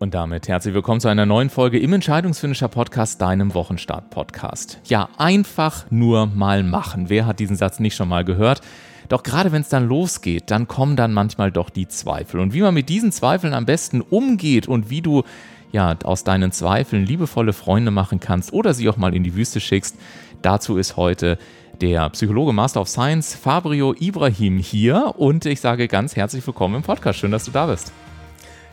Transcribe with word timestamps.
Und 0.00 0.14
damit 0.14 0.48
herzlich 0.48 0.72
willkommen 0.72 0.98
zu 0.98 1.08
einer 1.08 1.26
neuen 1.26 1.50
Folge 1.50 1.78
im 1.78 1.92
Entscheidungsfinisher 1.92 2.68
Podcast, 2.68 3.20
deinem 3.20 3.52
Wochenstart-Podcast. 3.52 4.80
Ja, 4.86 5.10
einfach 5.18 5.84
nur 5.90 6.24
mal 6.24 6.62
machen. 6.62 7.10
Wer 7.10 7.26
hat 7.26 7.38
diesen 7.38 7.54
Satz 7.54 7.80
nicht 7.80 7.94
schon 7.94 8.08
mal 8.08 8.24
gehört? 8.24 8.62
Doch 9.10 9.22
gerade 9.22 9.52
wenn 9.52 9.60
es 9.60 9.68
dann 9.68 9.86
losgeht, 9.86 10.50
dann 10.50 10.66
kommen 10.66 10.96
dann 10.96 11.12
manchmal 11.12 11.52
doch 11.52 11.68
die 11.68 11.86
Zweifel. 11.86 12.40
Und 12.40 12.54
wie 12.54 12.62
man 12.62 12.72
mit 12.72 12.88
diesen 12.88 13.12
Zweifeln 13.12 13.52
am 13.52 13.66
besten 13.66 14.00
umgeht 14.00 14.66
und 14.66 14.88
wie 14.88 15.02
du 15.02 15.22
ja 15.70 15.94
aus 16.04 16.24
deinen 16.24 16.50
Zweifeln 16.50 17.04
liebevolle 17.04 17.52
Freunde 17.52 17.90
machen 17.90 18.20
kannst 18.20 18.54
oder 18.54 18.72
sie 18.72 18.88
auch 18.88 18.96
mal 18.96 19.14
in 19.14 19.22
die 19.22 19.34
Wüste 19.36 19.60
schickst, 19.60 19.98
dazu 20.40 20.78
ist 20.78 20.96
heute 20.96 21.36
der 21.82 22.08
Psychologe 22.08 22.54
Master 22.54 22.80
of 22.80 22.88
Science 22.88 23.34
Fabrio 23.34 23.94
Ibrahim 23.98 24.56
hier 24.60 25.12
und 25.18 25.44
ich 25.44 25.60
sage 25.60 25.88
ganz 25.88 26.16
herzlich 26.16 26.46
willkommen 26.46 26.76
im 26.76 26.82
Podcast. 26.82 27.18
Schön, 27.18 27.32
dass 27.32 27.44
du 27.44 27.50
da 27.50 27.66
bist. 27.66 27.92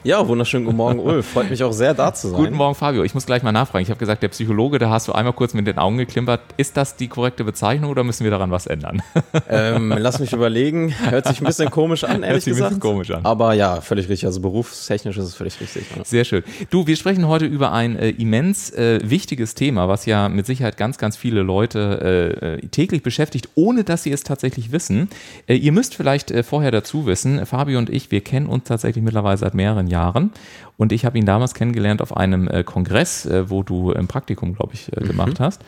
Ja, 0.08 0.26
wunderschönen 0.26 0.64
guten 0.64 0.78
Morgen, 0.78 1.00
Ulf. 1.00 1.34
Freut 1.34 1.50
mich 1.50 1.62
auch 1.66 1.74
sehr, 1.74 1.94
da 1.94 2.14
zu 2.14 2.30
sein. 2.30 2.40
Guten 2.40 2.56
Morgen, 2.56 2.76
Fabio. 2.76 3.04
Ich 3.04 3.14
muss 3.14 3.26
gleich 3.26 3.44
mal 3.44 3.52
nachfragen. 3.52 3.84
Ich 3.84 3.90
habe 3.90 4.00
gesagt, 4.00 4.24
der 4.24 4.30
Psychologe, 4.30 4.80
da 4.80 4.90
hast 4.90 5.10
du 5.10 5.12
einmal 5.12 5.34
kurz 5.34 5.54
mit 5.54 5.68
den 5.68 5.78
Augen 5.78 5.98
geklimpert. 5.98 6.40
Ist 6.56 6.78
das 6.78 6.96
die 6.96 7.10
korrekte 7.10 7.44
Bezeichnung 7.44 7.92
oder 7.92 8.06
müssen 8.06 8.24
wir 8.24 8.32
daran 8.32 8.50
was 8.50 8.68
ändern? 8.68 9.02
Ähm, 9.50 9.94
lass 9.98 10.20
mich 10.20 10.34
überlegen. 10.34 10.94
Hört 11.10 11.28
sich 11.28 11.42
ein 11.42 11.46
bisschen 11.46 11.70
komisch 11.70 12.04
an, 12.04 12.24
ehrlich 12.24 12.30
Hört 12.30 12.44
sich 12.44 12.54
gesagt. 12.54 12.74
Ein 12.74 12.80
bisschen 12.80 12.92
komisch 12.92 13.12
an. 13.12 13.26
Aber 13.26 13.54
ja, 13.54 13.82
völlig 13.82 14.10
richtig. 14.10 14.26
Also 14.26 14.42
berufstechnisch 14.42 15.18
ist 15.18 15.26
es 15.26 15.36
völlig 15.36 15.60
richtig. 15.62 15.86
Sehr 16.04 16.26
schön. 16.26 16.44
Du, 16.70 16.86
wir 16.86 16.96
sprechen 16.96 17.28
heute 17.28 17.46
über 17.46 17.72
ein 17.72 17.98
äh, 17.98 18.10
immens 18.10 18.72
äh, 18.72 19.00
wichtiges 19.04 19.54
Thema, 19.56 19.88
was 19.88 20.06
ja 20.06 20.28
mit 20.28 20.46
Sicherheit 20.46 20.76
ganz, 20.76 20.98
ganz 20.98 21.16
viele 21.16 21.44
Leute 21.44 22.36
äh, 22.42 22.56
äh 22.56 22.68
täglich 22.68 23.04
beschäftigt, 23.04 23.50
ohne 23.56 23.84
dass 23.84 24.04
sie 24.04 24.12
es 24.12 24.24
tatsächlich 24.24 24.72
wissen. 24.72 25.10
Äh, 25.48 25.56
ihr 25.56 25.72
müsst 25.72 25.96
vielleicht 25.96 26.32
äh, 26.32 26.44
vorher 26.44 26.72
dazu 26.72 27.06
wissen, 27.06 27.46
Fabio 27.46 27.80
und 27.80 27.90
ich, 27.90 28.12
wir 28.12 28.22
kennen 28.22 28.48
uns 28.48 28.66
tatsächlich 28.66 29.04
mittlerweile 29.04 29.38
seit 29.38 29.54
mehreren 29.54 29.88
Jahren. 29.88 29.97
Jahren. 29.98 30.32
Und 30.78 30.92
ich 30.92 31.06
habe 31.06 31.18
ihn 31.18 31.26
damals 31.26 31.54
kennengelernt 31.54 32.02
auf 32.02 32.16
einem 32.16 32.48
äh, 32.48 32.64
Kongress, 32.64 33.26
äh, 33.26 33.50
wo 33.50 33.64
du 33.64 33.92
im 33.92 34.08
Praktikum, 34.08 34.54
glaube 34.54 34.74
ich, 34.76 34.96
äh, 34.96 35.04
gemacht 35.04 35.40
mhm. 35.40 35.44
hast. 35.44 35.62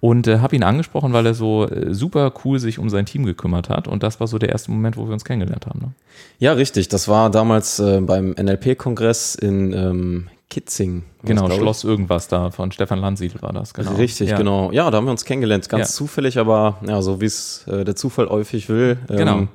Und 0.00 0.26
äh, 0.26 0.38
habe 0.38 0.56
ihn 0.56 0.64
angesprochen, 0.64 1.12
weil 1.12 1.26
er 1.26 1.34
so 1.34 1.68
äh, 1.68 1.94
super 1.94 2.32
cool 2.44 2.58
sich 2.58 2.78
um 2.78 2.88
sein 2.88 3.06
Team 3.06 3.24
gekümmert 3.24 3.68
hat. 3.68 3.86
Und 3.86 4.02
das 4.02 4.18
war 4.20 4.26
so 4.26 4.38
der 4.38 4.50
erste 4.50 4.70
Moment, 4.70 4.96
wo 4.96 5.06
wir 5.06 5.12
uns 5.12 5.24
kennengelernt 5.24 5.66
haben. 5.66 5.80
Ne? 5.80 5.92
Ja, 6.38 6.52
richtig. 6.52 6.88
Das 6.88 7.08
war 7.08 7.30
damals 7.30 7.78
äh, 7.78 8.00
beim 8.00 8.30
NLP-Kongress 8.30 9.34
in 9.36 9.72
ähm, 9.72 10.28
Kitzing. 10.50 11.04
Genau, 11.24 11.48
Schloss 11.50 11.84
irgendwas 11.84 12.28
da 12.28 12.50
von 12.50 12.72
Stefan 12.72 12.98
Landsiedel 12.98 13.40
war 13.42 13.52
das, 13.52 13.74
genau. 13.74 13.94
Richtig, 13.94 14.30
ja. 14.30 14.36
genau. 14.36 14.70
Ja, 14.72 14.90
da 14.90 14.98
haben 14.98 15.06
wir 15.06 15.12
uns 15.12 15.24
kennengelernt, 15.24 15.68
ganz 15.68 15.88
ja. 15.88 15.94
zufällig, 15.94 16.36
aber 16.36 16.78
ja, 16.86 17.00
so 17.00 17.20
wie 17.20 17.26
es 17.26 17.64
äh, 17.68 17.84
der 17.84 17.96
Zufall 17.96 18.28
häufig 18.28 18.68
will. 18.68 18.98
Ähm, 19.08 19.16
genau 19.16 19.48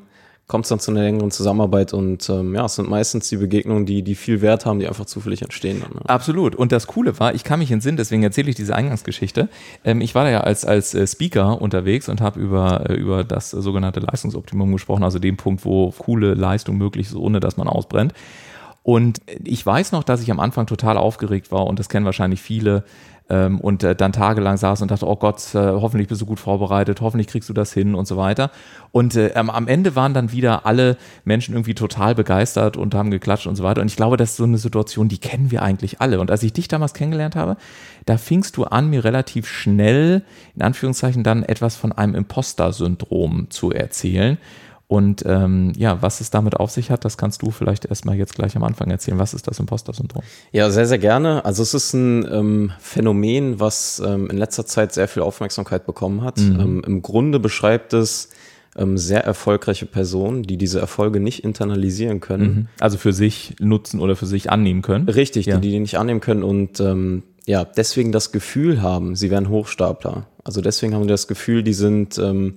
kommt 0.47 0.63
es 0.63 0.69
dann 0.69 0.79
zu 0.79 0.91
einer 0.91 1.01
längeren 1.01 1.29
Zusammenarbeit 1.29 1.93
und 1.93 2.29
ähm, 2.29 2.55
ja, 2.55 2.65
es 2.65 2.75
sind 2.75 2.89
meistens 2.89 3.27
die 3.27 3.35
Begegnungen, 3.35 3.85
die, 3.85 4.01
die 4.01 4.15
viel 4.15 4.41
Wert 4.41 4.65
haben, 4.65 4.79
die 4.79 4.87
einfach 4.87 5.05
zufällig 5.05 5.41
entstehen. 5.41 5.81
Dann, 5.81 5.91
ne? 5.91 6.09
Absolut. 6.09 6.55
Und 6.55 6.71
das 6.71 6.87
Coole 6.87 7.19
war, 7.19 7.35
ich 7.35 7.43
kann 7.43 7.59
mich 7.59 7.69
in 7.69 7.81
Sinn, 7.81 7.97
deswegen 7.97 8.23
erzähle 8.23 8.49
ich 8.49 8.55
diese 8.55 8.73
Eingangsgeschichte. 8.73 9.49
Ähm, 9.83 9.99
ich 9.99 10.15
war 10.15 10.23
da 10.23 10.29
ja 10.29 10.39
als, 10.41 10.63
als 10.63 10.93
äh, 10.93 11.05
Speaker 11.05 11.61
unterwegs 11.61 12.07
und 12.07 12.21
habe 12.21 12.39
über, 12.39 12.89
äh, 12.89 12.93
über 12.93 13.25
das 13.25 13.51
sogenannte 13.51 13.99
Leistungsoptimum 13.99 14.71
gesprochen, 14.71 15.03
also 15.03 15.19
den 15.19 15.35
Punkt, 15.35 15.65
wo 15.65 15.91
coole 15.97 16.33
Leistung 16.33 16.77
möglich 16.77 17.07
ist, 17.07 17.15
ohne 17.15 17.41
dass 17.41 17.57
man 17.57 17.67
ausbrennt. 17.67 18.13
Und 18.83 19.19
ich 19.43 19.65
weiß 19.65 19.91
noch, 19.91 20.05
dass 20.05 20.21
ich 20.21 20.31
am 20.31 20.39
Anfang 20.39 20.65
total 20.65 20.95
aufgeregt 20.95 21.51
war 21.51 21.67
und 21.67 21.77
das 21.77 21.89
kennen 21.89 22.05
wahrscheinlich 22.05 22.41
viele, 22.41 22.85
ähm, 23.29 23.59
und 23.59 23.83
äh, 23.83 23.95
dann 23.95 24.13
tagelang 24.13 24.57
saß 24.57 24.81
und 24.81 24.91
dachte, 24.91 25.05
oh 25.07 25.15
Gott, 25.15 25.53
äh, 25.53 25.57
hoffentlich 25.57 26.07
bist 26.07 26.21
du 26.21 26.25
gut 26.25 26.39
vorbereitet, 26.39 27.01
hoffentlich 27.01 27.27
kriegst 27.27 27.49
du 27.49 27.53
das 27.53 27.73
hin 27.73 27.95
und 27.95 28.07
so 28.07 28.17
weiter. 28.17 28.51
Und 28.91 29.15
äh, 29.15 29.33
am 29.35 29.67
Ende 29.67 29.95
waren 29.95 30.13
dann 30.13 30.31
wieder 30.31 30.65
alle 30.65 30.97
Menschen 31.25 31.53
irgendwie 31.53 31.73
total 31.75 32.15
begeistert 32.15 32.77
und 32.77 32.95
haben 32.95 33.11
geklatscht 33.11 33.47
und 33.47 33.55
so 33.55 33.63
weiter. 33.63 33.81
Und 33.81 33.87
ich 33.87 33.97
glaube, 33.97 34.17
das 34.17 34.31
ist 34.31 34.37
so 34.37 34.43
eine 34.45 34.57
Situation, 34.57 35.09
die 35.09 35.17
kennen 35.17 35.51
wir 35.51 35.61
eigentlich 35.61 35.99
alle. 35.99 36.19
Und 36.19 36.31
als 36.31 36.43
ich 36.43 36.53
dich 36.53 36.67
damals 36.67 36.93
kennengelernt 36.93 37.35
habe, 37.35 37.57
da 38.05 38.17
fingst 38.17 38.55
du 38.55 38.63
an, 38.63 38.89
mir 38.89 39.03
relativ 39.03 39.47
schnell, 39.47 40.23
in 40.55 40.61
Anführungszeichen, 40.61 41.23
dann 41.23 41.43
etwas 41.43 41.75
von 41.75 41.91
einem 41.91 42.15
Imposter-Syndrom 42.15 43.47
zu 43.49 43.71
erzählen. 43.71 44.37
Und 44.89 45.23
ähm, 45.25 45.73
ja, 45.75 46.01
was 46.01 46.21
es 46.21 46.29
damit 46.29 46.55
auf 46.55 46.71
sich 46.71 46.91
hat, 46.91 47.03
das 47.03 47.17
kannst 47.17 47.41
du 47.41 47.51
vielleicht 47.51 47.85
erstmal 47.85 48.15
jetzt 48.15 48.35
gleich 48.35 48.55
am 48.55 48.63
Anfang 48.63 48.89
erzählen. 48.89 49.19
Was 49.19 49.33
ist 49.33 49.47
das 49.47 49.59
Imposter-Syndrom? 49.59 50.23
Ja, 50.53 50.69
sehr, 50.69 50.85
sehr 50.85 50.97
gerne. 50.97 51.43
Also 51.43 51.61
es 51.61 51.73
ist 51.73 51.93
ein 51.93 52.25
ähm, 52.31 52.71
Phänomen, 52.79 53.59
was 53.59 54.01
ähm, 54.05 54.29
in 54.29 54.37
letzter 54.37 54.65
Zeit 54.65 54.93
sehr 54.93 55.09
viel 55.09 55.23
Aufmerksamkeit 55.23 55.85
bekommen 55.85 56.21
hat. 56.21 56.37
Mhm. 56.39 56.59
Ähm, 56.59 56.83
Im 56.87 57.01
Grunde 57.01 57.41
beschreibt 57.41 57.91
es 57.91 58.29
ähm, 58.77 58.97
sehr 58.97 59.25
erfolgreiche 59.25 59.87
Personen, 59.87 60.43
die 60.43 60.55
diese 60.55 60.79
Erfolge 60.79 61.19
nicht 61.19 61.43
internalisieren 61.43 62.21
können. 62.21 62.45
Mhm. 62.45 62.67
Also 62.79 62.97
für 62.97 63.11
sich 63.11 63.55
nutzen 63.59 63.99
oder 63.99 64.15
für 64.15 64.25
sich 64.25 64.51
annehmen 64.51 64.83
können. 64.83 65.09
Richtig, 65.09 65.47
ja. 65.47 65.57
die 65.57 65.71
die 65.71 65.79
nicht 65.79 65.97
annehmen 65.97 66.21
können 66.21 66.43
und 66.43 66.79
ähm, 66.79 67.23
ja, 67.45 67.63
deswegen 67.63 68.11
das 68.11 68.31
Gefühl 68.31 68.81
haben, 68.81 69.15
sie 69.15 69.31
wären 69.31 69.49
Hochstapler. 69.49 70.27
Also 70.43 70.61
deswegen 70.61 70.93
haben 70.93 71.03
sie 71.03 71.09
das 71.09 71.27
Gefühl, 71.27 71.63
die 71.63 71.73
sind 71.73 72.17
ähm, 72.17 72.55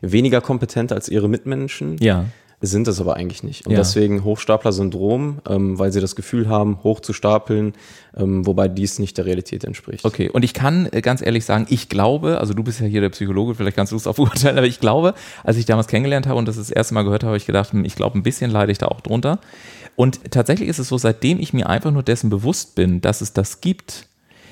weniger 0.00 0.40
kompetent 0.40 0.92
als 0.92 1.08
ihre 1.08 1.28
Mitmenschen. 1.28 1.96
Ja. 1.98 2.26
Sind 2.60 2.88
es 2.88 3.00
aber 3.00 3.14
eigentlich 3.14 3.44
nicht. 3.44 3.66
Und 3.66 3.72
ja. 3.72 3.78
deswegen 3.78 4.24
Hochstapler-Syndrom, 4.24 5.38
ähm, 5.48 5.78
weil 5.78 5.92
sie 5.92 6.00
das 6.00 6.16
Gefühl 6.16 6.48
haben, 6.48 6.82
hoch 6.82 6.98
zu 6.98 7.12
stapeln, 7.12 7.74
ähm, 8.16 8.46
wobei 8.46 8.66
dies 8.66 8.98
nicht 8.98 9.16
der 9.16 9.26
Realität 9.26 9.62
entspricht. 9.62 10.04
Okay, 10.04 10.28
und 10.28 10.44
ich 10.44 10.54
kann 10.54 10.88
äh, 10.90 11.00
ganz 11.00 11.24
ehrlich 11.24 11.44
sagen, 11.44 11.66
ich 11.68 11.88
glaube, 11.88 12.40
also 12.40 12.54
du 12.54 12.64
bist 12.64 12.80
ja 12.80 12.86
hier 12.86 13.00
der 13.00 13.10
Psychologe, 13.10 13.54
vielleicht 13.54 13.76
kannst 13.76 13.92
du 13.92 13.96
es 13.96 14.08
auch 14.08 14.16
beurteilen, 14.16 14.58
aber 14.58 14.66
ich 14.66 14.80
glaube, 14.80 15.14
als 15.44 15.56
ich 15.56 15.66
damals 15.66 15.86
kennengelernt 15.86 16.26
habe 16.26 16.36
und 16.36 16.48
das 16.48 16.56
das 16.56 16.72
erste 16.72 16.94
Mal 16.94 17.04
gehört 17.04 17.22
habe, 17.22 17.28
habe 17.28 17.36
ich 17.36 17.46
gedacht, 17.46 17.72
hm, 17.72 17.84
ich 17.84 17.94
glaube, 17.94 18.18
ein 18.18 18.24
bisschen 18.24 18.50
leide 18.50 18.72
ich 18.72 18.78
da 18.78 18.86
auch 18.86 19.02
drunter. 19.02 19.38
Und 19.94 20.32
tatsächlich 20.32 20.68
ist 20.68 20.80
es 20.80 20.88
so, 20.88 20.98
seitdem 20.98 21.38
ich 21.38 21.52
mir 21.52 21.68
einfach 21.68 21.92
nur 21.92 22.02
dessen 22.02 22.28
bewusst 22.28 22.74
bin, 22.74 23.00
dass 23.00 23.20
es 23.20 23.34
das 23.34 23.60
gibt, 23.60 24.08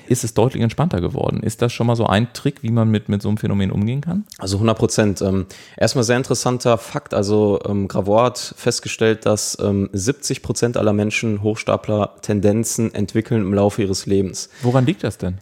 ist 0.09 0.23
es 0.23 0.33
deutlich 0.33 0.63
entspannter 0.63 1.01
geworden. 1.01 1.41
Ist 1.41 1.61
das 1.61 1.73
schon 1.73 1.87
mal 1.87 1.95
so 1.95 2.05
ein 2.05 2.33
Trick, 2.33 2.63
wie 2.63 2.71
man 2.71 2.89
mit, 2.89 3.09
mit 3.09 3.21
so 3.21 3.29
einem 3.29 3.37
Phänomen 3.37 3.71
umgehen 3.71 4.01
kann? 4.01 4.25
Also 4.37 4.57
100 4.57 4.77
Prozent. 4.77 5.21
Ähm, 5.21 5.45
erstmal 5.77 6.03
sehr 6.03 6.17
interessanter 6.17 6.77
Fakt. 6.77 7.13
Also 7.13 7.59
ähm, 7.67 7.87
Gravois 7.87 8.23
hat 8.25 8.53
festgestellt, 8.57 9.25
dass 9.25 9.57
ähm, 9.61 9.89
70 9.93 10.41
Prozent 10.41 10.77
aller 10.77 10.93
Menschen 10.93 11.41
Hochstapler-Tendenzen 11.41 12.93
entwickeln 12.93 13.41
im 13.41 13.53
Laufe 13.53 13.81
ihres 13.81 14.05
Lebens. 14.05 14.49
Woran 14.61 14.85
liegt 14.85 15.03
das 15.03 15.17
denn? 15.17 15.39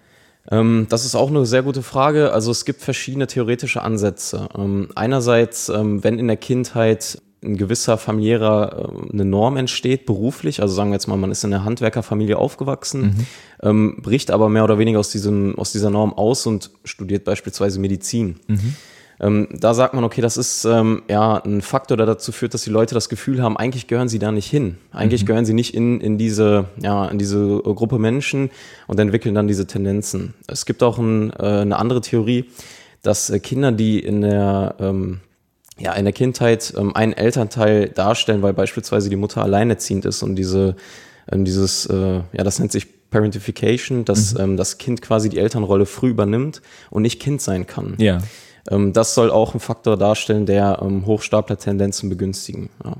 Ähm, 0.52 0.88
das 0.90 1.06
ist 1.06 1.16
auch 1.16 1.30
eine 1.30 1.46
sehr 1.46 1.64
gute 1.64 1.82
Frage. 1.82 2.32
Also 2.32 2.52
es 2.52 2.66
gibt 2.66 2.82
verschiedene 2.82 3.28
theoretische 3.28 3.82
Ansätze. 3.82 4.50
Ähm, 4.58 4.90
einerseits, 4.96 5.70
ähm, 5.70 6.04
wenn 6.04 6.20
in 6.20 6.28
der 6.28 6.38
Kindheit 6.38 7.22
ein 7.46 7.58
gewisser 7.58 7.98
familiärer 7.98 8.90
äh, 8.90 9.14
eine 9.14 9.26
Norm 9.26 9.58
entsteht, 9.58 10.06
beruflich, 10.06 10.62
also 10.62 10.74
sagen 10.74 10.90
wir 10.90 10.96
jetzt 10.96 11.08
mal, 11.08 11.18
man 11.18 11.32
ist 11.32 11.44
in 11.44 11.54
einer 11.54 11.64
Handwerkerfamilie 11.64 12.38
aufgewachsen, 12.38 13.02
mhm. 13.02 13.26
ähm, 13.62 13.98
bricht 14.02 14.32
aber 14.32 14.50
mehr 14.50 14.64
oder 14.64 14.78
weniger 14.80 15.00
aus, 15.00 15.10
diesem, 15.10 15.58
aus 15.58 15.72
dieser 15.72 15.90
Norm 15.90 16.14
aus 16.14 16.46
und 16.46 16.72
studiert 16.84 17.24
beispielsweise 17.24 17.80
Medizin. 17.80 18.36
Mhm. 18.48 18.76
Ähm, 19.20 19.48
da 19.52 19.74
sagt 19.74 19.94
man, 19.94 20.04
okay, 20.04 20.22
das 20.22 20.36
ist 20.36 20.66
ähm, 20.66 21.04
ja 21.10 21.38
ein 21.38 21.62
Faktor, 21.62 21.96
der 21.96 22.06
dazu 22.06 22.32
führt, 22.32 22.54
dass 22.54 22.64
die 22.64 22.70
Leute 22.70 22.96
das 22.96 23.08
Gefühl 23.08 23.42
haben, 23.42 23.56
eigentlich 23.56 23.88
gehören 23.88 24.10
sie 24.10 24.20
da 24.20 24.32
nicht 24.32 24.50
hin. 24.50 24.78
Eigentlich 24.92 25.24
mhm. 25.24 25.28
gehören 25.28 25.46
sie 25.46 25.54
nicht 25.54 25.74
in, 25.74 26.02
in, 26.02 26.18
diese, 26.18 26.66
ja, 26.82 27.06
in 27.08 27.18
diese 27.18 27.60
Gruppe 27.64 27.98
Menschen 27.98 28.50
und 28.88 29.00
entwickeln 29.00 29.34
dann 29.34 29.48
diese 29.48 29.68
Tendenzen. 29.68 30.34
Es 30.48 30.66
gibt 30.66 30.84
auch 30.84 30.98
ein, 30.98 31.32
äh, 31.32 31.62
eine 31.62 31.78
andere 31.78 32.02
Theorie, 32.02 32.46
dass 33.04 33.30
äh, 33.30 33.40
Kinder, 33.40 33.72
die 33.72 34.00
in 34.00 34.22
der 34.22 34.76
ähm, 34.80 35.22
ja, 35.78 35.94
in 35.94 36.06
der 36.06 36.14
Kindheit 36.14 36.74
ähm, 36.78 36.96
einen 36.96 37.14
Elternteil 37.14 37.90
darstellen, 37.90 38.42
weil 38.42 38.54
beispielsweise 38.54 39.10
die 39.10 39.16
Mutter 39.16 39.42
alleinerziehend 39.42 40.06
ist 40.06 40.24
und 40.24 40.36
diese, 40.36 40.76
ähm, 41.32 41.46
dieses, 41.46 41.86
äh, 41.88 42.22
ja, 42.32 42.44
das 42.44 42.60
nennt 42.60 42.72
sich 42.72 43.10
Parentification, 43.10 44.06
dass 44.06 44.34
mhm. 44.34 44.40
ähm, 44.40 44.58
das 44.58 44.78
Kind 44.78 45.02
quasi 45.02 45.30
die 45.30 45.38
Elternrolle 45.38 45.86
früh 45.86 46.10
übernimmt 46.10 46.62
und 46.90 47.02
nicht 47.02 47.22
Kind 47.22 47.42
sein 47.42 47.68
kann. 47.68 47.96
Ja. 47.98 48.20
Ähm, 48.70 48.94
das 48.94 49.16
soll 49.16 49.32
auch 49.32 49.54
ein 49.54 49.60
Faktor 49.60 49.98
darstellen, 49.98 50.46
der 50.46 50.80
ähm, 50.82 51.06
Hochstapler-Tendenzen 51.06 52.10
begünstigen. 52.10 52.70
Ja. 52.84 52.94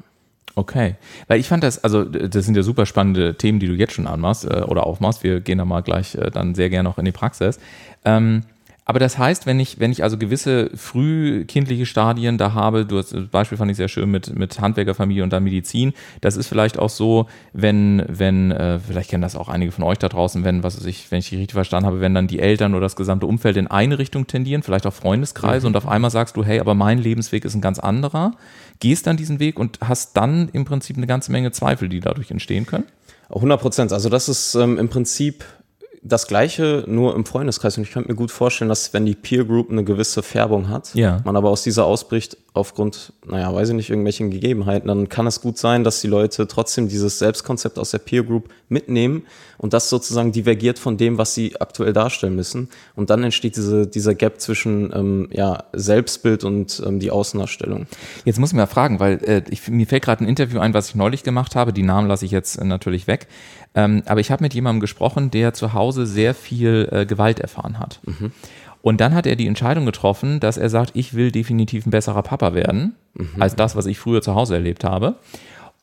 Okay, 0.58 0.96
weil 1.28 1.40
ich 1.40 1.50
fand 1.50 1.64
das, 1.66 1.84
also 1.84 2.06
das 2.06 2.46
sind 2.46 2.56
ja 2.56 2.64
super 2.64 2.86
spannende 2.86 3.36
Themen, 3.36 3.60
die 3.60 3.68
du 3.68 3.74
jetzt 3.74 3.92
schon 3.94 4.08
anmachst 4.08 4.46
äh, 4.46 4.62
oder 4.62 4.86
aufmachst. 4.86 5.22
Wir 5.24 5.42
gehen 5.42 5.58
da 5.58 5.66
mal 5.66 5.82
gleich 5.82 6.16
äh, 6.16 6.32
dann 6.32 6.56
sehr 6.56 6.70
gerne 6.70 6.88
noch 6.88 6.98
in 6.98 7.04
die 7.04 7.12
Praxis. 7.12 7.60
Ähm, 8.06 8.44
aber 8.88 9.00
das 9.00 9.18
heißt, 9.18 9.48
wenn 9.48 9.60
ich, 9.60 9.80
wenn 9.80 9.92
ich 9.92 10.04
also 10.04 10.16
gewisse 10.16 10.70
frühkindliche 10.76 11.88
Stadien 11.88 12.38
da 12.38 12.54
habe, 12.54 12.86
du 12.86 13.00
hast, 13.00 13.14
das 13.14 13.28
Beispiel 13.30 13.58
fand 13.58 13.72
ich 13.72 13.78
sehr 13.78 13.88
schön 13.88 14.12
mit, 14.12 14.38
mit 14.38 14.62
Handwerkerfamilie 14.62 15.24
und 15.24 15.34
dann 15.34 15.44
Medizin, 15.44 15.94
das 16.22 16.38
ist 16.38 16.48
vielleicht 16.48 16.78
auch 16.78 16.92
so, 16.92 17.26
wenn, 17.52 18.06
wenn, 18.08 18.52
äh, 18.52 18.78
vielleicht 18.78 19.10
kennen 19.10 19.24
das 19.24 19.36
auch 19.36 19.50
einige 19.50 19.72
von 19.72 19.84
euch 19.84 19.98
da 19.98 20.08
draußen, 20.08 20.44
wenn, 20.44 20.62
was 20.62 20.78
weiß 20.78 20.86
ich, 20.86 21.10
wenn 21.10 21.18
ich 21.18 21.30
die 21.30 21.38
richtig 21.38 21.56
verstanden 21.56 21.88
habe, 21.88 22.00
wenn 22.00 22.14
dann 22.14 22.28
die 22.28 22.40
Eltern 22.40 22.76
oder 22.76 22.82
das 22.84 22.96
gesamte 22.96 23.26
Umfeld 23.26 23.58
in 23.58 23.66
eine 23.66 23.98
Richtung 23.98 24.28
tendieren, 24.28 24.62
vielleicht 24.62 24.86
auch 24.86 24.94
Freundeskreise 24.94 25.66
mhm. 25.66 25.74
und 25.74 25.78
auf 25.78 25.88
einmal 25.88 26.12
sagst 26.12 26.38
du, 26.38 26.44
hey, 26.44 26.60
aber 26.60 26.76
mein 26.76 27.00
Lebensweg 27.00 27.44
ist 27.44 27.56
ein 27.56 27.62
ganz 27.62 27.80
anderer, 27.80 28.34
gehst 28.80 29.08
dann 29.08 29.18
diesen 29.18 29.40
Weg 29.40 29.58
und 29.58 29.80
hast 29.82 30.16
dann 30.16 30.50
im 30.54 30.64
Prinzip 30.64 30.96
eine 30.98 31.08
ganze 31.08 31.32
Menge 31.32 31.52
Zweifel, 31.52 31.90
die 31.90 32.02
dadurch 32.02 32.30
entstehen 32.30 32.68
können? 32.68 32.86
100 33.30 33.60
Prozent. 33.60 33.94
Also 33.94 34.10
das 34.10 34.30
ist 34.30 34.54
ähm, 34.56 34.78
im 34.78 34.90
Prinzip 34.90 35.44
das 36.08 36.28
Gleiche 36.28 36.84
nur 36.88 37.16
im 37.16 37.26
Freundeskreis. 37.26 37.78
Und 37.78 37.84
ich 37.84 37.92
könnte 37.92 38.10
mir 38.10 38.16
gut 38.16 38.32
vorstellen, 38.32 38.70
dass 38.70 38.94
wenn 38.94 39.06
die 39.06 39.16
Peer 39.16 39.44
Group 39.44 39.72
eine 39.72 39.84
gewisse 39.84 40.22
Färbung 40.22 40.70
hat, 40.70 40.94
ja. 40.94 41.22
man 41.26 41.36
aber 41.36 41.50
aus 41.50 41.64
dieser 41.64 41.86
ausbricht, 41.86 42.38
aufgrund, 42.56 43.12
naja, 43.28 43.54
weiß 43.54 43.70
ich 43.70 43.76
nicht, 43.76 43.90
irgendwelchen 43.90 44.32
Gegebenheiten, 44.32 44.88
dann 44.88 45.10
kann 45.10 45.28
es 45.28 45.42
gut 45.42 45.58
sein, 45.58 45.84
dass 45.84 46.02
die 46.02 46.08
Leute 46.08 46.48
trotzdem 46.48 46.88
dieses 46.88 47.20
Selbstkonzept 47.20 47.78
aus 47.78 47.92
der 47.92 48.00
Peer 48.00 48.24
Group 48.24 48.50
mitnehmen 48.70 49.24
und 49.58 49.74
das 49.74 49.90
sozusagen 49.90 50.32
divergiert 50.32 50.80
von 50.80 50.98
dem, 50.98 51.18
was 51.18 51.34
sie 51.34 51.60
aktuell 51.60 51.92
darstellen 51.92 52.36
müssen. 52.36 52.70
Und 52.96 53.10
dann 53.10 53.24
entsteht 53.24 53.58
diese, 53.58 53.88
dieser 53.88 54.16
Gap 54.16 54.40
zwischen 54.40 54.92
ähm, 54.96 55.30
ja, 55.32 55.66
Selbstbild 55.74 56.44
und 56.44 56.82
ähm, 56.86 57.00
die 57.00 57.12
Außendarstellung. 57.12 57.88
Jetzt 58.24 58.40
muss 58.40 58.52
ich 58.52 58.56
mal 58.56 58.68
fragen, 58.68 59.00
weil 59.00 59.24
äh, 59.24 59.44
ich, 59.50 59.68
mir 59.68 59.86
fällt 59.86 60.04
gerade 60.04 60.24
ein 60.24 60.28
Interview 60.28 60.60
ein, 60.60 60.74
was 60.74 60.90
ich 60.90 60.96
neulich 60.96 61.24
gemacht 61.24 61.56
habe. 61.56 61.74
Die 61.74 61.84
Namen 61.84 62.08
lasse 62.08 62.26
ich 62.26 62.32
jetzt 62.32 62.58
äh, 62.58 62.64
natürlich 62.64 63.08
weg. 63.08 63.28
Ähm, 63.76 64.04
aber 64.06 64.22
ich 64.22 64.32
habe 64.32 64.44
mit 64.44 64.54
jemandem 64.54 64.80
gesprochen, 64.80 65.30
der 65.30 65.54
zu 65.54 65.74
Hause 65.74 66.06
sehr 66.06 66.34
viel 66.34 66.88
äh, 66.92 67.06
Gewalt 67.06 67.40
erfahren 67.40 67.80
hat. 67.80 68.00
Mhm. 68.06 68.32
Und 68.86 69.02
dann 69.02 69.16
hat 69.16 69.26
er 69.26 69.36
die 69.36 69.48
Entscheidung 69.48 69.88
getroffen, 69.88 70.40
dass 70.40 70.58
er 70.58 70.70
sagt, 70.70 70.92
ich 70.94 71.16
will 71.16 71.32
definitiv 71.32 71.88
ein 71.88 71.90
besserer 71.90 72.22
Papa 72.22 72.54
werden, 72.54 72.94
mhm. 73.16 73.42
als 73.42 73.56
das, 73.56 73.76
was 73.76 73.88
ich 73.88 73.98
früher 73.98 74.22
zu 74.22 74.36
Hause 74.36 74.54
erlebt 74.54 74.84
habe 74.84 75.16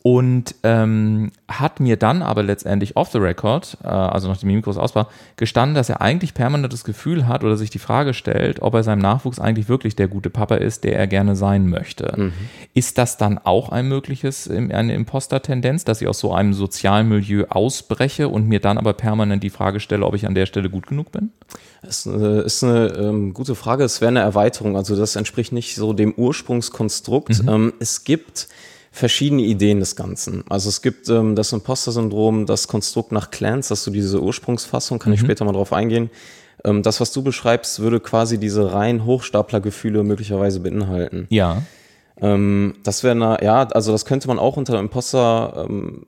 und 0.03 0.57
ähm, 0.65 1.31
hat 1.47 1.79
mir 1.79 1.97
dann 1.97 2.23
aber 2.23 2.43
letztendlich 2.43 2.97
off 2.97 3.11
the 3.13 3.19
record, 3.19 3.77
äh, 3.85 3.87
also 3.87 4.29
nachdem 4.29 4.49
die 4.49 4.57
Mikros 4.57 4.77
aus 4.77 4.97
war, 4.97 5.09
gestanden, 5.37 5.77
dass 5.77 5.89
er 5.89 6.01
eigentlich 6.01 6.35
permanent 6.35 6.73
das 6.73 6.83
Gefühl 6.83 7.29
hat 7.29 7.45
oder 7.45 7.57
sich 7.57 7.71
die 7.71 7.79
Frage 7.79 8.13
stellt, 8.13 8.63
ob 8.63 8.75
er 8.75 8.83
seinem 8.83 8.99
Nachwuchs 8.99 9.39
eigentlich 9.39 9.69
wirklich 9.69 9.95
der 9.95 10.09
gute 10.09 10.29
Papa 10.29 10.57
ist, 10.57 10.83
der 10.83 10.99
er 10.99 11.07
gerne 11.07 11.37
sein 11.37 11.69
möchte. 11.69 12.13
Mhm. 12.17 12.33
Ist 12.75 12.99
das 12.99 13.17
dann 13.17 13.39
auch 13.39 13.69
ein 13.69 13.87
mögliches, 13.87 14.51
eine 14.51 14.93
Imposter-Tendenz, 14.95 15.85
dass 15.85 16.03
ich 16.03 16.09
aus 16.09 16.19
so 16.19 16.33
einem 16.33 16.53
sozialen 16.53 17.09
Milieu 17.09 17.45
ausbreche 17.49 18.29
und 18.29 18.49
mir 18.49 18.59
dann 18.59 18.79
aber 18.79 18.95
permanent 18.95 19.45
die 19.45 19.51
Frage 19.51 19.79
stelle, 19.79 20.05
ob 20.05 20.17
ich 20.17 20.27
an 20.27 20.35
der 20.35 20.47
Stelle 20.47 20.69
gut 20.69 20.89
genug 20.89 21.13
bin? 21.13 21.31
Das 21.83 22.07
ist 22.07 22.65
eine 22.65 22.87
ähm, 22.97 23.35
gute 23.35 23.55
Frage. 23.55 23.85
Es 23.85 24.01
wäre 24.01 24.09
eine 24.09 24.21
Erweiterung. 24.21 24.77
Also 24.77 24.97
das 24.97 25.17
entspricht 25.17 25.53
nicht 25.53 25.75
so 25.75 25.93
dem 25.93 26.13
Ursprungskonstrukt. 26.13 27.43
Mhm. 27.43 27.49
Ähm, 27.49 27.73
es 27.81 28.05
gibt 28.05 28.49
verschiedene 28.93 29.43
Ideen 29.43 29.81
des 29.81 29.97
Ganzen. 29.97 30.45
Also 30.49 30.69
es 30.69 30.83
gibt 30.83 31.09
ähm, 31.09 31.35
das 31.35 31.53
Imposter-Syndrom, 31.53 32.47
das 32.47 32.69
Konstrukt 32.69 33.11
nach 33.11 33.31
Clans, 33.31 33.69
dass 33.69 33.83
du 33.85 33.91
diese 33.91 34.23
Ursprungsfassung, 34.23 34.99
kann 34.99 35.11
mhm. 35.11 35.15
ich 35.15 35.21
später 35.21 35.45
mal 35.47 35.53
drauf 35.53 35.73
eingehen. 35.73 36.11
Ähm, 36.63 36.83
das, 36.83 37.01
was 37.01 37.11
du 37.11 37.23
beschreibst, 37.23 37.81
würde 37.81 38.01
quasi 38.01 38.39
diese 38.39 38.73
rein 38.73 39.05
Hochstapler-Gefühle 39.05 40.05
möglicherweise 40.05 40.61
beinhalten. 40.61 41.27
Ja. 41.31 41.63
Ähm, 42.21 42.75
das 42.85 43.03
wäre, 43.03 43.39
ja, 43.43 43.63
also 43.65 43.93
das 43.93 44.05
könnte 44.05 44.29
man 44.29 44.39
auch 44.39 44.59
unter 44.59 44.79
Imposter 44.79 45.67
ähm, 45.69 46.07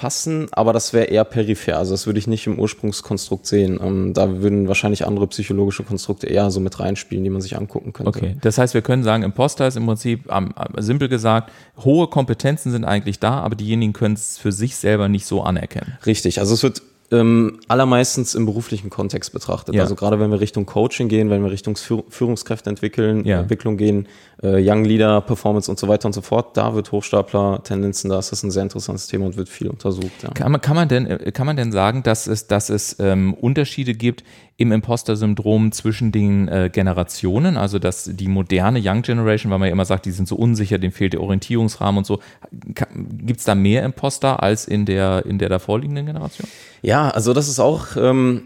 fassen, 0.00 0.48
aber 0.52 0.72
das 0.72 0.92
wäre 0.92 1.06
eher 1.06 1.24
peripher. 1.24 1.76
Also 1.76 1.92
das 1.92 2.06
würde 2.06 2.18
ich 2.18 2.26
nicht 2.26 2.46
im 2.46 2.58
Ursprungskonstrukt 2.58 3.46
sehen. 3.46 3.78
Ähm, 3.82 4.14
da 4.14 4.40
würden 4.40 4.66
wahrscheinlich 4.66 5.06
andere 5.06 5.26
psychologische 5.26 5.82
Konstrukte 5.82 6.26
eher 6.26 6.50
so 6.50 6.58
mit 6.60 6.80
reinspielen, 6.80 7.22
die 7.22 7.30
man 7.30 7.42
sich 7.42 7.56
angucken 7.56 7.92
könnte. 7.92 8.08
Okay, 8.08 8.36
das 8.40 8.56
heißt, 8.56 8.72
wir 8.72 8.82
können 8.82 9.02
sagen, 9.02 9.22
Imposter 9.22 9.66
ist 9.68 9.76
im 9.76 9.86
Prinzip, 9.86 10.30
ähm, 10.32 10.54
simpel 10.78 11.08
gesagt, 11.08 11.52
hohe 11.84 12.08
Kompetenzen 12.08 12.72
sind 12.72 12.84
eigentlich 12.84 13.18
da, 13.18 13.40
aber 13.40 13.56
diejenigen 13.56 13.92
können 13.92 14.14
es 14.14 14.38
für 14.38 14.52
sich 14.52 14.76
selber 14.76 15.08
nicht 15.08 15.26
so 15.26 15.42
anerkennen. 15.42 15.98
Richtig, 16.06 16.40
also 16.40 16.54
es 16.54 16.62
wird 16.62 16.82
ähm, 17.12 17.58
allermeistens 17.68 18.34
im 18.34 18.46
beruflichen 18.46 18.90
Kontext 18.90 19.32
betrachtet. 19.32 19.74
Ja. 19.74 19.82
Also 19.82 19.94
gerade 19.94 20.20
wenn 20.20 20.30
wir 20.30 20.40
Richtung 20.40 20.66
Coaching 20.66 21.08
gehen, 21.08 21.30
wenn 21.30 21.42
wir 21.42 21.50
Richtung 21.50 21.76
Führungskräfte 21.76 22.70
entwickeln, 22.70 23.24
ja. 23.24 23.40
Entwicklung 23.40 23.76
gehen, 23.76 24.06
äh, 24.42 24.58
Young 24.60 24.84
Leader, 24.84 25.20
Performance 25.20 25.70
und 25.70 25.78
so 25.78 25.88
weiter 25.88 26.06
und 26.06 26.12
so 26.12 26.22
fort, 26.22 26.56
da 26.56 26.74
wird 26.74 26.92
Hochstapler-Tendenzen, 26.92 28.10
da 28.10 28.18
ist 28.18 28.32
das 28.32 28.42
ein 28.42 28.50
sehr 28.50 28.62
interessantes 28.62 29.08
Thema 29.08 29.26
und 29.26 29.36
wird 29.36 29.48
viel 29.48 29.68
untersucht. 29.68 30.22
Ja. 30.22 30.30
Kann, 30.30 30.52
man, 30.52 30.60
kann, 30.60 30.76
man 30.76 30.88
denn, 30.88 31.06
äh, 31.06 31.32
kann 31.32 31.46
man 31.46 31.56
denn 31.56 31.72
sagen, 31.72 32.02
dass 32.02 32.26
es, 32.26 32.46
dass 32.46 32.70
es 32.70 32.96
ähm, 33.00 33.34
Unterschiede 33.34 33.94
gibt 33.94 34.24
im 34.56 34.72
Imposter-Syndrom 34.72 35.72
zwischen 35.72 36.12
den 36.12 36.46
äh, 36.46 36.70
Generationen, 36.70 37.56
also 37.56 37.78
dass 37.78 38.04
die 38.04 38.28
moderne 38.28 38.80
Young 38.84 39.00
Generation, 39.00 39.50
weil 39.50 39.58
man 39.58 39.68
ja 39.68 39.72
immer 39.72 39.86
sagt, 39.86 40.04
die 40.04 40.10
sind 40.10 40.28
so 40.28 40.36
unsicher, 40.36 40.78
dem 40.78 40.92
fehlt 40.92 41.14
der 41.14 41.22
Orientierungsrahmen 41.22 41.98
und 41.98 42.06
so, 42.06 42.20
gibt 42.52 43.40
es 43.40 43.46
da 43.46 43.54
mehr 43.54 43.84
Imposter 43.84 44.42
als 44.42 44.68
in 44.68 44.84
der, 44.84 45.24
in 45.24 45.38
der 45.38 45.48
davorliegenden 45.48 46.04
Generation? 46.04 46.46
Ja, 46.82 46.99
also 47.08 47.32
das 47.32 47.48
ist 47.48 47.58
auch 47.60 47.96
ähm, 47.96 48.42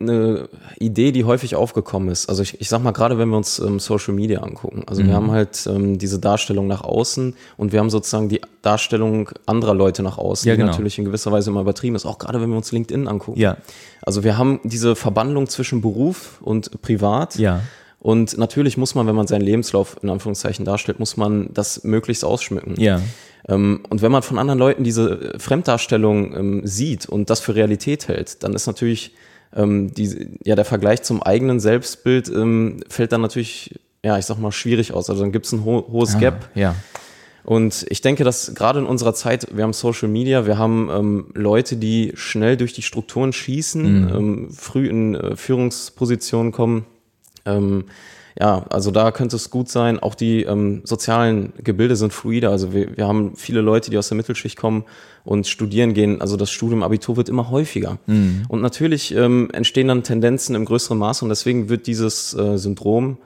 eine 0.00 0.48
Idee, 0.78 1.12
die 1.12 1.24
häufig 1.24 1.54
aufgekommen 1.54 2.08
ist. 2.08 2.28
Also 2.28 2.42
ich, 2.42 2.60
ich 2.60 2.68
sag 2.68 2.82
mal, 2.82 2.92
gerade 2.92 3.18
wenn 3.18 3.28
wir 3.28 3.36
uns 3.36 3.58
ähm, 3.58 3.78
Social 3.78 4.14
Media 4.14 4.40
angucken, 4.40 4.84
also 4.86 5.02
mhm. 5.02 5.08
wir 5.08 5.14
haben 5.14 5.30
halt 5.30 5.66
ähm, 5.66 5.98
diese 5.98 6.18
Darstellung 6.18 6.66
nach 6.66 6.82
außen 6.82 7.34
und 7.56 7.72
wir 7.72 7.80
haben 7.80 7.90
sozusagen 7.90 8.28
die 8.28 8.40
Darstellung 8.62 9.28
anderer 9.44 9.74
Leute 9.74 10.02
nach 10.02 10.16
außen, 10.16 10.48
ja, 10.48 10.54
genau. 10.54 10.66
die 10.66 10.70
natürlich 10.70 10.98
in 10.98 11.04
gewisser 11.04 11.30
Weise 11.32 11.50
immer 11.50 11.60
übertrieben 11.60 11.96
ist, 11.96 12.06
auch 12.06 12.18
gerade 12.18 12.40
wenn 12.40 12.48
wir 12.50 12.56
uns 12.56 12.72
LinkedIn 12.72 13.06
angucken. 13.06 13.38
Ja. 13.38 13.56
Also 14.02 14.24
wir 14.24 14.38
haben 14.38 14.60
diese 14.64 14.96
Verbandlung 14.96 15.48
zwischen 15.48 15.80
Beruf 15.80 16.38
und 16.40 16.80
Privat. 16.80 17.36
Ja. 17.36 17.60
Und 18.00 18.38
natürlich 18.38 18.76
muss 18.76 18.94
man, 18.94 19.06
wenn 19.06 19.16
man 19.16 19.26
seinen 19.26 19.42
Lebenslauf 19.42 19.96
in 20.02 20.08
Anführungszeichen 20.08 20.64
darstellt, 20.64 21.00
muss 21.00 21.16
man 21.16 21.52
das 21.52 21.82
möglichst 21.82 22.24
ausschmücken. 22.24 22.74
Ja. 22.80 23.00
Ähm, 23.46 23.80
und 23.88 24.02
wenn 24.02 24.10
man 24.10 24.22
von 24.22 24.38
anderen 24.38 24.58
Leuten 24.58 24.84
diese 24.84 25.34
Fremddarstellung 25.38 26.34
ähm, 26.34 26.60
sieht 26.64 27.06
und 27.06 27.30
das 27.30 27.40
für 27.40 27.54
Realität 27.54 28.08
hält, 28.08 28.42
dann 28.42 28.54
ist 28.54 28.66
natürlich 28.66 29.14
ähm, 29.54 29.92
die, 29.94 30.38
ja, 30.44 30.56
der 30.56 30.64
Vergleich 30.64 31.02
zum 31.02 31.22
eigenen 31.22 31.60
Selbstbild 31.60 32.30
fällt 32.88 33.12
dann 33.12 33.20
natürlich, 33.20 33.78
ja, 34.04 34.18
ich 34.18 34.26
sag 34.26 34.38
mal, 34.38 34.52
schwierig 34.52 34.92
aus. 34.92 35.08
Also 35.08 35.22
dann 35.22 35.32
gibt 35.32 35.46
es 35.46 35.52
ein 35.52 35.64
ho 35.64 35.86
hohes 35.90 36.16
ah, 36.16 36.18
Gap. 36.18 36.50
Ja. 36.54 36.74
Und 37.48 37.86
ich 37.88 38.02
denke, 38.02 38.24
dass 38.24 38.54
gerade 38.54 38.80
in 38.80 38.84
unserer 38.84 39.14
Zeit, 39.14 39.56
wir 39.56 39.64
haben 39.64 39.72
Social 39.72 40.08
Media, 40.08 40.44
wir 40.44 40.58
haben 40.58 40.90
ähm, 40.92 41.26
Leute, 41.32 41.76
die 41.76 42.12
schnell 42.14 42.58
durch 42.58 42.74
die 42.74 42.82
Strukturen 42.82 43.32
schießen, 43.32 44.02
mhm. 44.02 44.08
ähm, 44.14 44.50
früh 44.50 44.86
in 44.86 45.14
äh, 45.14 45.34
Führungspositionen 45.34 46.52
kommen. 46.52 46.84
Ähm, 47.46 47.86
ja, 48.40 48.64
also 48.70 48.90
da 48.90 49.10
könnte 49.10 49.36
es 49.36 49.50
gut 49.50 49.68
sein. 49.68 49.98
Auch 49.98 50.14
die 50.14 50.44
ähm, 50.44 50.82
sozialen 50.84 51.52
Gebilde 51.62 51.96
sind 51.96 52.12
fluider. 52.12 52.50
Also 52.50 52.72
wir, 52.72 52.96
wir 52.96 53.08
haben 53.08 53.34
viele 53.34 53.60
Leute, 53.60 53.90
die 53.90 53.98
aus 53.98 54.08
der 54.08 54.16
Mittelschicht 54.16 54.56
kommen 54.56 54.84
und 55.24 55.48
studieren 55.48 55.92
gehen. 55.92 56.20
Also 56.20 56.36
das 56.36 56.50
Studium 56.50 56.84
Abitur 56.84 57.16
wird 57.16 57.28
immer 57.28 57.50
häufiger. 57.50 57.98
Mhm. 58.06 58.44
Und 58.48 58.60
natürlich 58.60 59.14
ähm, 59.14 59.50
entstehen 59.52 59.88
dann 59.88 60.04
Tendenzen 60.04 60.54
im 60.54 60.64
größeren 60.66 60.96
Maße 60.96 61.24
und 61.24 61.30
deswegen 61.30 61.68
wird 61.68 61.88
dieses 61.88 62.32
äh, 62.34 62.56
Syndrom 62.58 63.18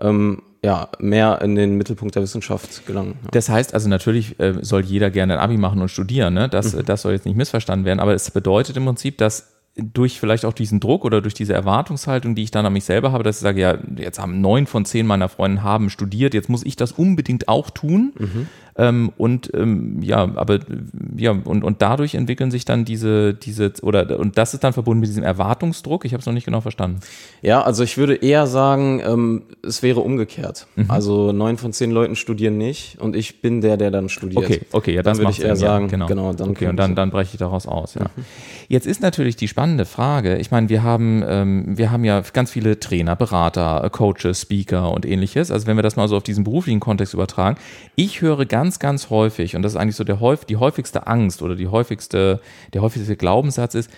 ähm, 0.00 0.42
ja, 0.64 0.88
mehr 0.98 1.42
in 1.42 1.56
den 1.56 1.76
Mittelpunkt 1.76 2.14
der 2.14 2.22
Wissenschaft 2.22 2.86
gelangen. 2.86 3.16
Ja. 3.24 3.28
Das 3.32 3.50
heißt 3.50 3.74
also 3.74 3.90
natürlich 3.90 4.40
äh, 4.40 4.54
soll 4.62 4.82
jeder 4.82 5.10
gerne 5.10 5.34
ein 5.34 5.40
Abi 5.40 5.58
machen 5.58 5.82
und 5.82 5.90
studieren, 5.90 6.32
ne? 6.32 6.48
das, 6.48 6.74
mhm. 6.74 6.86
das 6.86 7.02
soll 7.02 7.12
jetzt 7.12 7.26
nicht 7.26 7.36
missverstanden 7.36 7.84
werden, 7.84 8.00
aber 8.00 8.14
es 8.14 8.30
bedeutet 8.30 8.78
im 8.78 8.86
Prinzip, 8.86 9.18
dass 9.18 9.53
durch 9.76 10.20
vielleicht 10.20 10.44
auch 10.44 10.52
diesen 10.52 10.78
Druck 10.78 11.04
oder 11.04 11.20
durch 11.20 11.34
diese 11.34 11.52
Erwartungshaltung, 11.52 12.34
die 12.34 12.44
ich 12.44 12.52
dann 12.52 12.64
an 12.64 12.72
mich 12.72 12.84
selber 12.84 13.10
habe, 13.10 13.24
dass 13.24 13.36
ich 13.36 13.42
sage, 13.42 13.60
ja, 13.60 13.78
jetzt 13.96 14.20
haben 14.20 14.40
neun 14.40 14.66
von 14.66 14.84
zehn 14.84 15.06
meiner 15.06 15.28
Freunde 15.28 15.62
haben 15.62 15.90
studiert, 15.90 16.32
jetzt 16.32 16.48
muss 16.48 16.64
ich 16.64 16.76
das 16.76 16.92
unbedingt 16.92 17.48
auch 17.48 17.70
tun. 17.70 18.12
Mhm. 18.16 18.48
Ähm, 18.76 19.12
und 19.16 19.52
ähm, 19.54 20.02
ja, 20.02 20.28
aber 20.34 20.58
ja, 21.16 21.30
und, 21.30 21.62
und 21.62 21.80
dadurch 21.80 22.14
entwickeln 22.14 22.50
sich 22.50 22.64
dann 22.64 22.84
diese, 22.84 23.32
diese, 23.34 23.72
oder 23.82 24.18
und 24.18 24.36
das 24.36 24.52
ist 24.52 24.64
dann 24.64 24.72
verbunden 24.72 25.00
mit 25.00 25.08
diesem 25.08 25.22
Erwartungsdruck. 25.22 26.04
Ich 26.04 26.12
habe 26.12 26.20
es 26.20 26.26
noch 26.26 26.32
nicht 26.32 26.44
genau 26.44 26.60
verstanden. 26.60 26.98
Ja, 27.40 27.62
also 27.62 27.84
ich 27.84 27.96
würde 27.98 28.16
eher 28.16 28.46
sagen, 28.46 29.00
ähm, 29.04 29.42
es 29.62 29.82
wäre 29.82 30.00
umgekehrt. 30.00 30.66
Mhm. 30.74 30.90
Also 30.90 31.30
neun 31.30 31.56
von 31.56 31.72
zehn 31.72 31.92
Leuten 31.92 32.16
studieren 32.16 32.58
nicht 32.58 32.98
und 33.00 33.14
ich 33.14 33.40
bin 33.42 33.60
der, 33.60 33.76
der 33.76 33.92
dann 33.92 34.08
studiert. 34.08 34.44
Okay, 34.44 34.60
okay, 34.72 34.94
ja, 34.94 35.02
dann 35.02 35.18
würde 35.18 35.30
ich 35.30 35.42
eher 35.42 35.56
sagen, 35.56 35.84
ja, 35.84 35.90
genau. 35.90 36.06
genau 36.06 36.32
dann 36.32 36.50
okay, 36.50 36.66
und 36.66 36.76
dann, 36.76 36.96
dann 36.96 37.10
breche 37.10 37.30
ich 37.34 37.38
daraus 37.38 37.66
aus. 37.66 37.94
Ja. 37.94 38.02
Mhm. 38.02 38.24
Jetzt 38.68 38.86
ist 38.86 39.02
natürlich 39.02 39.36
die 39.36 39.46
spannende 39.46 39.84
Frage. 39.84 40.36
Ich 40.38 40.50
meine, 40.50 40.68
wir 40.68 40.82
haben, 40.82 41.22
ähm, 41.26 41.78
wir 41.78 41.92
haben 41.92 42.04
ja 42.04 42.22
ganz 42.32 42.50
viele 42.50 42.80
Trainer, 42.80 43.14
Berater, 43.14 43.88
Coaches, 43.90 44.40
Speaker 44.40 44.90
und 44.90 45.06
ähnliches. 45.06 45.50
Also 45.50 45.66
wenn 45.66 45.76
wir 45.76 45.82
das 45.82 45.96
mal 45.96 46.08
so 46.08 46.16
auf 46.16 46.22
diesen 46.22 46.42
beruflichen 46.42 46.80
Kontext 46.80 47.14
übertragen, 47.14 47.56
ich 47.94 48.20
höre 48.20 48.46
ganz 48.46 48.63
ganz, 48.64 48.78
ganz 48.78 49.10
häufig, 49.10 49.56
und 49.56 49.62
das 49.62 49.72
ist 49.72 49.76
eigentlich 49.76 49.96
so 49.96 50.04
der, 50.04 50.18
die 50.48 50.56
häufigste 50.56 51.06
Angst 51.06 51.42
oder 51.42 51.54
die 51.54 51.68
häufigste, 51.68 52.40
der 52.72 52.80
häufigste 52.80 53.14
Glaubenssatz 53.14 53.74
ist, 53.74 53.90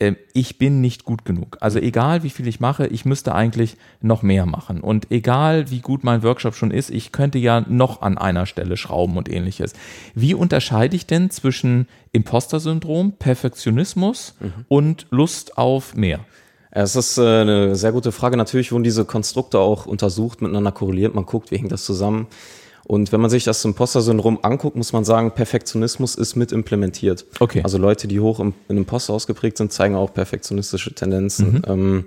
äh, 0.00 0.14
ich 0.32 0.58
bin 0.58 0.80
nicht 0.80 1.04
gut 1.04 1.24
genug. 1.24 1.56
Also 1.60 1.78
egal 1.78 2.24
wie 2.24 2.30
viel 2.30 2.48
ich 2.48 2.58
mache, 2.58 2.88
ich 2.88 3.04
müsste 3.04 3.32
eigentlich 3.32 3.76
noch 4.00 4.22
mehr 4.22 4.44
machen. 4.44 4.80
Und 4.80 5.12
egal 5.12 5.70
wie 5.70 5.78
gut 5.78 6.02
mein 6.02 6.24
Workshop 6.24 6.56
schon 6.56 6.72
ist, 6.72 6.90
ich 6.90 7.12
könnte 7.12 7.38
ja 7.38 7.60
noch 7.60 8.02
an 8.02 8.18
einer 8.18 8.44
Stelle 8.46 8.76
schrauben 8.76 9.16
und 9.16 9.28
ähnliches. 9.28 9.72
Wie 10.16 10.34
unterscheide 10.34 10.96
ich 10.96 11.06
denn 11.06 11.30
zwischen 11.30 11.86
Imposter-Syndrom, 12.10 13.12
Perfektionismus 13.20 14.34
mhm. 14.40 14.64
und 14.66 15.06
Lust 15.10 15.56
auf 15.56 15.94
mehr? 15.94 16.18
Es 16.72 16.96
ist 16.96 17.18
äh, 17.18 17.22
eine 17.22 17.76
sehr 17.76 17.92
gute 17.92 18.10
Frage. 18.10 18.36
Natürlich 18.36 18.72
wurden 18.72 18.82
diese 18.82 19.04
Konstrukte 19.04 19.60
auch 19.60 19.86
untersucht, 19.86 20.42
miteinander 20.42 20.72
korreliert. 20.72 21.14
Man 21.14 21.24
guckt, 21.24 21.52
wie 21.52 21.58
hängt 21.58 21.70
das 21.70 21.84
zusammen. 21.84 22.26
Und 22.88 23.12
wenn 23.12 23.20
man 23.20 23.28
sich 23.28 23.44
das 23.44 23.62
Imposter-Syndrom 23.66 24.38
anguckt, 24.40 24.74
muss 24.74 24.94
man 24.94 25.04
sagen, 25.04 25.32
Perfektionismus 25.32 26.14
ist 26.14 26.36
mit 26.36 26.52
implementiert. 26.52 27.26
Okay. 27.38 27.60
Also 27.62 27.76
Leute, 27.76 28.08
die 28.08 28.18
hoch 28.18 28.40
im, 28.40 28.54
in 28.66 28.78
Imposter 28.78 29.12
ausgeprägt 29.12 29.58
sind, 29.58 29.70
zeigen 29.74 29.94
auch 29.94 30.14
perfektionistische 30.14 30.94
Tendenzen. 30.94 31.52
Mhm. 31.52 31.62
Ähm, 31.66 32.04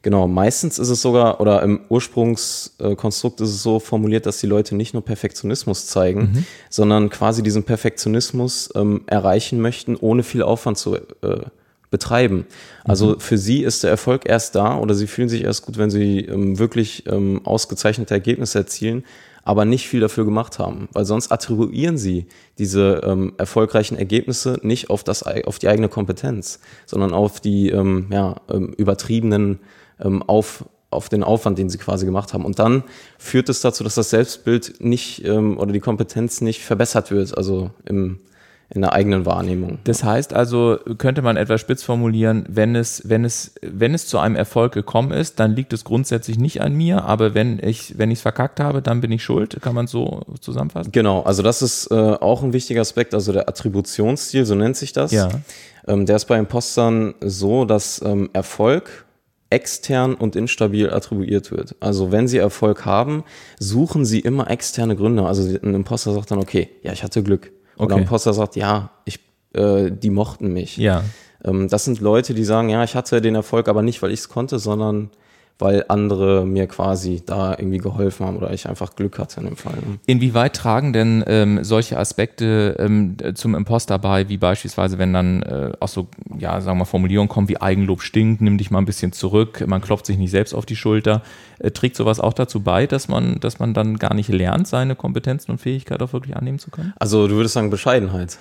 genau, 0.00 0.28
meistens 0.28 0.78
ist 0.78 0.90
es 0.90 1.02
sogar, 1.02 1.40
oder 1.40 1.60
im 1.64 1.80
Ursprungskonstrukt 1.88 3.40
ist 3.40 3.48
es 3.48 3.64
so 3.64 3.80
formuliert, 3.80 4.24
dass 4.24 4.38
die 4.38 4.46
Leute 4.46 4.76
nicht 4.76 4.94
nur 4.94 5.04
Perfektionismus 5.04 5.88
zeigen, 5.88 6.20
mhm. 6.20 6.46
sondern 6.70 7.10
quasi 7.10 7.42
diesen 7.42 7.64
Perfektionismus 7.64 8.70
ähm, 8.76 9.02
erreichen 9.06 9.60
möchten, 9.60 9.96
ohne 9.96 10.22
viel 10.22 10.44
Aufwand 10.44 10.78
zu 10.78 10.94
äh, 10.94 11.00
betreiben. 11.90 12.46
Also 12.84 13.08
mhm. 13.08 13.20
für 13.20 13.38
sie 13.38 13.64
ist 13.64 13.82
der 13.82 13.90
Erfolg 13.90 14.22
erst 14.24 14.54
da 14.54 14.78
oder 14.78 14.94
sie 14.94 15.08
fühlen 15.08 15.28
sich 15.28 15.42
erst 15.42 15.66
gut, 15.66 15.78
wenn 15.78 15.90
sie 15.90 16.20
ähm, 16.20 16.60
wirklich 16.60 17.06
ähm, 17.08 17.40
ausgezeichnete 17.42 18.14
Ergebnisse 18.14 18.58
erzielen, 18.58 19.02
aber 19.44 19.64
nicht 19.64 19.88
viel 19.88 20.00
dafür 20.00 20.24
gemacht 20.24 20.58
haben, 20.58 20.88
weil 20.92 21.04
sonst 21.04 21.32
attribuieren 21.32 21.98
sie 21.98 22.26
diese 22.58 23.02
ähm, 23.04 23.32
erfolgreichen 23.38 23.96
Ergebnisse 23.96 24.58
nicht 24.62 24.90
auf, 24.90 25.04
das, 25.04 25.22
auf 25.22 25.58
die 25.58 25.68
eigene 25.68 25.88
Kompetenz, 25.88 26.60
sondern 26.86 27.12
auf 27.12 27.40
die 27.40 27.70
ähm, 27.70 28.06
ja, 28.10 28.36
ähm, 28.50 28.72
übertriebenen 28.76 29.58
ähm, 30.00 30.22
auf, 30.22 30.64
auf 30.90 31.08
den 31.08 31.24
Aufwand, 31.24 31.58
den 31.58 31.70
sie 31.70 31.78
quasi 31.78 32.06
gemacht 32.06 32.34
haben. 32.34 32.44
Und 32.44 32.58
dann 32.58 32.84
führt 33.18 33.48
es 33.48 33.60
dazu, 33.60 33.82
dass 33.82 33.94
das 33.94 34.10
Selbstbild 34.10 34.80
nicht 34.80 35.24
ähm, 35.24 35.58
oder 35.58 35.72
die 35.72 35.80
Kompetenz 35.80 36.40
nicht 36.40 36.60
verbessert 36.60 37.10
wird, 37.10 37.36
also 37.36 37.70
im 37.84 38.20
in 38.70 38.80
der 38.80 38.92
eigenen 38.92 39.26
Wahrnehmung. 39.26 39.78
Das 39.84 40.02
heißt 40.02 40.32
also, 40.32 40.78
könnte 40.96 41.20
man 41.20 41.36
etwas 41.36 41.60
spitz 41.60 41.82
formulieren, 41.82 42.46
wenn 42.48 42.74
es, 42.74 43.02
wenn 43.04 43.24
es, 43.24 43.54
wenn 43.60 43.92
es 43.92 44.06
zu 44.06 44.18
einem 44.18 44.34
Erfolg 44.34 44.72
gekommen 44.72 45.12
ist, 45.12 45.40
dann 45.40 45.54
liegt 45.54 45.72
es 45.72 45.84
grundsätzlich 45.84 46.38
nicht 46.38 46.62
an 46.62 46.74
mir, 46.74 47.04
aber 47.04 47.34
wenn 47.34 47.58
ich, 47.62 47.98
wenn 47.98 48.10
ich 48.10 48.18
es 48.18 48.22
verkackt 48.22 48.60
habe, 48.60 48.80
dann 48.80 49.00
bin 49.02 49.12
ich 49.12 49.22
schuld. 49.22 49.58
Kann 49.60 49.74
man 49.74 49.86
so 49.86 50.22
zusammenfassen? 50.40 50.90
Genau, 50.90 51.22
also 51.22 51.42
das 51.42 51.60
ist 51.60 51.90
äh, 51.90 51.94
auch 51.94 52.42
ein 52.42 52.52
wichtiger 52.54 52.80
Aspekt, 52.80 53.12
also 53.12 53.32
der 53.32 53.48
Attributionsstil, 53.48 54.46
so 54.46 54.54
nennt 54.54 54.76
sich 54.76 54.92
das. 54.94 55.12
Ja. 55.12 55.28
Ähm, 55.86 56.06
der 56.06 56.16
ist 56.16 56.24
bei 56.24 56.38
Impostern 56.38 57.14
so, 57.20 57.64
dass 57.66 58.00
ähm, 58.02 58.30
Erfolg 58.32 59.04
extern 59.50 60.14
und 60.14 60.34
instabil 60.34 60.90
attribuiert 60.90 61.50
wird. 61.50 61.76
Also 61.78 62.10
wenn 62.10 62.26
sie 62.26 62.38
Erfolg 62.38 62.86
haben, 62.86 63.22
suchen 63.58 64.06
sie 64.06 64.20
immer 64.20 64.50
externe 64.50 64.96
Gründe. 64.96 65.26
Also 65.26 65.42
ein 65.42 65.74
Imposter 65.74 66.14
sagt 66.14 66.30
dann, 66.30 66.38
okay, 66.38 66.70
ja, 66.82 66.92
ich 66.92 67.02
hatte 67.02 67.22
Glück. 67.22 67.52
Oder 67.76 67.96
ein 67.96 68.02
Imposter 68.02 68.32
sagt, 68.32 68.56
ja, 68.56 68.90
ich, 69.04 69.20
äh, 69.54 69.90
die 69.90 70.10
mochten 70.10 70.52
mich. 70.52 70.76
Ja. 70.76 71.04
Ähm, 71.44 71.68
das 71.68 71.84
sind 71.84 72.00
Leute, 72.00 72.34
die 72.34 72.44
sagen, 72.44 72.68
ja, 72.68 72.84
ich 72.84 72.94
hatte 72.94 73.20
den 73.20 73.34
Erfolg, 73.34 73.68
aber 73.68 73.82
nicht, 73.82 74.02
weil 74.02 74.10
ich 74.10 74.20
es 74.20 74.28
konnte, 74.28 74.58
sondern 74.58 75.10
weil 75.58 75.84
andere 75.88 76.44
mir 76.44 76.66
quasi 76.66 77.22
da 77.24 77.52
irgendwie 77.52 77.78
geholfen 77.78 78.26
haben 78.26 78.36
oder 78.36 78.52
ich 78.52 78.68
einfach 78.68 78.96
Glück 78.96 79.18
hatte 79.18 79.40
in 79.40 79.46
dem 79.46 79.56
Fall. 79.56 79.74
Ne? 79.74 79.98
Inwieweit 80.06 80.54
tragen 80.54 80.92
denn 80.92 81.22
ähm, 81.26 81.62
solche 81.62 81.98
Aspekte 81.98 82.76
ähm, 82.78 83.16
zum 83.34 83.54
Imposter 83.54 83.98
bei, 83.98 84.28
wie 84.28 84.38
beispielsweise, 84.38 84.98
wenn 84.98 85.12
dann 85.12 85.42
äh, 85.42 85.72
auch 85.78 85.88
so, 85.88 86.08
ja, 86.36 86.60
sagen 86.60 86.78
wir 86.78 86.86
Formulierungen 86.86 87.28
kommen 87.28 87.48
wie 87.48 87.60
Eigenlob 87.60 88.02
stinkt, 88.02 88.40
nimm 88.40 88.58
dich 88.58 88.70
mal 88.70 88.78
ein 88.78 88.86
bisschen 88.86 89.12
zurück, 89.12 89.64
man 89.66 89.80
klopft 89.80 90.06
sich 90.06 90.18
nicht 90.18 90.30
selbst 90.30 90.54
auf 90.54 90.66
die 90.66 90.76
Schulter. 90.76 91.22
Äh, 91.58 91.70
trägt 91.70 91.96
sowas 91.96 92.18
auch 92.18 92.32
dazu 92.32 92.60
bei, 92.60 92.86
dass 92.86 93.08
man, 93.08 93.38
dass 93.40 93.58
man 93.58 93.74
dann 93.74 93.98
gar 93.98 94.14
nicht 94.14 94.28
lernt, 94.28 94.66
seine 94.66 94.96
Kompetenzen 94.96 95.52
und 95.52 95.58
Fähigkeit 95.58 96.02
auch 96.02 96.12
wirklich 96.12 96.36
annehmen 96.36 96.58
zu 96.58 96.70
können? 96.70 96.92
Also 96.98 97.28
du 97.28 97.36
würdest 97.36 97.54
sagen 97.54 97.70
Bescheidenheit 97.70 98.38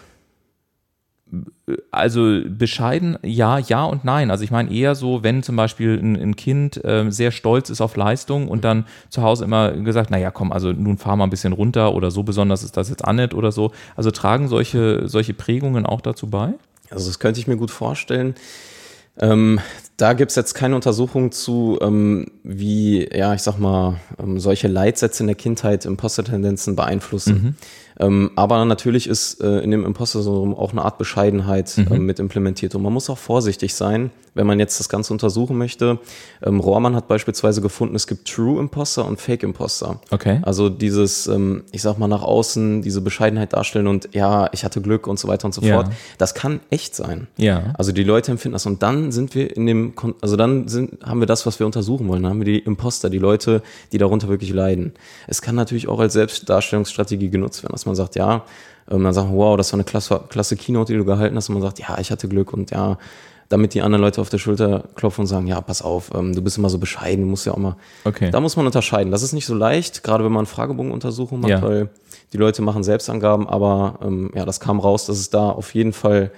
also 1.92 2.42
bescheiden, 2.46 3.18
ja, 3.24 3.58
ja 3.58 3.84
und 3.86 4.04
nein. 4.04 4.32
Also 4.32 4.44
ich 4.44 4.52
meine 4.52 4.72
eher 4.72 4.96
so, 4.96 5.24
wenn 5.24 5.44
zum 5.44 5.56
Beispiel 5.56 5.98
ein, 5.98 6.16
ein 6.16 6.36
Kind 6.36 6.84
äh, 6.84 7.10
sehr 7.10 7.32
stolz 7.32 7.70
ist 7.70 7.82
auf 7.82 7.96
Leistung 7.96 8.48
und 8.48 8.64
dann 8.64 8.86
zu 9.10 9.22
Hause 9.22 9.46
immer 9.46 9.72
gesagt, 9.72 10.12
naja, 10.12 10.32
komm, 10.32 10.52
also 10.52 10.72
nun 10.72 10.98
fahr 10.98 11.16
mal 11.16 11.26
ein 11.26 11.30
bisschen 11.30 11.54
runter 11.54 11.94
oder 11.94 12.12
so 12.12 12.24
besonders 12.24 12.64
ist 12.64 12.78
das 12.78 12.90
jetzt 12.90 13.06
Annette 13.06 13.36
oder 13.36 13.52
so. 13.52 13.72
Also 13.96 14.12
tragen 14.12 14.48
solche, 14.48 15.08
solche 15.08 15.34
Prägungen 15.34 15.86
auch 15.86 16.02
dazu 16.02 16.30
bei? 16.30 16.54
Also 16.90 17.08
das 17.08 17.20
könnte 17.20 17.40
ich 17.40 17.48
mir 17.48 17.58
gut 17.58 17.72
vorstellen. 17.72 18.36
Ähm, 19.20 19.60
da 19.98 20.14
gibt 20.14 20.32
es 20.32 20.36
jetzt 20.36 20.54
keine 20.54 20.76
Untersuchung 20.76 21.32
zu, 21.32 21.78
ähm, 21.82 22.28
wie, 22.44 23.08
ja, 23.14 23.34
ich 23.34 23.42
sag 23.42 23.60
mal, 23.60 24.00
ähm, 24.20 24.40
solche 24.40 24.68
Leitsätze 24.68 25.24
in 25.24 25.28
der 25.28 25.36
Kindheit 25.36 25.86
Imposter-Tendenzen 25.86 26.76
beeinflussen. 26.76 27.34
Mhm. 27.34 27.56
Ähm, 28.02 28.32
aber 28.36 28.66
natürlich 28.66 29.08
ist 29.08 29.42
äh, 29.42 29.60
in 29.60 29.72
dem 29.72 29.86
Imposter-Syndrom 29.86 30.56
auch 30.56 30.72
eine 30.72 30.82
Art 30.82 30.98
Bescheidenheit 30.98 31.78
mhm. 31.78 31.88
ähm, 31.92 32.06
mit 32.06 32.20
implementiert. 32.20 32.74
Und 32.74 32.82
man 32.82 32.92
muss 32.92 33.10
auch 33.10 33.18
vorsichtig 33.18 33.76
sein, 33.76 34.10
wenn 34.34 34.48
man 34.48 34.60
jetzt 34.60 34.80
das 34.80 34.90
Ganze 34.90 35.14
untersuchen 35.14 35.58
möchte. 35.58 36.00
Ähm, 36.42 36.60
Rohrmann 36.60 36.96
hat 36.96 37.08
beispielsweise 37.08 37.62
gefunden, 37.62 37.96
es 37.96 38.08
gibt 38.08 38.28
True 38.28 38.60
Imposter 38.60 39.06
und 39.06 39.20
Fake 39.20 39.44
Imposter. 39.44 40.00
Okay. 40.10 40.40
Also 40.44 40.70
dieses, 40.70 41.28
ähm, 41.28 41.64
ich 41.72 41.82
sag 41.82 42.00
mal, 42.00 42.08
nach 42.08 42.24
außen 42.24 42.82
diese 42.82 43.02
Bescheidenheit 43.02 43.54
darstellen 43.54 43.88
und 43.88 44.10
ja, 44.14 44.50
ich 44.52 44.64
hatte 44.64 44.82
Glück 44.82 45.06
und 45.06 45.20
so 45.20 45.28
weiter 45.28 45.46
und 45.46 45.54
so 45.54 45.62
ja. 45.62 45.76
fort. 45.76 45.94
Das 46.18 46.34
kann 46.34 46.62
echt 46.70 46.96
sein. 46.96 47.28
Ja. 47.38 47.74
Also 47.78 47.92
die 47.92 48.04
Leute 48.04 48.32
empfinden 48.32 48.54
das 48.54 48.66
und 48.66 48.82
dann 48.82 49.12
sind 49.12 49.36
wir 49.36 49.56
in 49.56 49.68
dem, 49.68 49.94
also 50.22 50.36
dann 50.38 50.68
sind, 50.68 51.04
haben 51.04 51.20
wir 51.20 51.28
das, 51.28 51.46
was 51.46 51.60
wir 51.60 51.66
untersuchen 51.68 52.08
wollen. 52.08 52.24
Dann 52.24 52.32
haben 52.32 52.40
wir 52.40 52.46
die 52.46 52.60
Imposter, 52.60 53.10
die 53.10 53.20
Leute, 53.20 53.62
die 53.92 53.98
darunter 53.98 54.30
wirklich 54.30 54.52
leiden. 54.52 54.94
Es 55.28 55.42
kann 55.42 55.56
natürlich 55.56 55.88
auch 55.88 56.00
als 56.00 56.14
Selbstdarstellungsstrategie 56.14 57.30
genutzt 57.30 57.64
werden, 57.64 57.74
dass 57.74 57.86
man 57.86 57.91
man 57.92 57.96
sagt, 57.96 58.16
ja, 58.16 58.44
ähm, 58.90 59.04
dann 59.04 59.14
sagt 59.14 59.28
man, 59.28 59.38
wow, 59.38 59.58
das 59.58 59.72
war 59.72 59.78
eine 59.78 59.84
klasse, 59.84 60.22
klasse 60.30 60.56
Keynote, 60.56 60.94
die 60.94 60.98
du 60.98 61.06
gehalten 61.06 61.36
hast. 61.36 61.50
Und 61.50 61.56
man 61.56 61.64
sagt, 61.64 61.80
ja, 61.80 61.98
ich 62.00 62.12
hatte 62.12 62.28
Glück 62.28 62.54
und 62.54 62.72
ja, 62.72 62.98
damit 63.50 63.74
die 63.74 63.82
anderen 63.82 64.02
Leute 64.02 64.22
auf 64.22 64.30
der 64.30 64.38
Schulter 64.38 64.86
klopfen 64.96 65.22
und 65.22 65.28
sagen, 65.28 65.48
ja, 65.48 65.60
pass 65.60 65.82
auf, 65.82 66.12
ähm, 66.16 66.34
du 66.34 66.42
bist 66.42 66.58
immer 66.58 66.70
so 66.70 66.78
bescheiden, 66.78 67.26
du 67.26 67.30
musst 67.30 67.46
ja 67.46 67.54
auch 67.54 67.58
mal. 67.58 67.76
Okay. 68.06 68.32
Da 68.32 68.40
muss 68.40 68.56
man 68.56 68.66
unterscheiden. 68.66 69.12
Das 69.12 69.24
ist 69.24 69.34
nicht 69.34 69.46
so 69.46 69.54
leicht, 69.54 70.04
gerade 70.04 70.24
wenn 70.24 70.32
man 70.32 70.46
Fragebogenuntersuchungen 70.46 71.42
macht, 71.42 71.52
ja. 71.52 71.62
weil 71.62 71.90
die 72.34 72.38
Leute 72.38 72.62
machen 72.62 72.84
Selbstangaben, 72.84 73.48
aber 73.48 74.00
ähm, 74.04 74.32
ja, 74.34 74.46
das 74.46 74.62
kam 74.62 74.80
raus, 74.80 75.06
dass 75.06 75.18
es 75.18 75.30
da 75.30 75.50
auf 75.50 75.74
jeden 75.76 75.92
Fall 75.92 76.32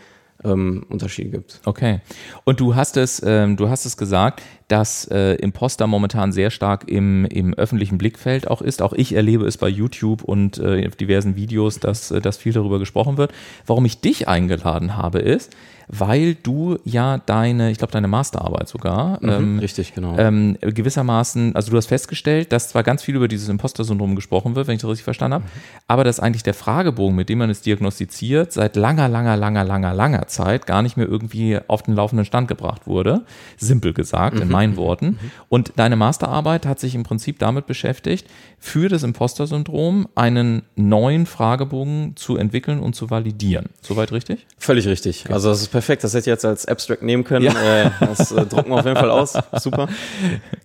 ähm, 0.43 0.85
Unterschiede 0.89 1.29
gibt. 1.29 1.59
Okay. 1.65 2.01
Und 2.43 2.59
du 2.59 2.75
hast 2.75 2.97
es, 2.97 3.21
ähm, 3.25 3.57
du 3.57 3.69
hast 3.69 3.85
es 3.85 3.97
gesagt, 3.97 4.41
dass 4.67 5.05
äh, 5.05 5.35
Imposter 5.35 5.87
momentan 5.87 6.31
sehr 6.31 6.49
stark 6.49 6.89
im, 6.89 7.25
im 7.25 7.53
öffentlichen 7.53 7.97
Blickfeld 7.97 8.47
auch 8.47 8.61
ist. 8.61 8.81
Auch 8.81 8.93
ich 8.93 9.13
erlebe 9.13 9.45
es 9.45 9.57
bei 9.57 9.69
YouTube 9.69 10.23
und 10.23 10.57
äh, 10.57 10.89
diversen 10.89 11.35
Videos, 11.35 11.79
dass, 11.79 12.11
äh, 12.11 12.21
dass 12.21 12.37
viel 12.37 12.53
darüber 12.53 12.79
gesprochen 12.79 13.17
wird. 13.17 13.33
Warum 13.65 13.85
ich 13.85 14.01
dich 14.01 14.27
eingeladen 14.27 14.97
habe, 14.97 15.19
ist, 15.19 15.55
weil 15.87 16.35
du 16.35 16.77
ja 16.83 17.17
deine, 17.17 17.71
ich 17.71 17.77
glaube 17.77 17.93
deine 17.93 18.07
Masterarbeit 18.07 18.67
sogar, 18.67 19.19
mhm, 19.21 19.29
ähm, 19.29 19.59
richtig, 19.59 19.93
genau. 19.93 20.17
Ähm, 20.17 20.57
gewissermaßen, 20.61 21.55
also 21.55 21.71
du 21.71 21.77
hast 21.77 21.87
festgestellt, 21.87 22.51
dass 22.51 22.69
zwar 22.69 22.83
ganz 22.83 23.03
viel 23.03 23.15
über 23.15 23.27
dieses 23.27 23.49
Imposter-Syndrom 23.49 24.15
gesprochen 24.15 24.55
wird, 24.55 24.67
wenn 24.67 24.75
ich 24.75 24.81
das 24.81 24.89
richtig 24.89 25.03
verstanden 25.03 25.35
habe, 25.35 25.43
mhm. 25.45 25.49
aber 25.87 26.03
dass 26.03 26.19
eigentlich 26.19 26.43
der 26.43 26.53
Fragebogen, 26.53 27.15
mit 27.15 27.29
dem 27.29 27.39
man 27.39 27.49
es 27.49 27.61
diagnostiziert, 27.61 28.51
seit 28.51 28.75
langer, 28.75 29.07
langer, 29.09 29.37
langer, 29.37 29.63
langer, 29.63 29.93
langer 29.93 30.27
Zeit 30.27 30.65
gar 30.65 30.81
nicht 30.81 30.97
mehr 30.97 31.07
irgendwie 31.07 31.59
auf 31.67 31.83
den 31.83 31.95
laufenden 31.95 32.25
Stand 32.25 32.47
gebracht 32.47 32.87
wurde. 32.87 33.23
Simpel 33.57 33.93
gesagt, 33.93 34.35
mhm. 34.35 34.43
in 34.43 34.49
meinen 34.49 34.77
Worten. 34.77 35.05
Mhm. 35.05 35.31
Und 35.49 35.73
deine 35.75 35.95
Masterarbeit 35.95 36.65
hat 36.65 36.79
sich 36.79 36.95
im 36.95 37.03
Prinzip 37.03 37.39
damit 37.39 37.67
beschäftigt, 37.67 38.27
für 38.59 38.89
das 38.89 39.03
Imposter-Syndrom 39.03 40.07
einen 40.15 40.63
neuen 40.75 41.25
Fragebogen 41.25 42.15
zu 42.15 42.37
entwickeln 42.37 42.79
und 42.79 42.95
zu 42.95 43.09
validieren. 43.09 43.69
Soweit 43.81 44.11
richtig? 44.11 44.45
Völlig 44.57 44.87
richtig. 44.87 45.25
Okay. 45.25 45.33
Also 45.33 45.49
das 45.49 45.61
ist 45.61 45.67
perfekt. 45.67 45.82
Das 45.87 46.13
hätte 46.13 46.19
ich 46.19 46.25
jetzt 46.25 46.45
als 46.45 46.65
Abstract 46.65 47.03
nehmen 47.03 47.23
können. 47.23 47.45
Ja. 47.45 47.85
Äh, 47.85 47.91
das 47.99 48.31
äh, 48.31 48.45
drucken 48.45 48.69
wir 48.69 48.79
auf 48.79 48.85
jeden 48.85 48.97
Fall 48.97 49.11
aus. 49.11 49.33
Super. 49.59 49.87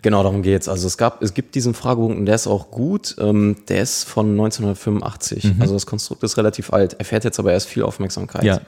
Genau, 0.03 0.23
darum 0.23 0.43
geht's. 0.43 0.69
Also 0.69 0.87
es 0.87 0.99
gab, 0.99 1.23
es 1.23 1.35
gibt 1.35 1.55
diesen 1.55 1.75
Fragebogen 1.75 2.17
und 2.17 2.27
der 2.27 2.35
ist 2.35 2.47
auch 2.47 2.71
gut. 2.71 3.17
Ähm, 3.19 3.57
der 3.69 3.83
ist 3.83 4.05
von 4.05 4.31
1985. 4.31 5.45
Mhm. 5.45 5.57
Also 5.63 5.75
das 5.75 5.87
Konstrukt 5.87 6.23
ist 6.23 6.37
relativ 6.37 6.73
alt. 6.73 6.95
Erfährt 6.95 7.25
jetzt 7.25 7.39
aber 7.39 7.53
erst 7.53 7.69
viel 7.69 7.83
Aufmerksamkeit. 7.83 8.45
Ja. 8.45 8.61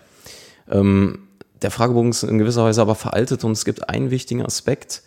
Ähm, 0.70 1.20
der 1.62 1.70
Fragebogen 1.70 2.10
ist 2.10 2.22
in 2.22 2.38
gewisser 2.38 2.64
Weise 2.64 2.80
aber 2.80 2.94
veraltet 2.94 3.44
und 3.44 3.52
es 3.52 3.64
gibt 3.64 3.88
einen 3.88 4.10
wichtigen 4.10 4.44
Aspekt, 4.44 5.02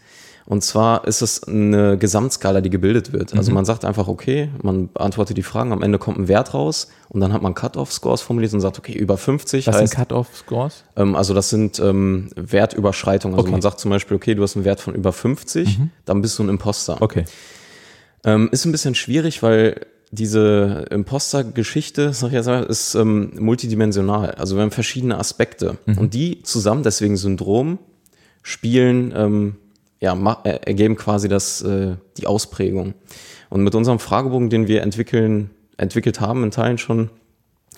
und 0.46 0.64
zwar 0.64 1.08
ist 1.08 1.22
es 1.22 1.44
eine 1.44 1.98
Gesamtskala, 1.98 2.62
die 2.62 2.70
gebildet 2.70 3.14
wird. 3.14 3.36
Also 3.36 3.52
mhm. 3.52 3.56
man 3.56 3.66
sagt 3.66 3.86
einfach, 3.86 4.08
okay, 4.08 4.50
man 4.62 4.92
beantwortet 4.92 5.38
die 5.38 5.44
Fragen, 5.44 5.72
am 5.72 5.82
Ende 5.82 5.98
kommt 5.98 6.18
ein 6.18 6.28
Wert 6.28 6.54
raus 6.54 6.90
und 7.10 7.22
dann 7.22 7.32
hat 7.32 7.42
man 7.42 7.54
Cut-off-Scores 7.54 8.22
formuliert 8.22 8.54
und 8.54 8.60
sagt, 8.60 8.78
okay, 8.78 8.94
über 8.94 9.18
50 9.18 9.68
Was 9.68 9.76
heißt, 9.76 9.92
sind 9.94 9.98
Cut-off-Scores? 9.98 10.84
Ähm, 10.98 11.16
also 11.16 11.34
das 11.34 11.50
sind 11.50 11.80
ähm, 11.80 12.30
Wertüberschreitungen. 12.36 13.36
Also 13.36 13.46
okay. 13.46 13.52
man 13.52 13.62
sagt 13.62 13.80
zum 13.80 13.92
Beispiel, 13.92 14.18
okay, 14.18 14.36
du 14.36 14.44
hast 14.44 14.56
einen 14.56 14.66
Wert 14.66 14.82
von 14.82 14.96
über 14.96 15.14
50, 15.14 15.80
mhm. 15.80 15.90
dann 16.06 16.22
bist 16.22 16.38
du 16.38 16.44
ein 16.44 16.50
Imposter. 16.50 17.02
Okay. 17.02 17.24
Ähm, 18.26 18.50
ist 18.52 18.66
ein 18.66 18.72
bisschen 18.72 18.96
schwierig, 18.96 19.44
weil 19.44 19.86
diese 20.12 20.86
Imposter-Geschichte, 20.92 22.14
sag 22.14 22.28
ich 22.28 22.34
jetzt 22.34 22.46
mal, 22.46 22.64
ist 22.64 22.96
ähm, 22.96 23.32
multidimensional. 23.40 24.32
Also 24.32 24.56
wir 24.56 24.62
haben 24.62 24.72
verschiedene 24.72 25.18
Aspekte. 25.18 25.78
Mhm. 25.86 25.98
Und 25.98 26.14
die 26.14 26.44
zusammen, 26.44 26.84
deswegen 26.84 27.18
Syndrom, 27.18 27.80
spielen 28.44 29.14
ähm, 29.16 29.56
ja, 30.04 30.42
äh, 30.44 30.60
ergeben 30.66 30.98
quasi 30.98 31.30
das, 31.30 31.62
äh, 31.62 31.96
die 32.18 32.28
Ausprägung. 32.28 32.94
Und 33.50 33.64
mit 33.64 33.74
unserem 33.74 34.00
Fragebogen, 34.00 34.50
den 34.50 34.68
wir 34.68 34.82
entwickeln, 34.82 35.52
entwickelt 35.78 36.20
haben 36.20 36.44
in 36.44 36.52
Teilen 36.52 36.78
schon, 36.78 37.10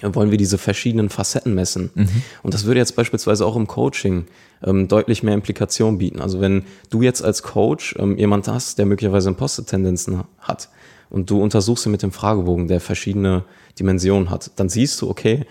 wollen 0.01 0.31
wir 0.31 0.39
diese 0.39 0.57
verschiedenen 0.57 1.09
Facetten 1.09 1.53
messen. 1.53 1.91
Mhm. 1.93 2.23
Und 2.41 2.55
das 2.55 2.65
würde 2.65 2.79
jetzt 2.79 2.95
beispielsweise 2.95 3.45
auch 3.45 3.55
im 3.55 3.67
Coaching 3.67 4.25
ähm, 4.63 4.87
deutlich 4.87 5.21
mehr 5.21 5.35
Implikation 5.35 5.99
bieten. 5.99 6.19
Also 6.19 6.41
wenn 6.41 6.63
du 6.89 7.03
jetzt 7.03 7.23
als 7.23 7.43
Coach 7.43 7.95
ähm, 7.99 8.17
jemand 8.17 8.47
hast, 8.47 8.79
der 8.79 8.87
möglicherweise 8.87 9.29
Imposter-Tendenzen 9.29 10.23
hat 10.39 10.69
und 11.11 11.29
du 11.29 11.43
untersuchst 11.43 11.85
ihn 11.85 11.91
mit 11.91 12.01
dem 12.01 12.11
Fragebogen, 12.11 12.67
der 12.67 12.81
verschiedene 12.81 13.43
Dimensionen 13.77 14.31
hat, 14.31 14.49
dann 14.55 14.67
siehst 14.67 14.99
du, 14.99 15.09
okay, 15.11 15.45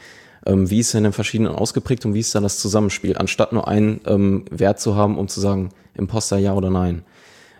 ähm, 0.46 0.70
wie 0.70 0.80
ist 0.80 0.94
er 0.94 0.98
in 0.98 1.04
den 1.04 1.12
verschiedenen 1.12 1.54
ausgeprägt 1.54 2.04
und 2.04 2.14
wie 2.14 2.20
ist 2.20 2.34
da 2.34 2.40
das 2.40 2.58
Zusammenspiel, 2.58 3.16
anstatt 3.16 3.52
nur 3.52 3.68
einen 3.68 4.00
ähm, 4.06 4.44
Wert 4.50 4.80
zu 4.80 4.96
haben, 4.96 5.18
um 5.18 5.28
zu 5.28 5.40
sagen, 5.40 5.70
Imposter 5.94 6.38
ja 6.38 6.54
oder 6.54 6.70
nein. 6.70 7.04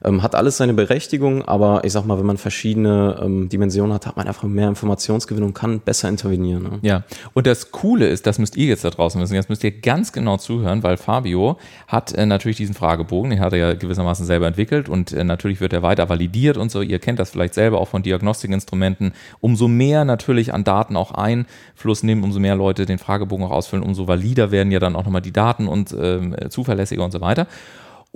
Ähm, 0.05 0.23
hat 0.23 0.35
alles 0.35 0.59
seine 0.59 0.75
Berechtigung, 0.75 1.43
aber 1.43 1.83
ich 1.85 1.93
sag 1.93 2.05
mal, 2.05 2.19
wenn 2.19 2.27
man 2.27 2.37
verschiedene 2.37 3.19
ähm, 3.23 3.49
Dimensionen 3.49 3.95
hat, 3.95 4.07
hat 4.07 4.17
man 4.17 4.29
einfach 4.29 4.43
mehr 4.43 4.69
Informationsgewinn 4.69 5.43
und 5.43 5.55
kann 5.55 5.81
besser 5.81 6.11
intervenieren. 6.11 6.63
Ne? 6.63 6.79
Ja, 6.83 7.05
und 7.33 7.47
das 7.47 7.71
Coole 7.71 8.07
ist, 8.09 8.27
das 8.27 8.39
müsst 8.39 8.57
ihr 8.57 8.67
jetzt 8.67 8.85
da 8.85 8.91
draußen 8.91 9.19
wissen, 9.21 9.35
jetzt 9.35 9.49
müsst 9.49 9.65
ihr 9.65 9.71
ganz 9.71 10.13
genau 10.13 10.37
zuhören, 10.37 10.83
weil 10.83 10.99
Fabio 10.99 11.57
hat 11.89 12.13
äh, 12.13 12.27
natürlich 12.27 12.59
diesen 12.59 12.75
Fragebogen, 12.75 13.31
den 13.31 13.41
hat 13.41 13.55
er 13.55 13.59
ja 13.59 13.75
gewissermaßen 13.75 14.27
selber 14.27 14.47
entwickelt 14.47 14.91
und 14.91 15.13
äh, 15.13 15.25
natürlich 15.25 15.63
wird 15.63 15.73
er 15.73 15.83
weiter 15.83 16.11
validiert 16.11 16.59
und 16.59 16.71
so. 16.71 16.83
Ihr 16.83 16.99
kennt 16.99 17.19
das 17.19 17.31
vielleicht 17.31 17.55
selber 17.55 17.81
auch 17.81 17.89
von 17.89 18.03
Diagnostikinstrumenten. 18.03 19.13
Umso 19.41 19.69
mehr 19.69 20.05
natürlich 20.05 20.53
an 20.53 20.65
Daten 20.65 20.97
auch 20.97 21.13
Einfluss 21.13 22.03
nehmen, 22.03 22.23
umso 22.25 22.41
mehr 22.41 22.57
Leute 22.57 22.85
den 22.85 22.99
Fragebogen 22.99 23.47
auch 23.47 23.53
ausfüllen, 23.53 23.83
umso 23.83 24.07
valider 24.07 24.51
werden 24.51 24.71
ja 24.71 24.81
dann 24.81 24.97
auch 24.97 25.05
nochmal 25.05 25.23
die 25.23 25.33
Daten 25.33 25.67
und 25.67 25.93
äh, 25.93 26.51
zuverlässiger 26.51 27.03
und 27.03 27.13
so 27.13 27.23
weiter. 27.23 27.47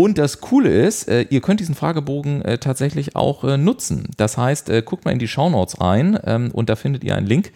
Und 0.00 0.16
das 0.16 0.40
Coole 0.40 0.70
ist, 0.70 1.08
äh, 1.08 1.22
ihr 1.28 1.40
könnt 1.40 1.58
diesen 1.58 1.74
Fragebogen 1.74 2.40
äh, 2.42 2.58
tatsächlich 2.58 3.16
auch 3.16 3.42
äh, 3.42 3.56
nutzen. 3.56 4.06
Das 4.16 4.38
heißt, 4.38 4.70
guckt 4.84 5.04
mal 5.04 5.10
in 5.10 5.18
die 5.18 5.26
Shownotes 5.26 5.80
rein 5.80 6.16
ähm, 6.24 6.52
und 6.52 6.70
da 6.70 6.76
findet 6.76 7.02
ihr 7.02 7.16
einen 7.16 7.26
Link 7.26 7.50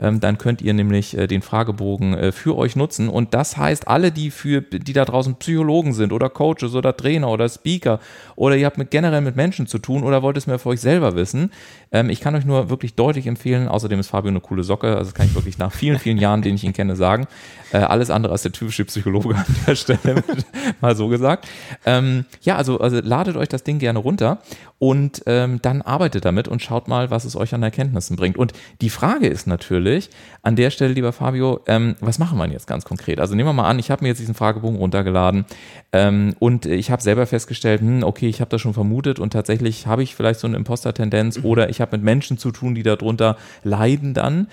ähm, 0.00 0.20
dann 0.20 0.38
könnt 0.38 0.62
ihr 0.62 0.74
nämlich 0.74 1.16
den 1.16 1.42
Fragebogen 1.42 2.32
für 2.32 2.56
euch 2.56 2.76
nutzen. 2.76 3.08
Und 3.08 3.34
das 3.34 3.56
heißt, 3.56 3.88
alle, 3.88 4.12
die 4.12 4.30
für, 4.30 4.60
die 4.60 4.92
da 4.92 5.04
draußen 5.04 5.34
Psychologen 5.40 5.92
sind 5.92 6.12
oder 6.12 6.28
Coaches 6.28 6.76
oder 6.76 6.96
Trainer 6.96 7.28
oder 7.30 7.48
Speaker 7.48 7.98
oder 8.36 8.56
ihr 8.56 8.66
habt 8.66 8.78
mit, 8.78 8.92
generell 8.92 9.22
mit 9.22 9.34
Menschen 9.34 9.66
zu 9.66 9.80
tun 9.80 10.04
oder 10.04 10.22
wollt 10.22 10.36
es 10.36 10.46
mir 10.46 10.60
für 10.60 10.68
euch 10.68 10.80
selber 10.80 11.16
wissen, 11.16 11.50
ähm, 11.92 12.10
ich 12.10 12.20
kann 12.20 12.34
euch 12.34 12.44
nur 12.44 12.70
wirklich 12.70 12.94
deutlich 12.94 13.26
empfehlen, 13.26 13.68
außerdem 13.68 14.00
ist 14.00 14.08
Fabio 14.08 14.30
eine 14.30 14.40
coole 14.40 14.64
Socke, 14.64 14.88
also 14.88 15.04
das 15.04 15.14
kann 15.14 15.26
ich 15.26 15.34
wirklich 15.34 15.58
nach 15.58 15.72
vielen, 15.72 15.98
vielen 15.98 16.18
Jahren, 16.18 16.42
denen 16.42 16.56
ich 16.56 16.64
ihn 16.64 16.72
kenne, 16.72 16.96
sagen. 16.96 17.26
Äh, 17.72 17.78
alles 17.78 18.10
andere 18.10 18.32
als 18.32 18.42
der 18.42 18.52
typische 18.52 18.84
Psychologe 18.86 19.34
an 19.34 19.44
der 19.66 19.74
Stelle, 19.74 20.22
mal 20.80 20.96
so 20.96 21.08
gesagt. 21.08 21.46
Ähm, 21.84 22.24
ja, 22.42 22.56
also, 22.56 22.80
also 22.80 23.00
ladet 23.02 23.36
euch 23.36 23.48
das 23.48 23.62
Ding 23.62 23.78
gerne 23.78 23.98
runter 23.98 24.38
und 24.78 25.22
ähm, 25.26 25.58
dann 25.60 25.82
arbeitet 25.82 26.24
damit 26.24 26.46
und 26.48 26.62
schaut 26.62 26.88
mal, 26.88 27.10
was 27.10 27.24
es 27.24 27.36
euch 27.36 27.52
an 27.52 27.62
Erkenntnissen 27.62 28.16
bringt. 28.16 28.36
Und 28.36 28.52
die 28.80 28.90
Frage 28.90 29.26
ist 29.26 29.46
natürlich 29.46 30.08
an 30.42 30.56
der 30.56 30.70
Stelle, 30.70 30.94
lieber 30.94 31.12
Fabio, 31.12 31.60
ähm, 31.66 31.96
was 32.00 32.18
machen 32.18 32.38
wir 32.38 32.46
jetzt 32.48 32.66
ganz 32.66 32.84
konkret? 32.84 33.18
Also 33.18 33.34
nehmen 33.34 33.48
wir 33.48 33.52
mal 33.52 33.68
an, 33.68 33.78
ich 33.78 33.90
habe 33.90 34.04
mir 34.04 34.08
jetzt 34.08 34.20
diesen 34.20 34.34
Fragebogen 34.34 34.78
runtergeladen 34.78 35.46
ähm, 35.92 36.34
und 36.38 36.64
ich 36.64 36.90
habe 36.90 37.02
selber 37.02 37.26
festgestellt, 37.26 37.80
hm, 37.80 38.02
okay, 38.04 38.28
ich 38.28 38.40
habe 38.40 38.50
das 38.50 38.60
schon 38.60 38.72
vermutet 38.72 39.18
und 39.18 39.32
tatsächlich 39.32 39.86
habe 39.86 40.02
ich 40.02 40.14
vielleicht 40.14 40.40
so 40.40 40.46
eine 40.46 40.56
Imposter-Tendenz 40.56 41.38
mhm. 41.38 41.44
oder 41.44 41.68
ich 41.70 41.77
habe 41.80 41.96
mit 41.96 42.04
Menschen 42.04 42.38
zu 42.38 42.50
tun, 42.50 42.74
die 42.74 42.82
darunter 42.82 43.36
leiden 43.62 44.14
dann. 44.14 44.48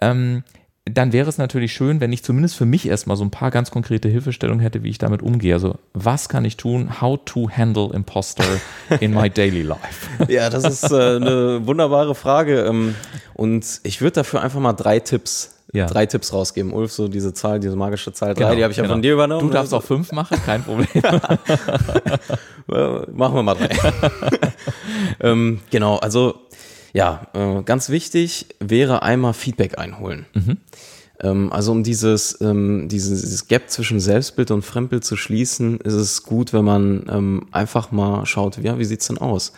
Ähm, 0.00 0.42
dann 0.88 1.12
wäre 1.12 1.28
es 1.28 1.36
natürlich 1.36 1.72
schön, 1.72 2.00
wenn 2.00 2.12
ich 2.12 2.22
zumindest 2.22 2.56
für 2.56 2.64
mich 2.64 2.86
erstmal 2.86 3.16
so 3.16 3.24
ein 3.24 3.32
paar 3.32 3.50
ganz 3.50 3.72
konkrete 3.72 4.08
Hilfestellungen 4.08 4.60
hätte, 4.60 4.84
wie 4.84 4.88
ich 4.88 4.98
damit 4.98 5.20
umgehe. 5.20 5.54
Also, 5.54 5.78
was 5.94 6.28
kann 6.28 6.44
ich 6.44 6.56
tun? 6.56 7.00
How 7.00 7.18
to 7.24 7.50
handle 7.50 7.90
Imposter 7.92 8.44
in 9.00 9.12
my 9.12 9.28
daily 9.28 9.62
life? 9.62 10.06
Ja, 10.28 10.48
das 10.48 10.64
ist 10.64 10.92
äh, 10.92 11.16
eine 11.16 11.66
wunderbare 11.66 12.14
Frage. 12.14 12.60
Ähm, 12.60 12.94
und 13.34 13.80
ich 13.82 14.00
würde 14.00 14.12
dafür 14.12 14.42
einfach 14.42 14.60
mal 14.60 14.74
drei 14.74 15.00
Tipps 15.00 15.56
ja. 15.72 15.86
drei 15.86 16.06
Tipps 16.06 16.32
rausgeben. 16.32 16.72
Ulf, 16.72 16.92
so 16.92 17.08
diese 17.08 17.34
Zahl, 17.34 17.60
diese 17.60 17.76
magische 17.76 18.12
Zahl 18.12 18.34
drei, 18.34 18.44
genau, 18.44 18.54
die 18.54 18.62
habe 18.62 18.72
ich 18.72 18.76
ja 18.78 18.82
genau. 18.82 18.94
von 18.94 19.02
dir 19.02 19.12
übernommen. 19.12 19.46
Du 19.46 19.52
darfst 19.52 19.74
auch 19.74 19.82
fünf 19.82 20.12
machen, 20.12 20.38
kein 20.44 20.62
Problem. 20.62 20.86
machen 22.66 23.34
wir 23.34 23.42
mal 23.42 23.54
drei. 23.54 23.68
ähm, 25.20 25.60
genau, 25.70 25.96
also 25.96 26.45
ja, 26.96 27.26
äh, 27.34 27.62
ganz 27.62 27.90
wichtig 27.90 28.46
wäre 28.58 29.02
einmal 29.02 29.34
Feedback 29.34 29.78
einholen. 29.78 30.24
Mhm. 30.32 30.56
Ähm, 31.20 31.52
also 31.52 31.72
um 31.72 31.82
dieses, 31.82 32.40
ähm, 32.40 32.88
dieses, 32.88 33.20
dieses 33.20 33.48
Gap 33.48 33.68
zwischen 33.68 34.00
Selbstbild 34.00 34.50
und 34.50 34.62
Fremdbild 34.62 35.04
zu 35.04 35.14
schließen, 35.14 35.78
ist 35.80 35.92
es 35.92 36.22
gut, 36.22 36.54
wenn 36.54 36.64
man 36.64 37.04
ähm, 37.10 37.48
einfach 37.52 37.92
mal 37.92 38.24
schaut, 38.24 38.56
ja, 38.56 38.78
wie 38.78 38.86
sieht's 38.86 39.08
denn 39.08 39.18
aus? 39.18 39.52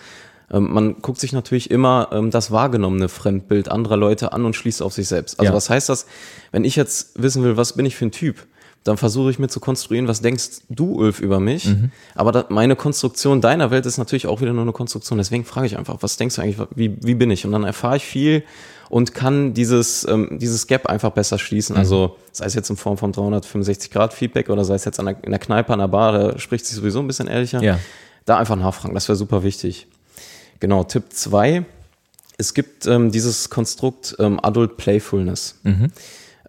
Ähm, 0.51 0.73
man 0.73 1.01
guckt 1.01 1.21
sich 1.21 1.33
natürlich 1.33 1.71
immer 1.71 2.09
ähm, 2.11 2.33
das 2.33 2.51
wahrgenommene 2.51 3.09
Fremdbild 3.09 3.71
anderer 3.71 3.97
Leute 3.97 4.33
an 4.33 4.45
und 4.45 4.57
schließt 4.57 4.83
auf 4.83 4.93
sich 4.93 5.07
selbst. 5.07 5.39
Also 5.39 5.53
ja. 5.53 5.57
was 5.57 5.71
heißt 5.71 5.89
das, 5.89 6.07
wenn 6.51 6.65
ich 6.65 6.75
jetzt 6.75 7.23
wissen 7.23 7.45
will, 7.45 7.57
was 7.57 7.75
bin 7.75 7.87
ich 7.87 7.95
für 7.95 8.07
ein 8.07 8.11
Typ? 8.11 8.49
Dann 8.89 8.97
versuche 8.97 9.31
ich 9.31 9.39
mir 9.39 9.49
zu 9.49 9.61
konstruieren, 9.61 10.09
was 10.09 10.23
denkst 10.23 10.63
du, 10.69 10.95
Ulf, 10.95 11.21
über 11.21 11.41
mich? 11.41 11.67
Mhm. 11.67 11.93
Aber 12.15 12.33
da, 12.33 12.47
meine 12.49 12.75
Konstruktion 12.75 13.41
deiner 13.41 13.71
Welt 13.71 13.87
ist 13.87 13.99
natürlich 13.99 14.27
auch 14.27 14.41
wieder 14.41 14.53
nur 14.53 14.63
eine 14.63 14.73
Konstruktion. 14.73 15.19
Deswegen 15.19 15.45
frage 15.45 15.67
ich 15.67 15.79
einfach, 15.79 15.99
was 16.01 16.17
denkst 16.17 16.37
du 16.37 16.43
eigentlich, 16.43 16.59
wie, 16.75 16.97
wie 17.03 17.15
bin 17.15 17.31
ich? 17.31 17.45
Und 17.45 17.53
dann 17.53 17.65
erfahre 17.65 17.99
ich 17.99 18.05
viel 18.05 18.43
und 18.89 19.15
kann 19.15 19.55
dieses, 19.55 20.07
ähm, 20.09 20.39
dieses 20.41 20.67
Gap 20.67 20.87
einfach 20.87 21.11
besser 21.11 21.39
schließen. 21.39 21.75
Mhm. 21.75 21.81
Also 21.81 22.17
sei 22.33 22.47
es 22.47 22.55
jetzt 22.55 22.71
in 22.71 22.77
Form 22.77 22.97
von 22.97 23.13
365-Grad-Feedback 23.13 24.49
oder 24.49 24.65
sei 24.65 24.75
es 24.75 24.85
jetzt 24.85 24.99
an 24.99 25.07
der, 25.07 25.17
in 25.23 25.31
der 25.31 25.39
Kneipe, 25.39 25.73
an 25.73 25.79
der 25.81 25.89
Bar, 25.89 26.13
da 26.13 26.39
spricht 26.39 26.67
sich 26.67 26.77
sowieso 26.77 27.01
ein 27.01 27.07
bisschen 27.07 27.29
ehrlicher. 27.29 27.63
Ja. 27.63 27.79
Da 28.25 28.39
einfach 28.39 28.57
nachfragen, 28.57 28.95
das 28.95 29.09
wäre 29.09 29.17
super 29.17 29.43
wichtig. 29.43 29.87
Genau, 30.61 30.85
Tipp 30.85 31.05
zwei 31.13 31.65
Es 32.37 32.55
gibt 32.55 32.87
ähm, 32.87 33.13
dieses 33.13 33.51
Konstrukt 33.51 34.17
ähm, 34.19 34.41
Adult 34.43 34.77
Playfulness. 34.77 35.57
Mhm. 35.63 35.93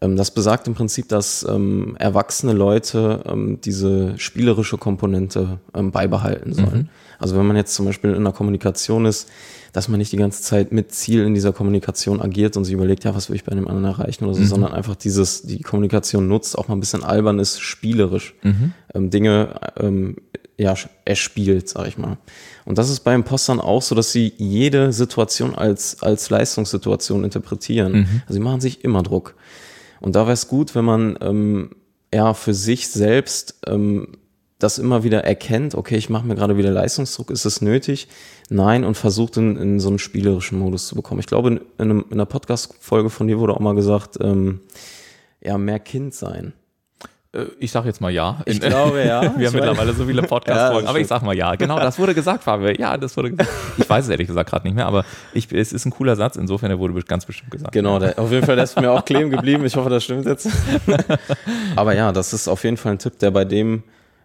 Ähm, 0.01 0.15
das 0.15 0.31
besagt 0.31 0.67
im 0.67 0.75
Prinzip, 0.75 1.09
dass 1.09 1.45
ähm, 1.47 1.95
erwachsene 1.99 2.53
Leute 2.53 3.23
ähm, 3.25 3.59
diese 3.61 4.17
spielerische 4.17 4.77
Komponente 4.77 5.59
ähm, 5.73 5.91
beibehalten 5.91 6.53
sollen. 6.53 6.77
Mhm. 6.77 6.89
Also 7.19 7.35
wenn 7.35 7.45
man 7.45 7.57
jetzt 7.57 7.75
zum 7.75 7.85
Beispiel 7.85 8.11
in 8.11 8.17
einer 8.17 8.31
Kommunikation 8.31 9.05
ist, 9.05 9.29
dass 9.73 9.87
man 9.87 9.99
nicht 9.99 10.11
die 10.11 10.17
ganze 10.17 10.41
Zeit 10.41 10.71
mit 10.71 10.93
Ziel 10.93 11.23
in 11.25 11.33
dieser 11.33 11.51
Kommunikation 11.51 12.21
agiert 12.21 12.57
und 12.57 12.63
sich 12.63 12.73
überlegt, 12.73 13.03
ja, 13.03 13.13
was 13.13 13.29
will 13.29 13.35
ich 13.35 13.43
bei 13.43 13.53
dem 13.53 13.67
anderen 13.67 13.85
erreichen 13.85 14.23
oder 14.23 14.33
so, 14.33 14.41
mhm. 14.41 14.47
sondern 14.47 14.71
einfach 14.73 14.95
dieses, 14.95 15.43
die 15.43 15.61
Kommunikation 15.61 16.27
nutzt, 16.27 16.57
auch 16.57 16.69
mal 16.69 16.75
ein 16.75 16.79
bisschen 16.79 17.03
albern 17.03 17.39
ist, 17.39 17.59
spielerisch. 17.59 18.35
Mhm. 18.41 18.73
Ähm, 18.93 19.09
Dinge 19.09 19.59
ähm, 19.77 20.15
ja, 20.57 20.73
erspielt, 21.05 21.69
sag 21.69 21.87
ich 21.87 21.97
mal. 21.97 22.17
Und 22.65 22.77
das 22.77 22.89
ist 22.89 23.01
bei 23.01 23.15
Impostern 23.15 23.61
auch 23.61 23.81
so, 23.81 23.95
dass 23.95 24.11
sie 24.11 24.33
jede 24.37 24.91
Situation 24.91 25.55
als, 25.55 26.01
als 26.01 26.29
Leistungssituation 26.29 27.23
interpretieren. 27.23 27.91
Mhm. 27.93 28.21
Also 28.23 28.33
sie 28.33 28.39
machen 28.39 28.59
sich 28.59 28.83
immer 28.83 29.03
Druck. 29.03 29.35
Und 29.99 30.15
da 30.15 30.21
wäre 30.21 30.33
es 30.33 30.47
gut, 30.47 30.75
wenn 30.75 30.85
man 30.85 31.17
ähm, 31.21 31.71
ja 32.13 32.33
für 32.33 32.53
sich 32.53 32.87
selbst 32.87 33.59
ähm, 33.67 34.17
das 34.59 34.77
immer 34.77 35.03
wieder 35.03 35.23
erkennt, 35.23 35.73
okay, 35.73 35.95
ich 35.95 36.09
mache 36.09 36.27
mir 36.27 36.35
gerade 36.35 36.57
wieder 36.57 36.71
Leistungsdruck, 36.71 37.31
ist 37.31 37.45
es 37.45 37.61
nötig? 37.61 38.09
Nein, 38.49 38.83
und 38.83 38.95
versucht 38.95 39.37
in, 39.37 39.55
in 39.55 39.79
so 39.79 39.87
einen 39.87 39.99
spielerischen 39.99 40.59
Modus 40.59 40.87
zu 40.87 40.95
bekommen. 40.95 41.21
Ich 41.21 41.27
glaube, 41.27 41.47
in, 41.47 41.57
in, 41.57 41.63
einem, 41.77 42.05
in 42.07 42.13
einer 42.13 42.25
Podcast-Folge 42.25 43.09
von 43.09 43.27
dir 43.27 43.39
wurde 43.39 43.53
auch 43.53 43.61
mal 43.61 43.75
gesagt, 43.75 44.17
ähm, 44.19 44.59
ja, 45.41 45.57
mehr 45.57 45.79
Kind 45.79 46.13
sein. 46.13 46.53
Äh, 47.31 47.45
ich 47.59 47.71
sage 47.71 47.87
jetzt 47.87 48.01
mal 48.01 48.09
ja. 48.09 48.41
Ich 48.45 48.59
glaube 48.59 49.03
ja. 49.03 49.21
Wir 49.37 49.47
haben 49.47 49.55
mittlerweile 49.55 49.93
so 49.93 50.05
viele 50.05 50.23
Podcast-Folgen, 50.23 50.85
ja, 50.85 50.89
aber 50.89 50.99
ich 50.99 51.07
sag 51.07 51.21
mal 51.21 51.35
ja. 51.35 51.55
Genau, 51.55 51.79
das 51.79 51.99
wurde 51.99 52.15
gesagt, 52.15 52.43
Fabio. 52.43 52.69
Ja, 52.71 52.97
das 52.97 53.15
wurde 53.15 53.31
gesagt. 53.31 53.49
Ich 53.77 53.89
weiß 53.89 54.05
es 54.05 54.09
ehrlich 54.09 54.27
gesagt 54.27 54.49
gerade 54.49 54.65
nicht 54.65 54.75
mehr, 54.75 54.87
aber 54.87 55.05
ich, 55.33 55.51
es 55.51 55.71
ist 55.71 55.85
ein 55.85 55.91
cooler 55.91 56.15
Satz. 56.15 56.35
Insofern, 56.35 56.69
der 56.69 56.79
wurde 56.79 56.93
ganz 57.03 57.25
bestimmt 57.25 57.51
gesagt. 57.51 57.71
Genau, 57.71 57.99
der, 57.99 58.17
auf 58.17 58.31
jeden 58.31 58.45
Fall 58.45 58.55
der 58.55 58.63
ist 58.63 58.79
mir 58.79 58.91
auch 58.91 59.05
kleben 59.05 59.29
geblieben. 59.29 59.65
Ich 59.65 59.75
hoffe, 59.75 59.89
das 59.89 60.03
stimmt 60.03 60.25
jetzt. 60.25 60.49
aber 61.75 61.95
ja, 61.95 62.11
das 62.11 62.33
ist 62.33 62.47
auf 62.47 62.63
jeden 62.63 62.77
Fall 62.77 62.93
ein 62.93 62.99
Tipp, 62.99 63.19
der 63.19 63.31
bei 63.31 63.45
dem 63.45 63.83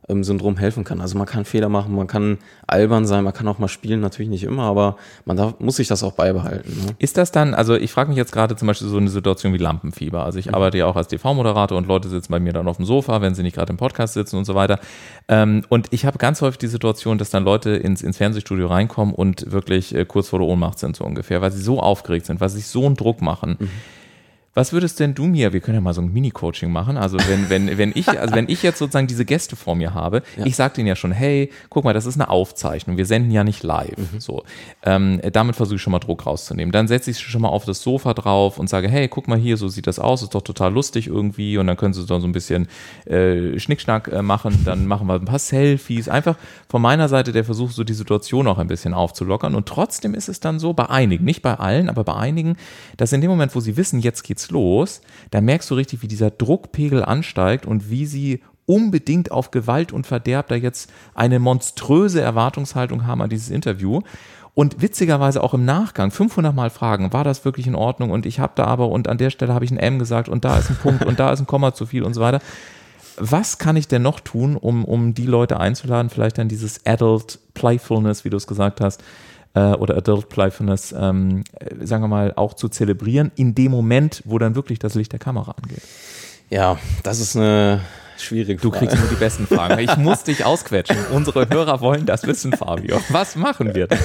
ähm, 0.08 0.24
Syndrom 0.24 0.56
helfen 0.56 0.84
kann. 0.84 1.00
Also 1.00 1.16
man 1.16 1.26
kann 1.26 1.44
Fehler 1.44 1.68
machen, 1.68 1.94
man 1.94 2.06
kann 2.06 2.38
albern 2.66 3.06
sein, 3.06 3.24
man 3.24 3.32
kann 3.32 3.48
auch 3.48 3.58
mal 3.58 3.68
spielen, 3.68 4.00
natürlich 4.00 4.28
nicht 4.28 4.44
immer, 4.44 4.64
aber 4.64 4.96
man 5.24 5.36
darf, 5.36 5.60
muss 5.60 5.76
sich 5.76 5.88
das 5.88 6.02
auch 6.02 6.12
beibehalten. 6.12 6.70
Ne? 6.84 6.94
Ist 6.98 7.16
das 7.16 7.32
dann, 7.32 7.54
also 7.54 7.74
ich 7.74 7.92
frage 7.92 8.08
mich 8.08 8.16
jetzt 8.16 8.32
gerade 8.32 8.56
zum 8.56 8.68
Beispiel 8.68 8.88
so 8.88 8.96
eine 8.96 9.10
Situation 9.10 9.52
wie 9.52 9.58
Lampenfieber. 9.58 10.24
Also 10.24 10.38
ich 10.38 10.46
mhm. 10.46 10.54
arbeite 10.54 10.78
ja 10.78 10.86
auch 10.86 10.96
als 10.96 11.08
TV-Moderator 11.08 11.76
und 11.76 11.86
Leute 11.86 12.08
sitzen 12.08 12.30
bei 12.30 12.40
mir 12.40 12.52
dann 12.52 12.68
auf 12.68 12.76
dem 12.76 12.86
Sofa, 12.86 13.20
wenn 13.22 13.34
sie 13.34 13.42
nicht 13.42 13.56
gerade 13.56 13.70
im 13.70 13.76
Podcast 13.76 14.14
sitzen 14.14 14.36
und 14.36 14.44
so 14.44 14.54
weiter. 14.54 14.78
Ähm, 15.28 15.62
und 15.68 15.88
ich 15.90 16.04
habe 16.04 16.18
ganz 16.18 16.40
häufig 16.42 16.58
die 16.58 16.66
Situation, 16.66 17.18
dass 17.18 17.30
dann 17.30 17.44
Leute 17.44 17.70
ins, 17.70 18.02
ins 18.02 18.18
Fernsehstudio 18.18 18.66
reinkommen 18.66 19.14
und 19.14 19.50
wirklich 19.52 19.94
äh, 19.94 20.04
kurz 20.04 20.28
vor 20.28 20.38
der 20.38 20.48
Ohnmacht 20.48 20.78
sind, 20.78 20.96
so 20.96 21.04
ungefähr, 21.04 21.40
weil 21.40 21.52
sie 21.52 21.62
so 21.62 21.80
aufgeregt 21.80 22.26
sind, 22.26 22.40
weil 22.40 22.48
sie 22.48 22.58
sich 22.58 22.66
so 22.66 22.86
einen 22.86 22.96
Druck 22.96 23.22
machen. 23.22 23.56
Mhm 23.58 23.70
was 24.54 24.72
würdest 24.72 25.00
denn 25.00 25.14
du 25.14 25.24
mir, 25.26 25.52
wir 25.52 25.60
können 25.60 25.74
ja 25.74 25.80
mal 25.80 25.94
so 25.94 26.00
ein 26.00 26.12
Mini-Coaching 26.12 26.70
machen, 26.70 26.96
also 26.96 27.18
wenn, 27.28 27.50
wenn, 27.50 27.76
wenn 27.76 27.92
ich, 27.94 28.08
also 28.08 28.34
wenn 28.34 28.48
ich 28.48 28.62
jetzt 28.62 28.78
sozusagen 28.78 29.08
diese 29.08 29.24
Gäste 29.24 29.56
vor 29.56 29.74
mir 29.74 29.94
habe, 29.94 30.22
ja. 30.36 30.46
ich 30.46 30.54
sage 30.54 30.74
denen 30.74 30.86
ja 30.86 30.94
schon, 30.94 31.10
hey, 31.10 31.50
guck 31.70 31.84
mal, 31.84 31.92
das 31.92 32.06
ist 32.06 32.14
eine 32.14 32.30
Aufzeichnung, 32.30 32.96
wir 32.96 33.06
senden 33.06 33.32
ja 33.32 33.42
nicht 33.42 33.64
live. 33.64 33.96
Mhm. 33.96 34.20
So, 34.20 34.44
ähm, 34.84 35.20
damit 35.32 35.56
versuche 35.56 35.76
ich 35.76 35.82
schon 35.82 35.90
mal 35.90 35.98
Druck 35.98 36.24
rauszunehmen. 36.26 36.70
Dann 36.70 36.86
setze 36.86 37.10
ich 37.10 37.18
schon 37.18 37.42
mal 37.42 37.48
auf 37.48 37.64
das 37.64 37.82
Sofa 37.82 38.14
drauf 38.14 38.58
und 38.58 38.68
sage, 38.68 38.88
hey, 38.88 39.08
guck 39.08 39.26
mal 39.26 39.38
hier, 39.38 39.56
so 39.56 39.66
sieht 39.68 39.88
das 39.88 39.98
aus, 39.98 40.22
ist 40.22 40.34
doch 40.34 40.42
total 40.42 40.72
lustig 40.72 41.08
irgendwie 41.08 41.58
und 41.58 41.66
dann 41.66 41.76
können 41.76 41.92
sie 41.92 42.06
dann 42.06 42.20
so 42.20 42.28
ein 42.28 42.32
bisschen 42.32 42.68
äh, 43.06 43.58
Schnickschnack 43.58 44.08
äh, 44.08 44.22
machen, 44.22 44.62
dann 44.64 44.86
machen 44.86 45.08
wir 45.08 45.14
ein 45.14 45.24
paar 45.24 45.40
Selfies. 45.40 46.08
Einfach 46.08 46.36
von 46.68 46.80
meiner 46.80 47.08
Seite 47.08 47.32
der 47.32 47.44
Versuch, 47.44 47.72
so 47.72 47.82
die 47.82 47.94
Situation 47.94 48.46
auch 48.46 48.58
ein 48.58 48.68
bisschen 48.68 48.94
aufzulockern 48.94 49.56
und 49.56 49.66
trotzdem 49.66 50.14
ist 50.14 50.28
es 50.28 50.38
dann 50.38 50.60
so, 50.60 50.74
bei 50.74 50.88
einigen, 50.88 51.24
nicht 51.24 51.42
bei 51.42 51.54
allen, 51.54 51.88
aber 51.88 52.04
bei 52.04 52.14
einigen, 52.14 52.56
dass 52.96 53.12
in 53.12 53.20
dem 53.20 53.30
Moment, 53.30 53.54
wo 53.56 53.60
sie 53.60 53.76
wissen, 53.76 53.98
jetzt 53.98 54.22
geht's 54.22 54.43
los, 54.50 55.00
da 55.30 55.40
merkst 55.40 55.70
du 55.70 55.74
richtig, 55.74 56.02
wie 56.02 56.08
dieser 56.08 56.30
Druckpegel 56.30 57.04
ansteigt 57.04 57.66
und 57.66 57.90
wie 57.90 58.06
sie 58.06 58.42
unbedingt 58.66 59.30
auf 59.30 59.50
Gewalt 59.50 59.92
und 59.92 60.06
Verderb 60.06 60.48
da 60.48 60.54
jetzt 60.54 60.90
eine 61.14 61.38
monströse 61.38 62.20
Erwartungshaltung 62.20 63.06
haben 63.06 63.22
an 63.22 63.30
dieses 63.30 63.50
Interview. 63.50 64.00
Und 64.54 64.80
witzigerweise 64.80 65.42
auch 65.42 65.52
im 65.52 65.64
Nachgang 65.64 66.12
500 66.12 66.54
Mal 66.54 66.70
fragen, 66.70 67.12
war 67.12 67.24
das 67.24 67.44
wirklich 67.44 67.66
in 67.66 67.74
Ordnung? 67.74 68.10
Und 68.10 68.24
ich 68.24 68.38
habe 68.38 68.52
da 68.54 68.64
aber, 68.64 68.88
und 68.88 69.08
an 69.08 69.18
der 69.18 69.30
Stelle 69.30 69.52
habe 69.52 69.64
ich 69.64 69.72
ein 69.72 69.78
M 69.78 69.98
gesagt 69.98 70.28
und 70.28 70.44
da 70.44 70.58
ist 70.58 70.70
ein 70.70 70.76
Punkt 70.76 71.04
und 71.04 71.18
da 71.18 71.32
ist 71.32 71.40
ein 71.40 71.46
Komma 71.46 71.74
zu 71.74 71.86
viel 71.86 72.04
und 72.04 72.14
so 72.14 72.20
weiter. 72.20 72.40
Was 73.16 73.58
kann 73.58 73.76
ich 73.76 73.88
denn 73.88 74.02
noch 74.02 74.20
tun, 74.20 74.56
um, 74.56 74.84
um 74.84 75.14
die 75.14 75.26
Leute 75.26 75.58
einzuladen, 75.58 76.08
vielleicht 76.08 76.38
dann 76.38 76.48
dieses 76.48 76.86
Adult 76.86 77.40
Playfulness, 77.54 78.24
wie 78.24 78.30
du 78.30 78.36
es 78.36 78.46
gesagt 78.46 78.80
hast, 78.80 79.02
äh, 79.54 79.72
oder 79.74 79.96
Adult 79.96 80.28
Playfulness, 80.28 80.94
ähm, 80.96 81.44
äh, 81.58 81.86
sagen 81.86 82.02
wir 82.02 82.08
mal, 82.08 82.32
auch 82.36 82.54
zu 82.54 82.68
zelebrieren, 82.68 83.32
in 83.36 83.54
dem 83.54 83.70
Moment, 83.70 84.22
wo 84.24 84.38
dann 84.38 84.54
wirklich 84.54 84.78
das 84.78 84.94
Licht 84.94 85.12
der 85.12 85.20
Kamera 85.20 85.52
angeht? 85.52 85.82
Ja, 86.50 86.78
das 87.02 87.20
ist 87.20 87.36
eine 87.36 87.80
schwierige 88.18 88.60
Frage. 88.60 88.70
Du 88.70 88.78
kriegst 88.78 88.98
nur 88.98 89.08
die 89.08 89.16
besten 89.16 89.46
Fragen. 89.46 89.78
Ich 89.78 89.96
muss 89.96 90.24
dich 90.24 90.44
ausquetschen. 90.44 90.96
Unsere 91.12 91.48
Hörer 91.48 91.80
wollen 91.80 92.06
das 92.06 92.26
wissen, 92.26 92.52
Fabio. 92.52 93.00
Was 93.08 93.36
machen 93.36 93.74
wir 93.74 93.86
denn? 93.86 93.98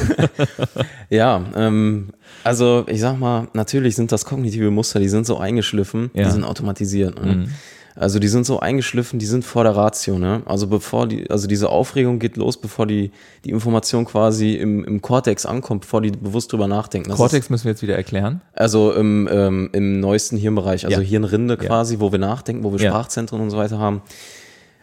ja, 1.09 1.43
ähm, 1.55 2.09
also 2.43 2.85
ich 2.87 3.01
sag 3.01 3.19
mal, 3.19 3.47
natürlich 3.53 3.95
sind 3.95 4.11
das 4.11 4.25
kognitive 4.25 4.71
Muster, 4.71 4.99
die 4.99 5.09
sind 5.09 5.25
so 5.25 5.37
eingeschliffen, 5.37 6.11
ja. 6.13 6.25
die 6.25 6.31
sind 6.31 6.43
automatisiert. 6.43 7.23
Ne? 7.23 7.35
Mhm. 7.35 7.49
Also 7.95 8.19
die 8.19 8.27
sind 8.27 8.45
so 8.45 8.59
eingeschliffen, 8.59 9.19
die 9.19 9.25
sind 9.25 9.43
vor 9.43 9.63
der 9.63 9.75
Ratio, 9.75 10.17
ne? 10.17 10.41
Also 10.45 10.67
bevor 10.67 11.07
die, 11.07 11.29
also 11.29 11.47
diese 11.47 11.69
Aufregung 11.69 12.19
geht 12.19 12.37
los, 12.37 12.57
bevor 12.57 12.87
die, 12.87 13.11
die 13.45 13.49
Information 13.49 14.05
quasi 14.05 14.53
im, 14.53 14.83
im 14.85 15.01
Cortex 15.01 15.45
ankommt, 15.45 15.81
bevor 15.81 16.01
die 16.01 16.11
bewusst 16.11 16.51
drüber 16.51 16.67
nachdenken. 16.67 17.09
Das 17.09 17.17
Cortex 17.17 17.45
ist, 17.45 17.49
müssen 17.49 17.65
wir 17.65 17.71
jetzt 17.71 17.81
wieder 17.81 17.95
erklären. 17.95 18.41
Also 18.53 18.93
im, 18.93 19.27
ähm, 19.31 19.69
im 19.73 19.99
neuesten 19.99 20.37
Hirnbereich, 20.37 20.85
also 20.85 21.01
ja. 21.01 21.07
Hirnrinde 21.07 21.57
quasi, 21.57 21.95
ja. 21.95 21.99
wo 21.99 22.11
wir 22.11 22.19
nachdenken, 22.19 22.63
wo 22.63 22.71
wir 22.71 22.79
ja. 22.79 22.91
Sprachzentren 22.91 23.41
und 23.41 23.49
so 23.49 23.57
weiter 23.57 23.79
haben. 23.79 24.01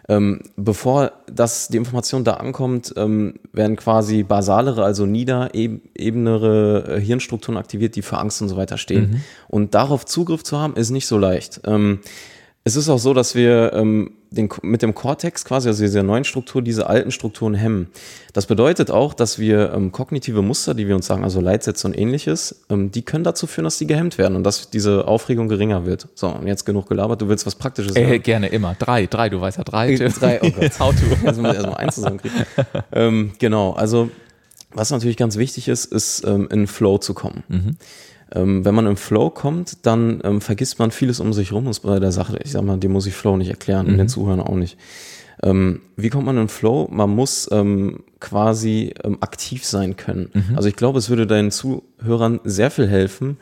Ähm, 0.09 0.41
bevor 0.57 1.13
das, 1.27 1.69
die 1.69 1.79
Information 1.79 2.23
da 2.23 2.35
ankommt, 2.35 2.95
ähm, 2.97 3.35
werden 3.53 3.77
quasi 3.77 4.23
basalere, 4.23 4.85
also 4.85 5.05
niederebenere 5.05 6.97
äh, 6.97 7.01
Hirnstrukturen 7.01 7.57
aktiviert, 7.59 7.97
die 7.97 8.03
für 8.03 8.19
Angst 8.19 8.41
und 8.41 8.49
so 8.49 8.57
weiter 8.57 8.79
stehen. 8.79 9.11
Mhm. 9.11 9.21
Und 9.49 9.75
darauf 9.75 10.07
Zugriff 10.07 10.45
zu 10.45 10.59
haben, 10.59 10.77
ist 10.77 10.91
nicht 10.91 11.07
so 11.07 11.19
leicht. 11.19 11.61
Ähm, 11.65 12.01
es 12.67 12.75
ist 12.75 12.89
auch 12.89 12.99
so, 12.99 13.15
dass 13.15 13.37
wir 13.37 13.73
ähm, 13.75 14.11
den, 14.33 14.49
mit 14.63 14.83
dem 14.83 14.93
Cortex 14.93 15.45
quasi, 15.45 15.69
also 15.69 15.85
dieser 15.85 16.03
neuen 16.03 16.25
Struktur, 16.25 16.63
diese 16.63 16.89
alten 16.89 17.13
Strukturen 17.13 17.55
hemmen. 17.55 17.87
Das 18.33 18.47
bedeutet 18.47 18.91
auch, 18.91 19.15
dass 19.15 19.39
wir 19.39 19.73
ähm, 19.73 19.93
kognitive 19.93 20.43
Muster, 20.43 20.75
die 20.75 20.89
wir 20.89 20.97
uns 20.97 21.07
sagen, 21.07 21.23
also 21.23 21.41
Leitsätze 21.41 21.87
und 21.87 21.97
ähnliches, 21.97 22.65
ähm, 22.69 22.91
die 22.91 23.03
können 23.03 23.23
dazu 23.23 23.47
führen, 23.47 23.67
dass 23.67 23.79
die 23.79 23.87
gehemmt 23.87 24.19
werden 24.19 24.35
und 24.35 24.43
dass 24.43 24.69
diese 24.69 25.07
Aufregung 25.07 25.47
geringer 25.47 25.87
wird. 25.87 26.09
So, 26.17 26.27
und 26.27 26.49
jetzt 26.49 26.65
genug 26.65 26.89
gelabert. 26.89 27.23
Du 27.23 27.29
willst 27.29 27.47
was 27.47 27.55
Praktisches 27.55 27.95
sagen? 27.95 28.09
Äh, 28.09 28.19
gerne, 28.19 28.49
immer. 28.49 28.75
Drei, 28.77 29.07
drei, 29.07 29.29
du 29.29 29.41
weißt 29.41 29.59
ja 29.59 29.65
drei. 29.65 29.93
Äh, 29.93 30.09
drei, 30.11 30.41
oh 30.43 30.51
Gott. 30.51 30.73
How 30.81 30.93
to. 30.93 31.07
Jetzt 31.25 31.41
muss 31.41 31.53
ich 31.53 31.57
erstmal 31.59 31.77
eins 31.77 31.95
zusammenkriegen. 31.95 32.47
ähm, 32.93 33.31
genau, 33.39 33.75
also 33.75 34.11
was 34.73 34.91
natürlich 34.91 35.17
ganz 35.17 35.37
wichtig 35.37 35.69
ist, 35.69 35.85
ist 35.85 36.25
ähm, 36.27 36.49
in 36.51 36.67
Flow 36.67 36.99
zu 36.99 37.15
kommen. 37.15 37.45
Mhm. 37.47 37.77
Ähm, 38.35 38.65
wenn 38.65 38.75
man 38.75 38.87
im 38.87 38.97
Flow 38.97 39.31
kommt, 39.31 39.87
dann 39.87 40.21
ähm, 40.25 40.41
vergisst 40.41 40.79
man 40.79 40.91
vieles 40.91 41.21
um 41.21 41.33
sich 41.33 41.53
rum. 41.53 41.67
Das 41.67 41.79
ist 41.79 41.83
bei 41.85 42.01
der 42.01 42.13
Sache, 42.13 42.39
ich 42.43 42.53
sag 42.53 42.63
mal, 42.63 42.79
die 42.79 42.89
muss 42.89 43.07
ich 43.07 43.15
Flow 43.15 43.37
nicht 43.37 43.51
erklären 43.51 43.87
mhm. 43.87 43.93
und 43.93 43.99
den 43.99 44.09
Zuhörern 44.09 44.41
auch 44.41 44.57
nicht. 44.57 44.77
Ähm, 45.43 45.83
wie 45.97 46.09
kommt 46.09 46.27
man 46.27 46.39
in 46.39 46.49
Flow? 46.49 46.89
Man 46.91 47.11
muss 47.11 47.49
ähm, 47.53 48.05
quasi 48.21 48.95
ähm, 49.05 49.19
aktiv 49.21 49.65
sein 49.65 49.97
können. 49.97 50.31
Mhm. 50.33 50.57
Also 50.57 50.69
ich 50.69 50.77
glaube, 50.77 50.99
es 50.99 51.09
würde 51.09 51.27
deinen 51.27 51.51
Zuhörern 51.51 52.41
sehr 52.45 52.71
viel 52.71 52.89
helfen, 52.89 53.37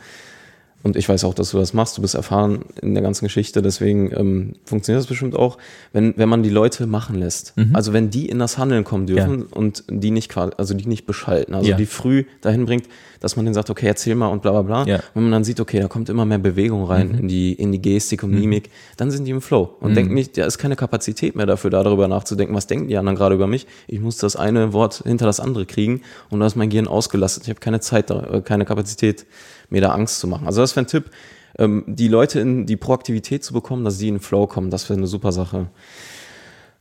und 0.84 0.96
ich 0.96 1.08
weiß 1.08 1.24
auch, 1.24 1.32
dass 1.32 1.50
du 1.50 1.58
das 1.58 1.72
machst, 1.72 1.96
du 1.96 2.02
bist 2.02 2.14
erfahren 2.14 2.60
in 2.82 2.92
der 2.92 3.02
ganzen 3.02 3.24
Geschichte, 3.24 3.62
deswegen 3.62 4.12
ähm, 4.14 4.52
funktioniert 4.66 5.00
das 5.00 5.08
bestimmt 5.08 5.34
auch, 5.34 5.56
wenn, 5.94 6.12
wenn 6.18 6.28
man 6.28 6.42
die 6.42 6.50
Leute 6.50 6.86
machen 6.86 7.16
lässt. 7.16 7.56
Mhm. 7.56 7.74
Also 7.74 7.94
wenn 7.94 8.10
die 8.10 8.28
in 8.28 8.38
das 8.38 8.58
Handeln 8.58 8.84
kommen 8.84 9.06
dürfen 9.06 9.40
ja. 9.40 9.46
und 9.56 9.84
die 9.88 10.10
nicht 10.10 10.36
also 10.36 10.74
die 10.74 10.86
nicht 10.86 11.06
beschalten, 11.06 11.54
also 11.54 11.70
ja. 11.70 11.76
die 11.76 11.86
früh 11.86 12.24
dahin 12.42 12.66
bringt, 12.66 12.86
dass 13.20 13.36
man 13.36 13.46
denen 13.46 13.54
sagt, 13.54 13.70
okay, 13.70 13.86
erzähl 13.86 14.14
mal 14.14 14.26
und 14.26 14.42
bla 14.42 14.50
bla 14.50 14.60
bla. 14.60 14.86
Ja. 14.86 15.00
Wenn 15.14 15.22
man 15.22 15.32
dann 15.32 15.44
sieht, 15.44 15.58
okay, 15.58 15.80
da 15.80 15.88
kommt 15.88 16.10
immer 16.10 16.26
mehr 16.26 16.36
Bewegung 16.36 16.84
rein 16.84 17.08
mhm. 17.08 17.18
in, 17.20 17.28
die, 17.28 17.54
in 17.54 17.72
die 17.72 17.80
Gestik 17.80 18.22
und 18.22 18.32
mhm. 18.32 18.40
Mimik, 18.40 18.70
dann 18.98 19.10
sind 19.10 19.24
die 19.24 19.30
im 19.30 19.40
Flow 19.40 19.76
und 19.80 19.92
mhm. 19.92 19.94
denken 19.94 20.14
nicht, 20.14 20.36
da 20.36 20.44
ist 20.44 20.58
keine 20.58 20.76
Kapazität 20.76 21.34
mehr 21.34 21.46
dafür, 21.46 21.70
darüber 21.70 22.06
nachzudenken, 22.08 22.54
was 22.54 22.66
denken 22.66 22.88
die 22.88 22.98
anderen 22.98 23.16
gerade 23.16 23.34
über 23.34 23.46
mich. 23.46 23.66
Ich 23.86 24.00
muss 24.00 24.18
das 24.18 24.36
eine 24.36 24.74
Wort 24.74 25.02
hinter 25.06 25.24
das 25.24 25.40
andere 25.40 25.64
kriegen 25.64 26.02
und 26.28 26.40
da 26.40 26.46
ist 26.46 26.56
mein 26.56 26.68
Gehirn 26.68 26.86
ausgelastet. 26.86 27.44
Ich 27.44 27.48
habe 27.48 27.60
keine 27.60 27.80
Zeit, 27.80 28.10
äh, 28.10 28.42
keine 28.44 28.66
Kapazität 28.66 29.24
mir 29.68 29.80
da 29.80 29.90
Angst 29.90 30.20
zu 30.20 30.26
machen. 30.26 30.46
Also 30.46 30.60
das 30.60 30.76
wäre 30.76 30.84
ein 30.84 30.88
Tipp, 30.88 31.10
ähm, 31.58 31.84
die 31.86 32.08
Leute 32.08 32.40
in 32.40 32.66
die 32.66 32.76
Proaktivität 32.76 33.44
zu 33.44 33.52
bekommen, 33.52 33.84
dass 33.84 33.98
sie 33.98 34.08
in 34.08 34.14
den 34.14 34.20
Flow 34.20 34.46
kommen. 34.46 34.70
Das 34.70 34.88
wäre 34.88 34.98
eine 34.98 35.06
super 35.06 35.32
Sache. 35.32 35.68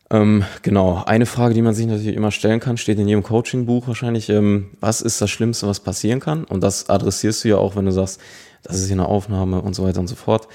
Ähm, 0.10 0.44
genau, 0.62 1.04
eine 1.06 1.26
Frage, 1.26 1.54
die 1.54 1.62
man 1.62 1.74
sich 1.74 1.88
natürlich 1.88 2.16
immer 2.16 2.32
stellen 2.32 2.60
kann, 2.60 2.78
steht 2.78 3.00
in 3.00 3.08
jedem 3.08 3.24
Coaching-Buch 3.24 3.88
wahrscheinlich, 3.88 4.30
ähm, 4.30 4.72
was 4.80 5.02
ist 5.02 5.22
das 5.22 5.32
Schlimmste, 5.32 5.68
was 5.68 5.80
passieren 5.80 6.20
kann? 6.20 6.44
Und 6.44 6.62
das 6.62 6.90
adressierst 6.90 7.44
du 7.44 7.50
ja 7.50 7.58
auch, 7.58 7.76
wenn 7.76 7.86
du 7.86 7.92
sagst, 7.92 8.20
das 8.62 8.78
ist 8.78 8.86
hier 8.86 8.96
eine 8.96 9.08
Aufnahme 9.08 9.62
und 9.62 9.74
so 9.76 9.84
weiter 9.84 10.00
und 10.00 10.08
so 10.08 10.16
fort. 10.16 10.48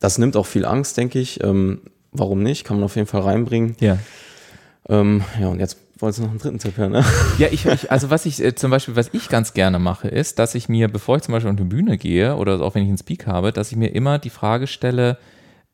Das 0.00 0.18
nimmt 0.18 0.36
auch 0.36 0.46
viel 0.46 0.66
Angst, 0.66 0.96
denke 0.98 1.18
ich. 1.18 1.42
Ähm, 1.42 1.80
warum 2.12 2.42
nicht? 2.42 2.64
Kann 2.64 2.76
man 2.76 2.84
auf 2.84 2.96
jeden 2.96 3.08
Fall 3.08 3.22
reinbringen. 3.22 3.76
Ja. 3.80 3.98
Ähm, 4.88 5.24
ja, 5.40 5.48
und 5.48 5.60
jetzt 5.60 5.78
Wolltest 5.98 6.18
du 6.18 6.24
noch 6.24 6.30
einen 6.30 6.38
dritten 6.38 6.58
Tipp 6.58 6.76
hören, 6.76 6.92
ne? 6.92 7.04
Ja, 7.38 7.48
ich, 7.50 7.64
ich, 7.64 7.90
also 7.90 8.10
was 8.10 8.26
ich 8.26 8.42
äh, 8.42 8.54
zum 8.54 8.70
Beispiel, 8.70 8.96
was 8.96 9.10
ich 9.12 9.28
ganz 9.28 9.54
gerne 9.54 9.78
mache, 9.78 10.08
ist, 10.08 10.38
dass 10.38 10.54
ich 10.54 10.68
mir, 10.68 10.88
bevor 10.88 11.16
ich 11.16 11.22
zum 11.22 11.32
Beispiel 11.32 11.50
auf 11.50 11.56
die 11.56 11.64
Bühne 11.64 11.96
gehe 11.96 12.36
oder 12.36 12.60
auch 12.60 12.74
wenn 12.74 12.82
ich 12.82 12.88
einen 12.88 12.98
Speak 12.98 13.26
habe, 13.26 13.52
dass 13.52 13.70
ich 13.70 13.78
mir 13.78 13.94
immer 13.94 14.18
die 14.18 14.30
Frage 14.30 14.66
stelle, 14.66 15.18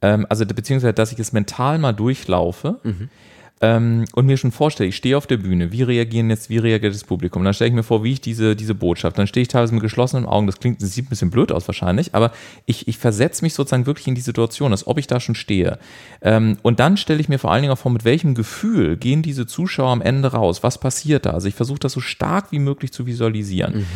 ähm, 0.00 0.26
also 0.28 0.46
beziehungsweise, 0.46 0.92
dass 0.92 1.12
ich 1.12 1.18
es 1.18 1.32
mental 1.32 1.78
mal 1.78 1.92
durchlaufe. 1.92 2.78
Mhm 2.84 3.08
ähm, 3.62 4.04
und 4.12 4.26
mir 4.26 4.36
schon 4.36 4.50
vorstelle, 4.50 4.88
ich 4.88 4.96
stehe 4.96 5.16
auf 5.16 5.28
der 5.28 5.36
Bühne, 5.36 5.70
wie 5.70 5.84
reagieren 5.84 6.28
jetzt, 6.30 6.50
wie 6.50 6.58
reagiert 6.58 6.92
das 6.92 7.04
Publikum? 7.04 7.44
Dann 7.44 7.54
stelle 7.54 7.68
ich 7.68 7.74
mir 7.74 7.84
vor, 7.84 8.02
wie 8.02 8.12
ich 8.12 8.20
diese, 8.20 8.56
diese 8.56 8.74
Botschaft, 8.74 9.16
dann 9.16 9.28
stehe 9.28 9.42
ich 9.42 9.48
teilweise 9.48 9.72
mit 9.72 9.82
geschlossenen 9.82 10.26
Augen, 10.26 10.48
das 10.48 10.58
klingt, 10.58 10.82
das 10.82 10.92
sieht 10.92 11.06
ein 11.06 11.08
bisschen 11.08 11.30
blöd 11.30 11.52
aus 11.52 11.68
wahrscheinlich, 11.68 12.12
aber 12.12 12.32
ich, 12.66 12.88
ich 12.88 12.98
versetze 12.98 13.44
mich 13.44 13.54
sozusagen 13.54 13.86
wirklich 13.86 14.08
in 14.08 14.16
die 14.16 14.20
Situation, 14.20 14.72
als 14.72 14.86
ob 14.88 14.98
ich 14.98 15.06
da 15.06 15.20
schon 15.20 15.36
stehe. 15.36 15.78
Ähm, 16.22 16.58
und 16.62 16.80
dann 16.80 16.96
stelle 16.96 17.20
ich 17.20 17.28
mir 17.28 17.38
vor 17.38 17.52
allen 17.52 17.62
Dingen 17.62 17.72
auch 17.72 17.78
vor, 17.78 17.92
mit 17.92 18.04
welchem 18.04 18.34
Gefühl 18.34 18.96
gehen 18.96 19.22
diese 19.22 19.46
Zuschauer 19.46 19.90
am 19.90 20.02
Ende 20.02 20.32
raus? 20.32 20.64
Was 20.64 20.78
passiert 20.78 21.26
da? 21.26 21.30
Also 21.30 21.46
ich 21.46 21.54
versuche 21.54 21.78
das 21.78 21.92
so 21.92 22.00
stark 22.00 22.50
wie 22.50 22.58
möglich 22.58 22.92
zu 22.92 23.06
visualisieren. 23.06 23.78
Mhm. 23.78 23.86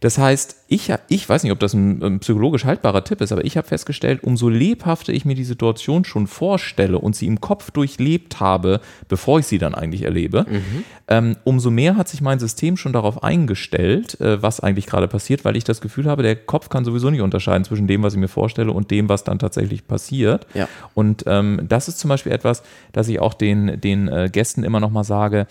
Das 0.00 0.18
heißt, 0.18 0.56
ich, 0.68 0.92
ich 1.08 1.28
weiß 1.28 1.42
nicht, 1.42 1.52
ob 1.52 1.58
das 1.58 1.74
ein, 1.74 2.02
ein 2.02 2.20
psychologisch 2.20 2.64
haltbarer 2.64 3.02
Tipp 3.02 3.20
ist, 3.20 3.32
aber 3.32 3.44
ich 3.44 3.56
habe 3.56 3.66
festgestellt, 3.66 4.22
umso 4.22 4.48
lebhafter 4.48 5.12
ich 5.12 5.24
mir 5.24 5.34
die 5.34 5.44
Situation 5.44 6.04
schon 6.04 6.26
vorstelle 6.26 6.98
und 6.98 7.16
sie 7.16 7.26
im 7.26 7.40
Kopf 7.40 7.70
durchlebt 7.70 8.40
habe, 8.40 8.80
bevor 9.16 9.38
ich 9.38 9.46
sie 9.46 9.56
dann 9.56 9.74
eigentlich 9.74 10.02
erlebe, 10.02 10.44
mhm. 10.46 10.84
ähm, 11.08 11.36
umso 11.42 11.70
mehr 11.70 11.96
hat 11.96 12.06
sich 12.06 12.20
mein 12.20 12.38
System 12.38 12.76
schon 12.76 12.92
darauf 12.92 13.22
eingestellt, 13.22 14.20
äh, 14.20 14.42
was 14.42 14.60
eigentlich 14.60 14.84
gerade 14.84 15.08
passiert, 15.08 15.42
weil 15.42 15.56
ich 15.56 15.64
das 15.64 15.80
Gefühl 15.80 16.04
habe, 16.04 16.22
der 16.22 16.36
Kopf 16.36 16.68
kann 16.68 16.84
sowieso 16.84 17.08
nicht 17.08 17.22
unterscheiden 17.22 17.64
zwischen 17.64 17.86
dem, 17.86 18.02
was 18.02 18.12
ich 18.12 18.20
mir 18.20 18.28
vorstelle 18.28 18.72
und 18.72 18.90
dem, 18.90 19.08
was 19.08 19.24
dann 19.24 19.38
tatsächlich 19.38 19.88
passiert. 19.88 20.46
Ja. 20.52 20.68
Und 20.92 21.24
ähm, 21.26 21.62
das 21.66 21.88
ist 21.88 21.98
zum 21.98 22.10
Beispiel 22.10 22.30
etwas, 22.30 22.62
das 22.92 23.08
ich 23.08 23.18
auch 23.18 23.32
den, 23.32 23.80
den 23.80 24.06
äh, 24.08 24.28
Gästen 24.30 24.64
immer 24.64 24.80
noch 24.80 24.90
mal 24.90 25.04
sage. 25.04 25.46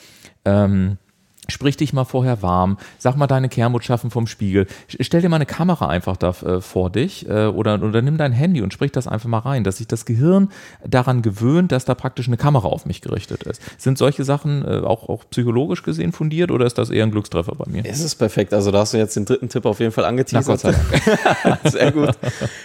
Ähm, 0.46 1.00
Sprich 1.48 1.78
dich 1.78 1.94
mal 1.94 2.06
vorher 2.06 2.42
warm, 2.42 2.78
sag 2.98 3.16
mal 3.18 3.28
deine 3.28 3.50
Kernbotschaften 3.50 4.10
vom 4.10 4.28
Spiegel, 4.28 4.68
stell 4.88 5.22
dir 5.22 5.30
mal 5.30 5.36
eine 5.36 5.46
Kamera 5.46 5.88
einfach 5.88 6.18
da 6.18 6.30
äh, 6.30 6.62
vor 6.62 6.90
dich 6.90 7.30
äh, 7.30 7.48
oder, 7.48 7.82
oder 7.82 8.02
nimm 8.02 8.18
dein 8.18 8.32
Handy 8.32 8.62
und 8.62 8.74
sprich 8.74 8.92
das 8.92 9.08
einfach 9.08 9.30
mal 9.30 9.40
rein, 9.40 9.64
dass 9.64 9.78
sich 9.78 9.88
das 9.88 10.06
Gehirn 10.06 10.50
daran 10.86 11.22
gewöhnt, 11.22 11.72
dass 11.72 11.86
da 11.86 11.96
praktisch 11.96 12.28
eine 12.28 12.38
Kamera 12.38 12.68
auf 12.68 12.86
mich 12.86 13.02
gerichtet 13.02 13.44
ist. 13.44 13.62
Sind 13.78 13.98
solche 13.98 14.24
Sachen 14.24 14.66
äh, 14.66 14.80
auch, 14.80 15.08
auch 15.10 15.24
psychologisch 15.30 15.84
gesehen 15.84 16.12
fundiert 16.12 16.52
oder 16.52 16.66
ist 16.66 16.78
das 16.78 16.90
eher 16.90 17.04
ein 17.04 17.12
Glückstreffer 17.12 17.56
bei 17.56 17.70
mir? 17.70 17.84
Es 17.86 18.02
ist 18.02 18.16
perfekt, 18.16 18.54
also 18.54 18.72
da 18.72 18.80
hast 18.80 18.94
du 18.94 18.98
jetzt 18.98 19.16
den 19.16 19.26
dritten 19.26 19.50
Tipp 19.50 19.66
auf 19.66 19.80
jeden 19.80 19.92
Fall 19.92 20.06
angeteasert. 20.06 20.60
Sehr 21.64 21.92
gut. 21.92 22.18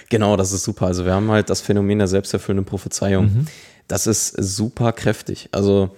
Genau, 0.08 0.36
das 0.36 0.52
ist 0.52 0.64
super. 0.64 0.86
Also 0.86 1.04
wir 1.04 1.14
haben 1.14 1.30
halt 1.30 1.50
das 1.50 1.60
Phänomen 1.60 1.98
der 1.98 2.08
selbsterfüllenden 2.08 2.64
Prophezeiung. 2.64 3.24
Mhm. 3.24 3.46
Das 3.88 4.06
ist 4.06 4.28
super 4.38 4.92
kräftig. 4.92 5.48
Also 5.52 5.90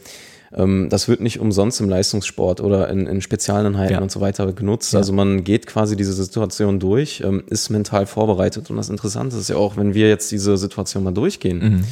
ähm, 0.55 0.88
das 0.91 1.09
wird 1.09 1.21
nicht 1.21 1.41
umsonst 1.41 1.81
im 1.81 1.88
Leistungssport 1.88 2.61
oder 2.61 2.88
in, 2.88 3.07
in 3.07 3.21
Spezialeinheiten 3.21 3.95
ja. 3.95 4.01
und 4.01 4.11
so 4.11 4.21
weiter 4.21 4.53
genutzt. 4.53 4.93
Ja. 4.93 4.99
Also 4.99 5.12
man 5.12 5.45
geht 5.45 5.67
quasi 5.67 5.97
diese 5.97 6.12
Situation 6.12 6.79
durch, 6.79 7.23
ähm, 7.25 7.43
ist 7.49 7.71
mental 7.71 8.07
vorbereitet. 8.07 8.71
Und 8.71 8.77
das 8.77 8.91
Interessante 8.91 9.37
ist 9.37 9.49
ja 9.49 9.57
auch, 9.57 9.77
wenn 9.77 9.95
wir 9.95 10.09
jetzt 10.09 10.31
diese 10.31 10.57
Situation 10.57 11.05
mal 11.05 11.12
durchgehen 11.12 11.59
mhm. 11.59 11.85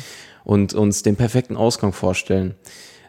und 0.44 0.75
uns 0.75 1.03
den 1.03 1.16
perfekten 1.16 1.57
Ausgang 1.57 1.92
vorstellen, 1.92 2.55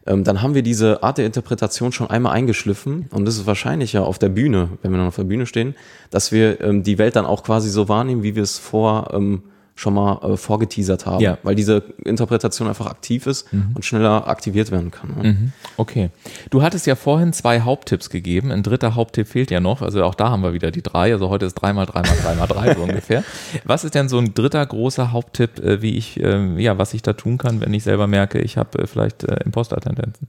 ähm, 0.08 0.24
dann 0.24 0.42
haben 0.42 0.56
wir 0.56 0.64
diese 0.64 1.04
Art 1.04 1.18
der 1.18 1.26
Interpretation 1.26 1.92
schon 1.92 2.10
einmal 2.10 2.34
eingeschliffen 2.34 3.08
und 3.12 3.28
es 3.28 3.38
ist 3.38 3.46
wahrscheinlich 3.46 3.94
ja 3.94 4.02
auf 4.02 4.18
der 4.18 4.30
Bühne, 4.30 4.70
wenn 4.82 4.92
wir 4.92 4.98
dann 4.98 5.08
auf 5.08 5.16
der 5.16 5.26
Bühne 5.26 5.46
stehen, 5.46 5.76
dass 6.10 6.32
wir 6.32 6.60
ähm, 6.62 6.82
die 6.82 6.98
Welt 6.98 7.16
dann 7.16 7.26
auch 7.26 7.44
quasi 7.44 7.70
so 7.70 7.88
wahrnehmen, 7.88 8.24
wie 8.24 8.36
wir 8.36 8.44
es 8.44 8.58
vor 8.58 9.12
ähm, 9.14 9.44
schon 9.82 9.96
mal 9.96 10.20
äh, 10.22 10.38
vorgeteasert 10.38 11.08
haben, 11.08 11.22
ja. 11.22 11.40
weil 11.42 11.56
diese 11.56 11.84
Interpretation 12.06 12.68
einfach 12.68 12.86
aktiv 12.86 13.26
ist 13.26 13.52
mhm. 13.52 13.72
und 13.74 13.84
schneller 13.84 14.28
aktiviert 14.28 14.70
werden 14.70 14.92
kann. 14.92 15.10
Ne? 15.18 15.24
Mhm. 15.24 15.52
Okay. 15.76 16.10
Du 16.52 16.62
hattest 16.62 16.86
ja 16.86 16.96
vorhin 16.96 17.34
zwei 17.34 17.62
Haupttipps 17.62 18.12
gegeben. 18.12 18.52
Ein 18.52 18.62
dritter 18.62 18.94
Haupttipp 18.94 19.28
fehlt 19.28 19.50
ja 19.50 19.60
noch. 19.60 19.82
Also 19.82 20.04
auch 20.04 20.14
da 20.14 20.30
haben 20.30 20.44
wir 20.44 20.54
wieder 20.54 20.70
die 20.70 20.84
drei. 20.84 21.12
Also 21.12 21.30
heute 21.30 21.48
ist 21.48 21.56
dreimal, 21.56 21.88
dreimal, 21.88 22.16
dreimal 22.22 22.48
drei 22.48 22.76
so 22.76 22.82
ungefähr. 22.84 23.24
Was 23.64 23.84
ist 23.84 23.96
denn 23.96 24.08
so 24.08 24.20
ein 24.20 24.36
dritter 24.36 24.64
großer 24.64 25.12
Haupttipp, 25.12 25.60
äh, 25.60 25.82
wie 25.82 25.98
ich, 25.98 26.20
äh, 26.20 26.62
ja, 26.62 26.78
was 26.78 26.94
ich 26.94 27.02
da 27.02 27.14
tun 27.14 27.40
kann, 27.40 27.60
wenn 27.60 27.74
ich 27.74 27.84
selber 27.84 28.06
merke, 28.06 28.40
ich 28.40 28.58
habe 28.58 28.78
äh, 28.84 28.88
vielleicht 28.88 29.24
äh, 29.24 29.38
Imposter-Tendenzen? 29.44 30.28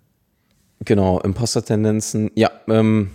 Genau, 0.84 1.20
Imposter-Tendenzen. 1.20 2.30
Ja, 2.34 2.50
ähm, 2.68 3.10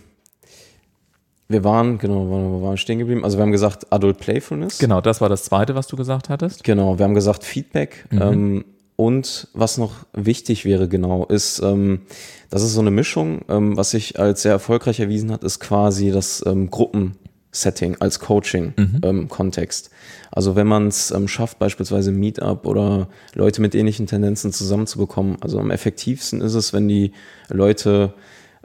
wir 1.49 1.63
waren, 1.63 1.97
genau, 1.97 2.25
wir 2.25 2.61
waren 2.61 2.77
stehen 2.77 2.99
geblieben. 2.99 3.23
Also 3.23 3.37
wir 3.37 3.43
haben 3.43 3.51
gesagt 3.51 3.91
Adult 3.91 4.19
Playfulness. 4.19 4.79
Genau, 4.79 4.99
das 5.01 5.21
war 5.21 5.29
das 5.29 5.43
zweite, 5.43 5.75
was 5.75 5.87
du 5.87 5.95
gesagt 5.95 6.29
hattest. 6.29 6.63
Genau, 6.63 6.97
wir 6.97 7.05
haben 7.05 7.13
gesagt 7.13 7.43
Feedback. 7.43 8.05
Mhm. 8.11 8.21
Ähm, 8.21 8.65
und 8.97 9.47
was 9.53 9.77
noch 9.77 10.05
wichtig 10.13 10.65
wäre 10.65 10.89
genau, 10.89 11.25
ist, 11.25 11.59
ähm, 11.59 12.01
das 12.49 12.63
ist 12.63 12.73
so 12.73 12.81
eine 12.81 12.91
Mischung, 12.91 13.41
ähm, 13.47 13.77
was 13.77 13.91
sich 13.91 14.19
als 14.19 14.41
sehr 14.41 14.51
erfolgreich 14.51 14.99
erwiesen 14.99 15.31
hat, 15.31 15.43
ist 15.43 15.59
quasi 15.59 16.11
das 16.11 16.43
ähm, 16.47 16.71
Gruppensetting 16.71 17.97
als 17.99 18.19
Coaching-Kontext. 18.19 19.89
Mhm. 19.89 19.93
Ähm, 19.93 20.27
also 20.31 20.55
wenn 20.55 20.67
man 20.67 20.87
es 20.87 21.11
ähm, 21.11 21.27
schafft, 21.27 21.59
beispielsweise 21.59 22.11
Meetup 22.11 22.65
oder 22.65 23.07
Leute 23.35 23.61
mit 23.61 23.75
ähnlichen 23.75 24.07
Tendenzen 24.07 24.51
zusammenzubekommen, 24.51 25.37
also 25.41 25.59
am 25.59 25.69
effektivsten 25.69 26.41
ist 26.41 26.55
es, 26.55 26.73
wenn 26.73 26.87
die 26.87 27.11
Leute 27.49 28.13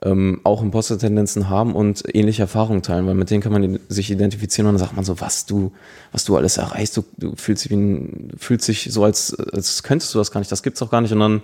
ähm, 0.02 0.40
auch 0.44 0.62
Imposter-Tendenzen 0.62 1.48
haben 1.48 1.74
und 1.74 2.02
ähnliche 2.14 2.42
Erfahrungen 2.42 2.82
teilen, 2.82 3.06
weil 3.06 3.14
mit 3.14 3.30
denen 3.30 3.42
kann 3.42 3.52
man 3.52 3.78
sich 3.88 4.10
identifizieren 4.10 4.66
und 4.66 4.74
dann 4.74 4.80
sagt 4.80 4.96
man 4.96 5.04
so, 5.04 5.20
was 5.20 5.46
du, 5.46 5.72
was 6.10 6.24
du 6.24 6.36
alles 6.36 6.56
erreichst, 6.56 6.96
du, 6.96 7.04
du 7.16 7.34
fühlst 7.36 7.64
dich 7.64 7.70
wie 7.70 7.76
ein, 7.76 8.32
fühlst 8.36 8.68
dich 8.68 8.88
so, 8.90 9.04
als, 9.04 9.34
als 9.34 9.82
könntest 9.82 10.14
du 10.14 10.18
das 10.18 10.30
gar 10.30 10.40
nicht, 10.40 10.50
das 10.50 10.62
gibt's 10.62 10.82
auch 10.82 10.90
gar 10.90 11.00
nicht 11.00 11.12
und 11.12 11.20
dann 11.20 11.42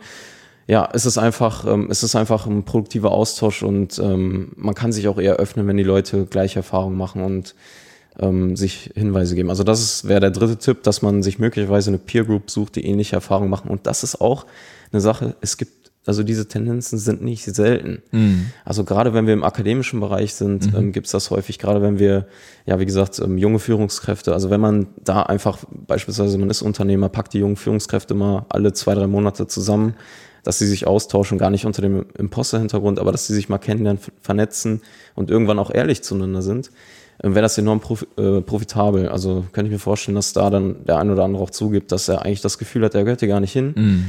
ja, 0.67 0.87
es 0.93 1.07
ist 1.07 1.17
einfach, 1.17 1.67
ähm, 1.67 1.89
es 1.91 2.03
ist 2.03 2.15
einfach 2.15 2.47
ein 2.47 2.63
produktiver 2.65 3.11
Austausch 3.11 3.63
und 3.63 3.99
ähm, 3.99 4.53
man 4.55 4.75
kann 4.75 4.93
sich 4.93 5.09
auch 5.09 5.19
eher 5.19 5.37
öffnen, 5.37 5.67
wenn 5.67 5.79
die 5.79 5.83
Leute 5.83 6.27
gleiche 6.27 6.59
Erfahrungen 6.59 6.99
machen 6.99 7.23
und 7.23 7.55
ähm, 8.19 8.55
sich 8.55 8.91
Hinweise 8.95 9.35
geben. 9.35 9.49
Also 9.49 9.65
das 9.65 10.07
wäre 10.07 10.21
der 10.21 10.31
dritte 10.31 10.59
Tipp, 10.59 10.83
dass 10.83 11.01
man 11.01 11.23
sich 11.23 11.39
möglicherweise 11.39 11.89
eine 11.89 11.99
Peer 11.99 12.25
Group 12.25 12.51
sucht, 12.51 12.77
die 12.77 12.85
ähnliche 12.85 13.17
Erfahrungen 13.17 13.49
machen. 13.49 13.71
Und 13.71 13.87
das 13.87 14.03
ist 14.03 14.21
auch 14.21 14.45
eine 14.93 15.01
Sache. 15.01 15.37
Es 15.41 15.57
gibt 15.57 15.78
also 16.09 16.23
diese 16.23 16.49
Tendenzen 16.49 16.99
sind 16.99 17.23
nicht 17.23 17.45
selten. 17.45 18.03
Mhm. 18.13 18.47
Also 18.65 18.85
gerade 18.85 19.13
wenn 19.13 19.27
wir 19.27 19.35
im 19.35 19.45
akademischen 19.45 20.01
Bereich 20.01 20.33
sind, 20.33 20.75
ähm, 20.75 20.93
gibt 20.93 21.07
es 21.07 21.13
das 21.13 21.31
häufig. 21.31 21.59
Gerade 21.59 21.83
wenn 21.83 21.99
wir, 21.99 22.27
ja 22.65 22.81
wie 22.81 22.87
gesagt, 22.87 23.21
ähm, 23.21 23.37
junge 23.37 23.59
Führungskräfte, 23.59 24.33
also 24.33 24.49
wenn 24.49 24.61
man 24.61 24.87
da 25.05 25.23
einfach 25.23 25.59
beispielsweise, 25.71 26.39
man 26.39 26.49
ist 26.49 26.63
Unternehmer, 26.63 27.11
packt 27.11 27.35
die 27.35 27.41
jungen 27.41 27.57
Führungskräfte 27.57 28.15
mal 28.15 28.47
alle 28.49 28.73
zwei, 28.73 28.95
drei 28.95 29.07
Monate 29.07 29.47
zusammen, 29.47 29.95
dass 30.45 30.59
sie 30.59 30.67
sich 30.67 30.87
austauschen, 30.87 31.37
gar 31.37 31.51
nicht 31.51 31.67
unter 31.67 31.83
dem 31.83 32.07
Imposter-Hintergrund, 32.17 32.99
aber 32.99 33.13
dass 33.13 33.27
sie 33.27 33.35
sich 33.35 33.51
mal 33.51 33.59
kennenlernen, 33.59 34.01
vernetzen 34.23 34.81
und 35.15 35.29
irgendwann 35.31 35.59
auch 35.59 35.71
ehrlich 35.71 36.03
zueinander 36.03 36.41
sind, 36.41 36.71
ähm, 37.23 37.35
wäre 37.35 37.43
das 37.43 37.59
enorm 37.59 37.81
prof 37.81 38.07
äh, 38.17 38.41
profitabel. 38.41 39.11
Also 39.11 39.45
könnte 39.53 39.69
ich 39.69 39.73
mir 39.73 39.79
vorstellen, 39.79 40.15
dass 40.15 40.33
da 40.33 40.49
dann 40.49 40.87
der 40.87 40.97
ein 40.97 41.11
oder 41.11 41.25
andere 41.25 41.43
auch 41.43 41.51
zugibt, 41.51 41.93
dass 41.93 42.09
er 42.09 42.23
eigentlich 42.25 42.41
das 42.41 42.57
Gefühl 42.57 42.83
hat, 42.85 42.95
er 42.95 43.05
gehört 43.05 43.21
hier 43.21 43.29
gar 43.29 43.41
nicht 43.41 43.53
hin. 43.53 43.75
Mhm. 43.77 44.05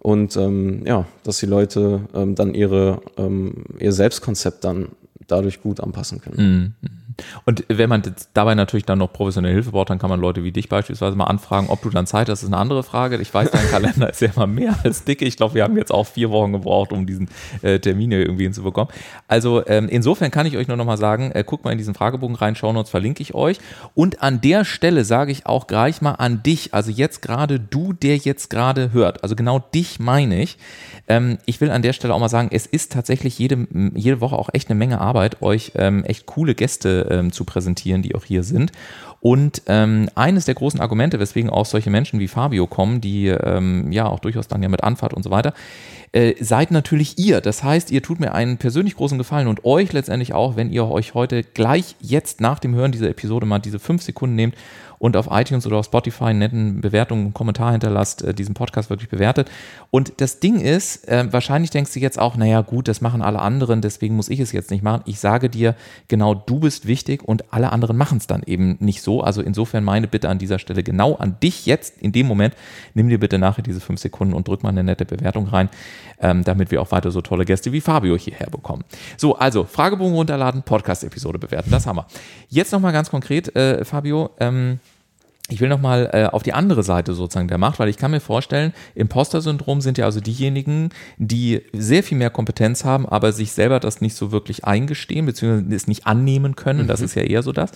Und 0.00 0.36
ähm, 0.36 0.82
ja, 0.86 1.06
dass 1.24 1.38
die 1.38 1.46
Leute 1.46 2.00
ähm, 2.14 2.34
dann 2.34 2.54
ihre, 2.54 3.02
ähm, 3.16 3.64
ihr 3.78 3.92
Selbstkonzept 3.92 4.64
dann 4.64 4.88
dadurch 5.26 5.62
gut 5.62 5.80
anpassen 5.80 6.20
können. 6.20 6.74
Mhm. 6.80 6.88
Und 7.44 7.64
wenn 7.68 7.88
man 7.88 8.02
dabei 8.34 8.54
natürlich 8.54 8.86
dann 8.86 8.98
noch 8.98 9.12
professionelle 9.12 9.54
Hilfe 9.54 9.70
braucht, 9.72 9.90
dann 9.90 9.98
kann 9.98 10.10
man 10.10 10.20
Leute 10.20 10.44
wie 10.44 10.52
dich 10.52 10.68
beispielsweise 10.68 11.16
mal 11.16 11.24
anfragen, 11.24 11.68
ob 11.68 11.82
du 11.82 11.90
dann 11.90 12.06
Zeit 12.06 12.28
hast, 12.28 12.42
ist 12.42 12.48
eine 12.48 12.56
andere 12.56 12.82
Frage. 12.82 13.16
Ich 13.18 13.32
weiß, 13.32 13.50
dein 13.50 13.66
Kalender 13.70 14.10
ist 14.10 14.20
ja 14.20 14.28
immer 14.34 14.46
mehr 14.46 14.76
als 14.84 15.04
dicke. 15.04 15.24
Ich 15.24 15.36
glaube, 15.36 15.54
wir 15.54 15.64
haben 15.64 15.76
jetzt 15.76 15.92
auch 15.92 16.06
vier 16.06 16.30
Wochen 16.30 16.52
gebraucht, 16.52 16.92
um 16.92 17.06
diesen 17.06 17.28
äh, 17.62 17.78
Termin 17.78 18.10
hier 18.10 18.20
irgendwie 18.20 18.44
hinzubekommen. 18.44 18.92
Also 19.28 19.66
ähm, 19.66 19.88
insofern 19.88 20.30
kann 20.30 20.46
ich 20.46 20.56
euch 20.56 20.68
nur 20.68 20.76
noch 20.76 20.84
mal 20.84 20.96
sagen, 20.96 21.30
äh, 21.32 21.44
guckt 21.44 21.64
mal 21.64 21.72
in 21.72 21.78
diesen 21.78 21.94
Fragebogen 21.94 22.36
rein, 22.36 22.56
schauen 22.56 22.76
uns, 22.76 22.90
verlinke 22.90 23.22
ich 23.22 23.34
euch. 23.34 23.58
Und 23.94 24.22
an 24.22 24.40
der 24.40 24.64
Stelle 24.64 25.04
sage 25.04 25.32
ich 25.32 25.46
auch 25.46 25.66
gleich 25.66 26.00
mal 26.02 26.12
an 26.12 26.42
dich, 26.42 26.74
also 26.74 26.90
jetzt 26.90 27.22
gerade 27.22 27.60
du, 27.60 27.92
der 27.92 28.16
jetzt 28.16 28.50
gerade 28.50 28.92
hört, 28.92 29.22
also 29.22 29.36
genau 29.36 29.58
dich 29.58 29.98
meine 29.98 30.42
ich. 30.42 30.58
Ähm, 31.08 31.38
ich 31.46 31.60
will 31.60 31.70
an 31.70 31.82
der 31.82 31.92
Stelle 31.92 32.14
auch 32.14 32.20
mal 32.20 32.28
sagen, 32.28 32.50
es 32.52 32.66
ist 32.66 32.92
tatsächlich 32.92 33.38
jede, 33.38 33.66
jede 33.94 34.20
Woche 34.20 34.36
auch 34.36 34.50
echt 34.52 34.70
eine 34.70 34.78
Menge 34.78 35.00
Arbeit, 35.00 35.42
euch 35.42 35.72
ähm, 35.74 36.04
echt 36.04 36.26
coole 36.26 36.54
Gäste 36.54 37.06
ähm, 37.10 37.32
zu 37.32 37.44
präsentieren, 37.44 38.02
die 38.02 38.14
auch 38.14 38.24
hier 38.24 38.42
sind. 38.42 38.72
Und 39.20 39.62
ähm, 39.66 40.08
eines 40.14 40.46
der 40.46 40.54
großen 40.54 40.80
Argumente, 40.80 41.20
weswegen 41.20 41.50
auch 41.50 41.66
solche 41.66 41.90
Menschen 41.90 42.20
wie 42.20 42.28
Fabio 42.28 42.66
kommen, 42.66 43.02
die 43.02 43.28
ähm, 43.28 43.92
ja 43.92 44.06
auch 44.06 44.20
durchaus 44.20 44.48
dann 44.48 44.62
ja 44.62 44.68
mit 44.70 44.82
Anfahrt 44.82 45.12
und 45.12 45.22
so 45.22 45.30
weiter, 45.30 45.52
äh, 46.12 46.34
seid 46.42 46.70
natürlich 46.70 47.18
ihr. 47.18 47.42
Das 47.42 47.62
heißt, 47.62 47.90
ihr 47.90 48.02
tut 48.02 48.18
mir 48.18 48.32
einen 48.32 48.56
persönlich 48.56 48.96
großen 48.96 49.18
Gefallen 49.18 49.46
und 49.46 49.64
euch 49.64 49.92
letztendlich 49.92 50.32
auch, 50.32 50.56
wenn 50.56 50.70
ihr 50.70 50.88
euch 50.88 51.12
heute 51.12 51.44
gleich 51.44 51.96
jetzt 52.00 52.40
nach 52.40 52.58
dem 52.58 52.74
Hören 52.74 52.92
dieser 52.92 53.10
Episode 53.10 53.46
mal 53.46 53.58
diese 53.58 53.78
fünf 53.78 54.02
Sekunden 54.02 54.36
nehmt 54.36 54.54
und 55.00 55.16
auf 55.16 55.28
iTunes 55.30 55.66
oder 55.66 55.78
auf 55.78 55.86
Spotify 55.86 56.24
einen 56.24 56.40
netten 56.40 56.80
Bewertung, 56.82 57.20
einen 57.20 57.34
Kommentar 57.34 57.72
hinterlasst, 57.72 58.22
äh, 58.22 58.34
diesen 58.34 58.54
Podcast 58.54 58.90
wirklich 58.90 59.08
bewertet. 59.08 59.50
Und 59.90 60.12
das 60.18 60.40
Ding 60.40 60.60
ist, 60.60 61.08
äh, 61.08 61.26
wahrscheinlich 61.32 61.70
denkst 61.70 61.94
du 61.94 62.00
jetzt 62.00 62.18
auch, 62.18 62.36
naja 62.36 62.60
gut, 62.60 62.86
das 62.86 63.00
machen 63.00 63.22
alle 63.22 63.40
anderen, 63.40 63.80
deswegen 63.80 64.14
muss 64.14 64.28
ich 64.28 64.40
es 64.40 64.52
jetzt 64.52 64.70
nicht 64.70 64.84
machen. 64.84 65.02
Ich 65.06 65.18
sage 65.18 65.48
dir, 65.48 65.74
genau 66.08 66.34
du 66.34 66.60
bist 66.60 66.86
wichtig 66.86 67.26
und 67.26 67.50
alle 67.50 67.72
anderen 67.72 67.96
machen 67.96 68.18
es 68.18 68.26
dann 68.26 68.42
eben 68.44 68.76
nicht 68.78 69.00
so. 69.00 69.22
Also 69.22 69.40
insofern 69.40 69.84
meine 69.84 70.06
Bitte 70.06 70.28
an 70.28 70.38
dieser 70.38 70.58
Stelle 70.58 70.82
genau 70.82 71.14
an 71.14 71.36
dich 71.42 71.64
jetzt 71.64 71.96
in 72.02 72.12
dem 72.12 72.26
Moment, 72.26 72.54
nimm 72.92 73.08
dir 73.08 73.18
bitte 73.18 73.38
nachher 73.38 73.62
diese 73.62 73.80
fünf 73.80 74.00
Sekunden 74.00 74.34
und 74.34 74.46
drück 74.48 74.62
mal 74.62 74.68
eine 74.68 74.84
nette 74.84 75.06
Bewertung 75.06 75.46
rein, 75.46 75.70
ähm, 76.20 76.44
damit 76.44 76.70
wir 76.70 76.82
auch 76.82 76.92
weiter 76.92 77.10
so 77.10 77.22
tolle 77.22 77.46
Gäste 77.46 77.72
wie 77.72 77.80
Fabio 77.80 78.18
hierher 78.18 78.50
bekommen. 78.50 78.84
So, 79.16 79.34
also 79.34 79.64
Fragebogen 79.64 80.14
runterladen, 80.14 80.62
Podcast-Episode 80.62 81.38
bewerten, 81.38 81.70
das 81.70 81.86
haben 81.86 81.96
wir. 81.96 82.06
Jetzt 82.50 82.72
nochmal 82.72 82.92
ganz 82.92 83.10
konkret, 83.10 83.56
äh, 83.56 83.82
Fabio, 83.86 84.28
ähm, 84.38 84.78
ich 85.50 85.60
will 85.60 85.68
nochmal 85.68 86.10
äh, 86.12 86.24
auf 86.26 86.42
die 86.42 86.52
andere 86.52 86.82
Seite 86.82 87.12
sozusagen 87.12 87.48
der 87.48 87.58
Macht, 87.58 87.78
weil 87.78 87.88
ich 87.88 87.96
kann 87.96 88.10
mir 88.10 88.20
vorstellen, 88.20 88.72
Imposter-Syndrom 88.94 89.80
sind 89.80 89.98
ja 89.98 90.04
also 90.04 90.20
diejenigen, 90.20 90.90
die 91.18 91.62
sehr 91.72 92.02
viel 92.02 92.16
mehr 92.16 92.30
Kompetenz 92.30 92.84
haben, 92.84 93.06
aber 93.06 93.32
sich 93.32 93.52
selber 93.52 93.80
das 93.80 94.00
nicht 94.00 94.14
so 94.14 94.32
wirklich 94.32 94.64
eingestehen, 94.64 95.26
beziehungsweise 95.26 95.74
es 95.74 95.86
nicht 95.88 96.06
annehmen 96.06 96.56
können. 96.56 96.84
Mhm. 96.84 96.86
Das 96.86 97.00
ist 97.00 97.14
ja 97.14 97.22
eher 97.22 97.42
so 97.42 97.52
das. 97.52 97.72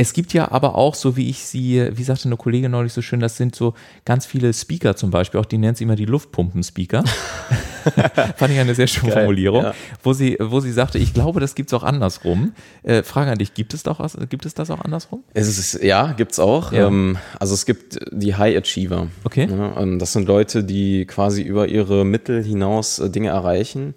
Es 0.00 0.14
gibt 0.14 0.32
ja 0.32 0.50
aber 0.50 0.76
auch, 0.76 0.94
so 0.94 1.18
wie 1.18 1.28
ich 1.28 1.40
sie, 1.40 1.90
wie 1.92 2.02
sagte 2.04 2.24
eine 2.24 2.38
Kollegin 2.38 2.70
neulich 2.70 2.94
so 2.94 3.02
schön, 3.02 3.20
das 3.20 3.36
sind 3.36 3.54
so 3.54 3.74
ganz 4.06 4.24
viele 4.24 4.54
Speaker 4.54 4.96
zum 4.96 5.10
Beispiel, 5.10 5.38
auch 5.38 5.44
die 5.44 5.58
nennt 5.58 5.76
sie 5.76 5.84
immer 5.84 5.94
die 5.94 6.06
Luftpumpen-Speaker. 6.06 7.04
Fand 8.36 8.50
ich 8.50 8.58
eine 8.58 8.74
sehr 8.74 8.86
schöne 8.86 9.12
Geil, 9.12 9.24
Formulierung, 9.24 9.62
ja. 9.62 9.74
wo, 10.02 10.14
sie, 10.14 10.38
wo 10.40 10.60
sie 10.60 10.72
sagte, 10.72 10.96
ich 10.96 11.12
glaube, 11.12 11.38
das 11.38 11.54
gibt 11.54 11.68
es 11.68 11.74
auch 11.74 11.82
andersrum. 11.82 12.54
Äh, 12.82 13.02
Frage 13.02 13.30
an 13.30 13.36
dich, 13.36 13.52
gibt 13.52 13.74
es, 13.74 13.82
doch, 13.82 14.00
gibt 14.30 14.46
es 14.46 14.54
das 14.54 14.70
auch 14.70 14.80
andersrum? 14.80 15.22
Es 15.34 15.48
ist, 15.48 15.82
ja, 15.82 16.12
gibt 16.12 16.32
es 16.32 16.38
auch. 16.38 16.72
Ja. 16.72 16.86
Ähm, 16.86 17.18
also 17.38 17.52
es 17.52 17.66
gibt 17.66 17.98
die 18.10 18.34
High 18.34 18.56
Achiever. 18.56 19.08
Okay. 19.24 19.50
Ja, 19.50 19.82
ähm, 19.82 19.98
das 19.98 20.14
sind 20.14 20.26
Leute, 20.26 20.64
die 20.64 21.04
quasi 21.04 21.42
über 21.42 21.68
ihre 21.68 22.06
Mittel 22.06 22.42
hinaus 22.42 23.00
äh, 23.00 23.10
Dinge 23.10 23.28
erreichen. 23.28 23.92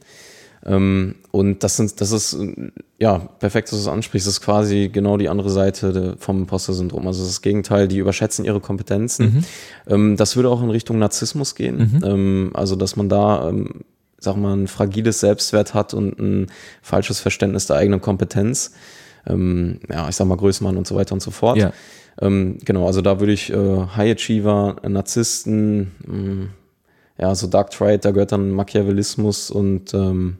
Ähm, 0.65 1.15
und 1.31 1.63
das 1.63 1.77
sind, 1.77 1.99
das 1.99 2.11
ist, 2.11 2.37
ja, 2.97 3.17
perfekt, 3.17 3.67
dass 3.67 3.79
du 3.79 3.83
es 3.83 3.93
ansprichst. 3.93 4.27
Das 4.27 4.35
ist 4.35 4.41
quasi 4.41 4.89
genau 4.91 5.17
die 5.17 5.29
andere 5.29 5.49
Seite 5.49 6.15
vom 6.19 6.39
Imposter-Syndrom. 6.39 7.05
Also 7.07 7.23
das 7.23 7.41
Gegenteil, 7.41 7.87
die 7.87 7.97
überschätzen 7.97 8.45
ihre 8.45 8.59
Kompetenzen. 8.59 9.25
Mhm. 9.25 9.43
Ähm, 9.87 10.17
das 10.17 10.35
würde 10.35 10.49
auch 10.49 10.63
in 10.63 10.69
Richtung 10.69 10.99
Narzissmus 10.99 11.55
gehen. 11.55 11.77
Mhm. 11.77 12.03
Ähm, 12.03 12.51
also, 12.53 12.75
dass 12.75 12.95
man 12.95 13.09
da, 13.09 13.49
ähm, 13.49 13.81
sag 14.19 14.37
mal, 14.37 14.55
ein 14.55 14.67
fragiles 14.67 15.19
Selbstwert 15.19 15.73
hat 15.73 15.93
und 15.93 16.17
ein 16.19 16.47
falsches 16.81 17.19
Verständnis 17.19 17.67
der 17.67 17.77
eigenen 17.77 17.99
Kompetenz. 17.99 18.73
Ähm, 19.27 19.79
ja, 19.89 20.07
ich 20.07 20.15
sag 20.15 20.27
mal, 20.27 20.37
Größenmann 20.37 20.77
und 20.77 20.87
so 20.87 20.95
weiter 20.95 21.13
und 21.13 21.21
so 21.21 21.31
fort. 21.31 21.57
Ja. 21.57 21.73
Ähm, 22.21 22.57
genau, 22.63 22.85
also 22.85 23.01
da 23.01 23.19
würde 23.19 23.33
ich 23.33 23.51
äh, 23.51 23.87
High 23.95 24.15
Achiever, 24.15 24.75
Narzissten, 24.87 25.91
mh, 26.05 26.15
mm, 26.15 26.49
ja, 27.19 27.35
so 27.35 27.47
Dark 27.47 27.71
Trade, 27.71 27.99
da 27.99 28.11
gehört 28.11 28.31
dann 28.31 28.51
Machiavellismus 28.51 29.51
und 29.51 29.93
ähm, 29.93 30.37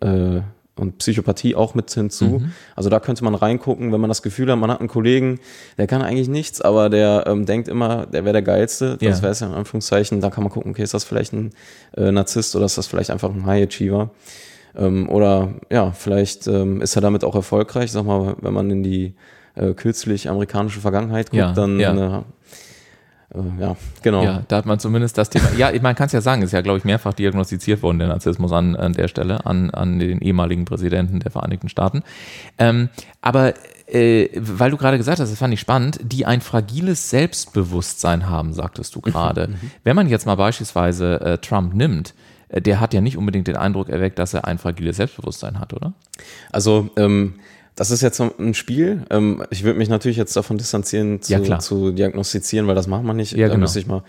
äh, 0.00 0.40
und 0.74 0.98
Psychopathie 0.98 1.54
auch 1.54 1.74
mit 1.74 1.90
hinzu. 1.90 2.24
Mhm. 2.24 2.52
Also 2.74 2.88
da 2.88 2.98
könnte 2.98 3.24
man 3.24 3.34
reingucken, 3.34 3.92
wenn 3.92 4.00
man 4.00 4.08
das 4.08 4.22
Gefühl 4.22 4.50
hat, 4.50 4.58
man 4.58 4.70
hat 4.70 4.80
einen 4.80 4.88
Kollegen, 4.88 5.38
der 5.76 5.86
kann 5.86 6.02
eigentlich 6.02 6.28
nichts, 6.28 6.60
aber 6.62 6.88
der 6.88 7.24
ähm, 7.26 7.44
denkt 7.44 7.68
immer, 7.68 8.06
der 8.06 8.24
wäre 8.24 8.32
der 8.32 8.42
Geilste. 8.42 8.96
Das 8.96 9.18
ja. 9.18 9.22
wäre 9.22 9.32
es 9.32 9.40
ja 9.40 9.48
in 9.48 9.54
Anführungszeichen. 9.54 10.20
Da 10.20 10.30
kann 10.30 10.42
man 10.44 10.52
gucken, 10.52 10.72
okay, 10.72 10.82
ist 10.82 10.94
das 10.94 11.04
vielleicht 11.04 11.34
ein 11.34 11.50
äh, 11.96 12.10
Narzisst 12.10 12.56
oder 12.56 12.64
ist 12.64 12.78
das 12.78 12.86
vielleicht 12.86 13.10
einfach 13.10 13.30
ein 13.30 13.44
High 13.44 13.68
Achiever? 13.68 14.10
Ähm, 14.74 15.08
oder 15.10 15.52
ja, 15.70 15.92
vielleicht 15.92 16.46
ähm, 16.46 16.80
ist 16.80 16.96
er 16.96 17.02
damit 17.02 17.24
auch 17.24 17.34
erfolgreich. 17.34 17.92
Sag 17.92 18.06
mal, 18.06 18.36
wenn 18.40 18.54
man 18.54 18.70
in 18.70 18.82
die 18.82 19.14
äh, 19.54 19.74
kürzlich 19.74 20.30
amerikanische 20.30 20.80
Vergangenheit 20.80 21.26
guckt, 21.30 21.38
ja, 21.38 21.52
dann 21.52 21.78
ja. 21.78 22.18
Äh, 22.18 22.22
ja, 23.58 23.76
genau. 24.02 24.22
Ja, 24.22 24.42
da 24.48 24.56
hat 24.56 24.66
man 24.66 24.78
zumindest 24.78 25.16
das 25.16 25.30
Thema. 25.30 25.48
Ja, 25.56 25.70
man 25.80 25.94
kann 25.94 26.06
es 26.06 26.12
ja 26.12 26.20
sagen, 26.20 26.42
ist 26.42 26.52
ja, 26.52 26.60
glaube 26.60 26.78
ich, 26.78 26.84
mehrfach 26.84 27.14
diagnostiziert 27.14 27.82
worden, 27.82 27.98
der 27.98 28.08
Narzissmus 28.08 28.52
an, 28.52 28.76
an 28.76 28.92
der 28.92 29.08
Stelle, 29.08 29.46
an, 29.46 29.70
an 29.70 29.98
den 29.98 30.20
ehemaligen 30.20 30.64
Präsidenten 30.64 31.20
der 31.20 31.30
Vereinigten 31.30 31.68
Staaten. 31.68 32.02
Ähm, 32.58 32.88
aber 33.20 33.54
äh, 33.86 34.28
weil 34.34 34.70
du 34.70 34.76
gerade 34.76 34.98
gesagt 34.98 35.20
hast, 35.20 35.30
das 35.30 35.38
fand 35.38 35.52
ich 35.52 35.60
spannend, 35.60 36.00
die 36.02 36.24
ein 36.26 36.40
fragiles 36.40 37.10
Selbstbewusstsein 37.10 38.28
haben, 38.28 38.52
sagtest 38.52 38.94
du 38.94 39.00
mhm, 39.00 39.10
gerade. 39.10 39.48
Mhm. 39.48 39.70
Wenn 39.84 39.96
man 39.96 40.08
jetzt 40.08 40.26
mal 40.26 40.36
beispielsweise 40.36 41.20
äh, 41.20 41.38
Trump 41.38 41.74
nimmt, 41.74 42.14
äh, 42.48 42.62
der 42.62 42.80
hat 42.80 42.94
ja 42.94 43.00
nicht 43.00 43.16
unbedingt 43.16 43.48
den 43.48 43.56
Eindruck 43.56 43.88
erweckt, 43.88 44.18
dass 44.18 44.34
er 44.34 44.46
ein 44.46 44.58
fragiles 44.58 44.96
Selbstbewusstsein 44.96 45.58
hat, 45.58 45.72
oder? 45.74 45.92
Also, 46.50 46.90
ähm, 46.96 47.34
das 47.74 47.90
ist 47.90 48.02
jetzt 48.02 48.20
ein 48.20 48.54
Spiel. 48.54 49.04
Ähm, 49.10 49.44
ich 49.50 49.64
würde 49.64 49.78
mich 49.78 49.88
natürlich 49.88 50.16
jetzt 50.16 50.36
davon 50.36 50.58
distanzieren, 50.58 51.22
zu, 51.22 51.32
ja, 51.32 51.58
zu 51.58 51.92
diagnostizieren, 51.92 52.66
weil 52.66 52.74
das 52.74 52.86
macht 52.86 53.04
man 53.04 53.16
nicht. 53.16 53.32
Ja, 53.32 53.48
da 53.48 53.54
genau. 53.54 53.70
ich 53.74 53.86
mal. 53.86 54.02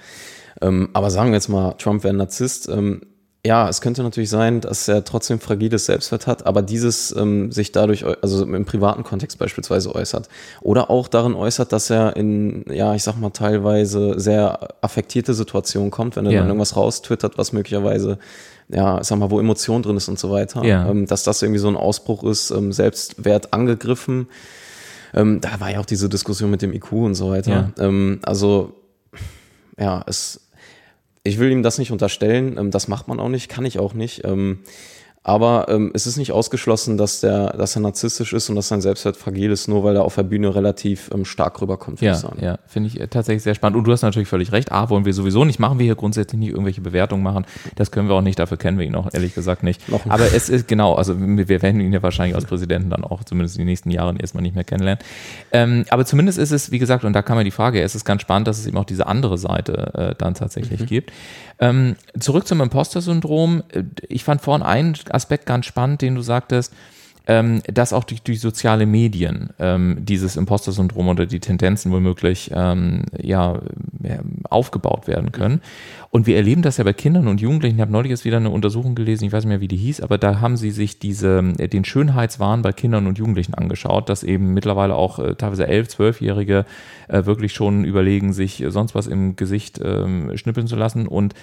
Ähm, 0.61 0.89
aber 0.93 1.09
sagen 1.11 1.29
wir 1.29 1.35
jetzt 1.35 1.49
mal, 1.49 1.73
Trump 1.73 2.03
wäre 2.03 2.13
ein 2.13 2.17
Narzisst. 2.17 2.69
Ähm, 2.69 3.01
Ja, 3.45 3.67
es 3.67 3.81
könnte 3.81 4.03
natürlich 4.03 4.29
sein, 4.29 4.61
dass 4.61 4.87
er 4.87 5.03
trotzdem 5.03 5.39
fragiles 5.41 5.85
Selbstwert 5.85 6.27
hat, 6.27 6.45
aber 6.45 6.61
dieses 6.61 7.09
sich 7.09 7.73
dadurch, 7.73 8.05
also 8.21 8.45
im 8.45 8.63
privaten 8.63 9.03
Kontext 9.03 9.37
beispielsweise 9.37 9.93
äußert. 9.93 10.29
Oder 10.61 10.89
auch 10.89 11.09
darin 11.09 11.33
äußert, 11.33 11.73
dass 11.73 11.89
er 11.89 12.15
in, 12.15 12.63
ja, 12.71 12.95
ich 12.95 13.03
sag 13.03 13.17
mal, 13.17 13.31
teilweise 13.31 14.17
sehr 14.17 14.69
affektierte 14.81 15.33
Situationen 15.33 15.91
kommt, 15.91 16.15
wenn 16.15 16.25
er 16.25 16.31
ja. 16.31 16.39
dann 16.39 16.47
irgendwas 16.47 16.77
raustwittert, 16.77 17.37
was 17.37 17.51
möglicherweise, 17.51 18.17
ja, 18.69 19.03
sag 19.03 19.19
mal, 19.19 19.31
wo 19.31 19.39
Emotion 19.39 19.81
drin 19.83 19.97
ist 19.97 20.07
und 20.07 20.19
so 20.19 20.31
weiter. 20.31 20.63
Ja. 20.63 20.89
Ähm, 20.89 21.05
dass 21.05 21.23
das 21.23 21.41
irgendwie 21.41 21.59
so 21.59 21.67
ein 21.67 21.75
Ausbruch 21.75 22.23
ist, 22.23 22.51
ähm, 22.51 22.71
Selbstwert 22.71 23.53
angegriffen. 23.53 24.27
Ähm, 25.13 25.41
da 25.41 25.59
war 25.59 25.71
ja 25.71 25.79
auch 25.79 25.85
diese 25.85 26.09
Diskussion 26.09 26.49
mit 26.49 26.61
dem 26.61 26.73
IQ 26.73 26.91
und 26.93 27.15
so 27.15 27.29
weiter. 27.29 27.73
Ja. 27.77 27.85
Ähm, 27.85 28.19
also, 28.23 28.73
ja, 29.77 30.03
es 30.07 30.39
ich 31.23 31.39
will 31.39 31.51
ihm 31.51 31.63
das 31.63 31.77
nicht 31.77 31.91
unterstellen, 31.91 32.57
ähm, 32.57 32.71
das 32.71 32.87
macht 32.87 33.07
man 33.07 33.19
auch 33.19 33.29
nicht, 33.29 33.49
kann 33.49 33.65
ich 33.65 33.79
auch 33.79 33.93
nicht. 33.93 34.23
Aber 35.23 35.67
ähm, 35.69 35.91
es 35.93 36.05
ist 36.05 36.17
nicht 36.17 36.33
ausgeschlossen, 36.33 36.97
dass, 36.97 37.21
der, 37.21 37.51
dass 37.53 37.75
er 37.75 37.81
narzisstisch 37.81 38.33
ist 38.33 38.49
und 38.49 38.57
dass 38.57 38.67
sein 38.67 38.81
Selbstwert 38.81 39.15
fragil 39.15 39.51
ist, 39.51 39.69
nur 39.69 39.85
weil 39.85 39.95
er 39.95 40.03
auf 40.03 40.15
der 40.15 40.23
Bühne 40.23 40.53
relativ 40.53 41.09
ähm, 41.13 41.23
stark 41.23 41.61
rüberkommt. 41.61 42.01
Ja, 42.01 42.19
ja 42.41 42.59
finde 42.67 42.87
ich 42.87 42.99
äh, 42.99 43.07
tatsächlich 43.07 43.41
sehr 43.41 43.55
spannend. 43.55 43.77
Und 43.77 43.85
du 43.85 43.93
hast 43.93 44.01
natürlich 44.01 44.27
völlig 44.27 44.51
recht. 44.51 44.73
A, 44.73 44.89
wollen 44.89 45.05
wir 45.05 45.13
sowieso 45.13 45.45
nicht 45.45 45.59
machen, 45.59 45.79
wir 45.79 45.85
hier 45.85 45.95
grundsätzlich 45.95 46.39
nicht 46.39 46.49
irgendwelche 46.49 46.81
Bewertungen 46.81 47.23
machen. 47.23 47.45
Das 47.75 47.91
können 47.91 48.09
wir 48.09 48.15
auch 48.15 48.21
nicht, 48.21 48.37
dafür 48.37 48.57
kennen 48.57 48.77
wir 48.77 48.85
ihn 48.85 48.95
auch 48.95 49.13
ehrlich 49.13 49.33
gesagt 49.33 49.63
nicht. 49.63 49.87
Noch 49.87 50.05
Aber 50.07 50.25
es 50.33 50.49
ist 50.49 50.67
genau, 50.67 50.95
also 50.95 51.15
wir 51.17 51.47
werden 51.47 51.79
ihn 51.79 51.93
ja 51.93 52.03
wahrscheinlich 52.03 52.35
als 52.35 52.45
Präsidenten 52.45 52.89
dann 52.89 53.05
auch 53.05 53.23
zumindest 53.23 53.55
in 53.55 53.61
den 53.61 53.67
nächsten 53.67 53.91
Jahren 53.91 54.17
erstmal 54.17 54.43
nicht 54.43 54.55
mehr 54.55 54.65
kennenlernen. 54.65 55.01
Ähm, 55.53 55.85
aber 55.89 56.05
zumindest 56.05 56.37
ist 56.37 56.51
es, 56.51 56.71
wie 56.71 56.79
gesagt, 56.79 57.05
und 57.05 57.13
da 57.13 57.21
kam 57.21 57.37
mir 57.37 57.45
die 57.45 57.51
Frage, 57.51 57.81
es 57.81 57.95
ist 57.95 58.03
ganz 58.03 58.21
spannend, 58.21 58.49
dass 58.49 58.59
es 58.59 58.67
eben 58.67 58.77
auch 58.77 58.83
diese 58.83 59.07
andere 59.07 59.37
Seite 59.37 59.93
äh, 59.93 60.15
dann 60.17 60.33
tatsächlich 60.33 60.81
mhm. 60.81 60.85
gibt. 60.85 61.13
Ähm, 61.63 61.95
zurück 62.19 62.45
zum 62.45 62.59
Imposter-Syndrom. 62.59 63.63
Ich 64.09 64.25
fand 64.25 64.41
vorhin 64.41 64.65
einen 64.65 64.97
Aspekt 65.11 65.45
ganz 65.45 65.65
spannend, 65.65 66.01
den 66.01 66.15
du 66.15 66.21
sagtest, 66.21 66.73
ähm, 67.27 67.61
dass 67.71 67.93
auch 67.93 68.03
durch, 68.03 68.21
durch 68.21 68.41
soziale 68.41 68.85
Medien 68.85 69.49
ähm, 69.59 69.97
dieses 70.01 70.35
Imposter-Syndrom 70.35 71.07
oder 71.07 71.25
die 71.25 71.39
Tendenzen 71.39 71.91
womöglich 71.91 72.51
ähm, 72.53 73.03
ja, 73.21 73.59
aufgebaut 74.49 75.07
werden 75.07 75.31
können. 75.31 75.61
Und 76.09 76.27
wir 76.27 76.35
erleben 76.35 76.61
das 76.61 76.77
ja 76.77 76.83
bei 76.83 76.93
Kindern 76.93 77.27
und 77.27 77.41
Jugendlichen. 77.41 77.77
Ich 77.77 77.81
habe 77.81 77.91
neulich 77.91 78.09
jetzt 78.09 78.25
wieder 78.25 78.37
eine 78.37 78.49
Untersuchung 78.49 78.93
gelesen, 78.93 79.23
ich 79.25 79.31
weiß 79.31 79.45
nicht 79.45 79.49
mehr, 79.49 79.61
wie 79.61 79.67
die 79.67 79.77
hieß, 79.77 80.01
aber 80.01 80.17
da 80.17 80.41
haben 80.41 80.57
sie 80.57 80.71
sich 80.71 80.99
diese, 80.99 81.41
den 81.41 81.85
Schönheitswahn 81.85 82.61
bei 82.61 82.73
Kindern 82.73 83.07
und 83.07 83.17
Jugendlichen 83.17 83.53
angeschaut, 83.53 84.09
dass 84.09 84.23
eben 84.23 84.53
mittlerweile 84.53 84.95
auch 84.95 85.19
äh, 85.19 85.35
teilweise 85.35 85.65
elf, 85.67 85.87
zwölfjährige 85.87 86.65
äh, 87.07 87.25
wirklich 87.25 87.53
schon 87.53 87.85
überlegen, 87.85 88.33
sich 88.33 88.63
sonst 88.67 88.95
was 88.95 89.07
im 89.07 89.35
Gesicht 89.37 89.79
ähm, 89.83 90.31
schnippeln 90.35 90.67
zu 90.67 90.75
lassen 90.75 91.07
und 91.07 91.33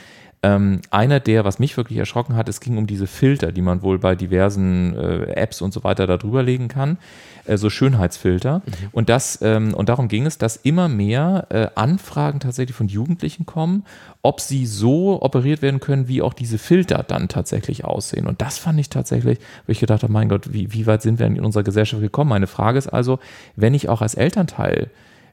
ähm, 0.43 0.81
einer 0.91 1.21
der, 1.21 1.45
was 1.45 1.59
mich 1.59 1.77
wirklich 1.77 1.99
erschrocken 1.99 2.35
hat, 2.35 2.49
es 2.49 2.61
ging 2.61 2.79
um 2.79 2.87
diese 2.87 3.07
Filter, 3.07 3.53
die 3.53 3.61
man 3.61 3.83
wohl 3.83 3.99
bei 3.99 4.15
diversen 4.15 4.97
äh, 4.97 5.33
Apps 5.35 5.61
und 5.61 5.73
so 5.75 5.85
weiter 5.85 6.07
da 6.07 6.17
drüber 6.17 6.43
legen 6.43 6.69
kann, 6.69 6.97
äh, 7.45 7.59
so 7.59 7.69
Schönheitsfilter. 7.69 8.63
Mhm. 8.65 8.73
Und 8.93 9.09
das 9.11 9.41
ähm, 9.43 9.75
und 9.75 9.91
darum 9.91 10.09
ging 10.09 10.25
es, 10.25 10.39
dass 10.39 10.57
immer 10.57 10.89
mehr 10.89 11.47
äh, 11.51 11.69
Anfragen 11.75 12.41
tatsächlich 12.41 12.75
von 12.75 12.89
Jugendlichen 12.89 13.45
kommen, 13.45 13.85
ob 14.23 14.41
sie 14.41 14.65
so 14.65 15.21
operiert 15.21 15.61
werden 15.61 15.81
können, 15.81 16.09
wie 16.09 16.23
auch 16.23 16.33
diese 16.33 16.57
Filter 16.57 17.05
dann 17.07 17.29
tatsächlich 17.29 17.85
aussehen. 17.85 18.27
Und 18.27 18.41
das 18.41 18.57
fand 18.57 18.81
ich 18.81 18.89
tatsächlich, 18.89 19.39
wo 19.67 19.73
ich 19.73 19.81
gedacht 19.81 20.03
habe, 20.03 20.13
mein 20.13 20.31
Gott, 20.31 20.55
wie, 20.55 20.73
wie 20.73 20.87
weit 20.87 21.03
sind 21.03 21.19
wir 21.19 21.27
in 21.27 21.39
unserer 21.41 21.65
Gesellschaft 21.65 22.01
gekommen? 22.01 22.31
Meine 22.31 22.47
Frage 22.47 22.79
ist 22.79 22.89
also, 22.89 23.19
wenn 23.57 23.75
ich 23.75 23.91
auch 23.91 24.01
als 24.01 24.15
Elternteil 24.15 24.91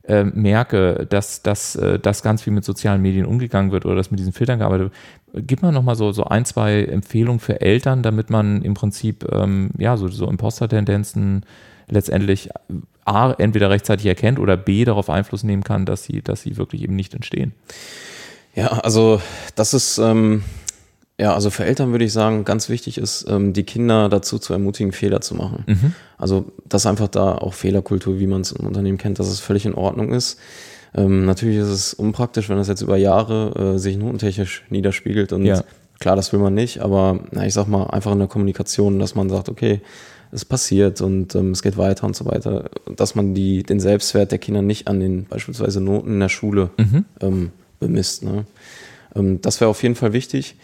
äh, 0.08 0.24
merke, 0.24 1.06
dass, 1.10 1.41
dass, 1.41 1.76
äh, 1.76 2.00
dass 2.00 2.24
ganz 2.24 2.41
viel 2.41 2.54
mit 2.54 2.65
sozialen 2.65 3.02
Medien 3.02 3.26
umgegangen 3.26 3.72
wird 3.72 3.86
oder 3.86 3.96
dass 3.96 4.12
mit 4.12 4.20
diesen 4.20 4.34
Filtern 4.34 4.60
gearbeitet 4.60 4.91
wird, 5.34 5.48
gib 5.48 5.62
mal 5.62 5.72
nochmal 5.72 5.96
so, 5.96 6.12
so 6.12 6.24
ein, 6.24 6.46
zwei 6.46 6.84
Empfehlungen 6.84 7.39
für 7.39 7.62
Eltern, 7.62 8.04
damit 8.04 8.30
man 8.30 8.62
im 8.62 8.74
Prinzip 8.74 9.28
ähm, 9.32 9.72
ja, 9.78 9.98
so, 9.98 10.08
so 10.08 10.28
Imposter-Tendenzen 10.30 11.46
letztendlich 11.89 12.50
A, 13.06 13.32
entweder 13.34 13.70
rechtzeitig 13.70 14.06
erkennt 14.06 14.39
oder 14.39 14.58
B, 14.58 14.86
darauf 14.86 15.10
Einfluss 15.10 15.43
nehmen 15.43 15.63
kann, 15.63 15.86
dass 15.86 16.04
sie, 16.04 16.22
dass 16.22 16.41
sie 16.41 16.58
wirklich 16.58 16.84
eben 16.84 16.96
nicht 16.96 17.13
entstehen. 17.13 17.54
Ja, 18.56 18.67
also 18.67 19.22
das 19.56 19.74
ist, 19.74 19.98
ähm, 19.98 20.43
ja, 21.19 21.34
also 21.34 21.49
für 21.49 21.65
Eltern 21.65 21.91
würde 21.91 22.06
ich 22.06 22.13
sagen, 22.13 22.45
ganz 22.45 22.69
wichtig 22.69 22.99
ist, 22.99 23.25
ähm, 23.27 23.53
die 23.53 23.63
Kinder 23.63 24.08
dazu 24.08 24.38
zu 24.38 24.53
ermutigen, 24.53 24.91
Fehler 24.91 25.19
zu 25.21 25.34
machen. 25.34 25.63
Mhm. 25.65 25.93
Also, 26.17 26.51
dass 26.65 26.86
einfach 26.86 27.08
da 27.08 27.34
auch 27.34 27.53
Fehlerkultur, 27.56 28.19
wie 28.19 28.27
man 28.27 28.41
es 28.41 28.51
im 28.51 28.67
Unternehmen 28.67 28.99
kennt, 28.99 29.17
dass 29.17 29.27
es 29.27 29.39
völlig 29.39 29.65
in 29.65 29.73
Ordnung 29.73 30.13
ist. 30.13 30.38
Ähm, 30.95 31.25
natürlich 31.25 31.58
ist 31.58 31.69
es 31.69 31.93
unpraktisch, 31.93 32.49
wenn 32.49 32.58
das 32.58 32.67
jetzt 32.67 32.82
über 32.82 32.97
Jahre 32.97 33.73
äh, 33.75 33.80
sich 33.80 33.97
notentechnisch 33.97 34.63
niederspiegelt 34.69 35.34
und 35.34 35.45
ja. 35.45 35.63
klar, 35.99 36.15
das 36.15 36.32
will 36.34 36.39
man 36.39 36.53
nicht, 36.53 36.80
aber 36.80 37.19
na, 37.32 37.45
ich 37.45 37.53
sag 37.53 37.67
mal, 37.67 37.86
einfach 37.88 38.13
in 38.13 38.19
der 38.19 38.27
Kommunikation, 38.27 38.99
dass 38.99 39.15
man 39.15 39.30
sagt, 39.30 39.49
okay, 39.49 39.82
es 40.32 40.45
passiert 40.45 41.01
und 41.01 41.36
ähm, 41.36 41.51
es 41.51 41.62
geht 41.62 41.77
weiter 41.77 42.06
und 42.06 42.15
so 42.15 42.25
weiter, 42.25 42.69
dass 42.95 43.15
man 43.15 43.34
die, 43.34 43.63
den 43.63 43.80
Selbstwert 43.80 44.32
der 44.32 44.39
Kinder 44.39 44.62
nicht 44.62 44.88
an 44.88 44.99
den 44.99 45.25
beispielsweise 45.25 45.82
Noten 45.82 46.13
in 46.13 46.19
der 46.19 46.30
Schule 46.30 46.69
mhm. 46.77 47.06
ähm, 47.21 47.51
bemisst. 47.80 48.23
Ne? 48.23 48.45
Ähm, 49.15 49.41
das 49.41 49.62
wäre 49.62 49.69
auf 49.69 49.84
jeden 49.84 49.95
Fall 49.95 50.13
wichtig. 50.13 50.56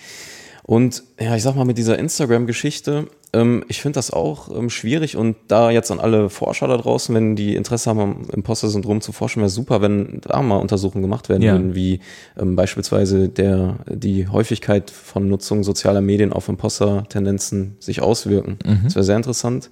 Und 0.65 1.03
ja, 1.19 1.35
ich 1.35 1.43
sag 1.43 1.55
mal, 1.55 1.65
mit 1.65 1.77
dieser 1.77 1.99
Instagram-Geschichte, 1.99 3.07
ähm, 3.33 3.65
ich 3.67 3.81
finde 3.81 3.95
das 3.97 4.11
auch 4.11 4.49
ähm, 4.55 4.69
schwierig 4.69 5.17
und 5.17 5.35
da 5.49 5.71
jetzt 5.71 5.91
an 5.91 5.99
alle 5.99 6.29
Forscher 6.29 6.67
da 6.67 6.77
draußen, 6.77 7.13
wenn 7.13 7.35
die 7.35 7.55
Interesse 7.55 7.89
haben, 7.89 7.99
am 7.99 8.29
Imposter-Syndrom 8.31 9.01
zu 9.01 9.11
forschen, 9.11 9.41
wäre 9.41 9.49
super, 9.49 9.81
wenn 9.81 10.21
da 10.21 10.41
mal 10.41 10.57
Untersuchungen 10.57 11.01
gemacht 11.01 11.27
werden 11.27 11.41
ja. 11.41 11.51
würden, 11.51 11.75
wie 11.75 11.99
ähm, 12.39 12.55
beispielsweise 12.55 13.27
der, 13.27 13.79
die 13.89 14.29
Häufigkeit 14.29 14.89
von 14.89 15.27
Nutzung 15.27 15.63
sozialer 15.63 16.01
Medien 16.01 16.31
auf 16.31 16.47
Imposter-Tendenzen 16.47 17.75
sich 17.81 18.01
auswirken. 18.01 18.57
Mhm. 18.65 18.81
Das 18.85 18.95
wäre 18.95 19.03
sehr 19.03 19.17
interessant. 19.17 19.69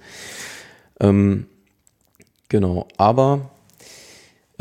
Ähm, 1.00 1.46
genau, 2.50 2.86
aber 2.98 3.51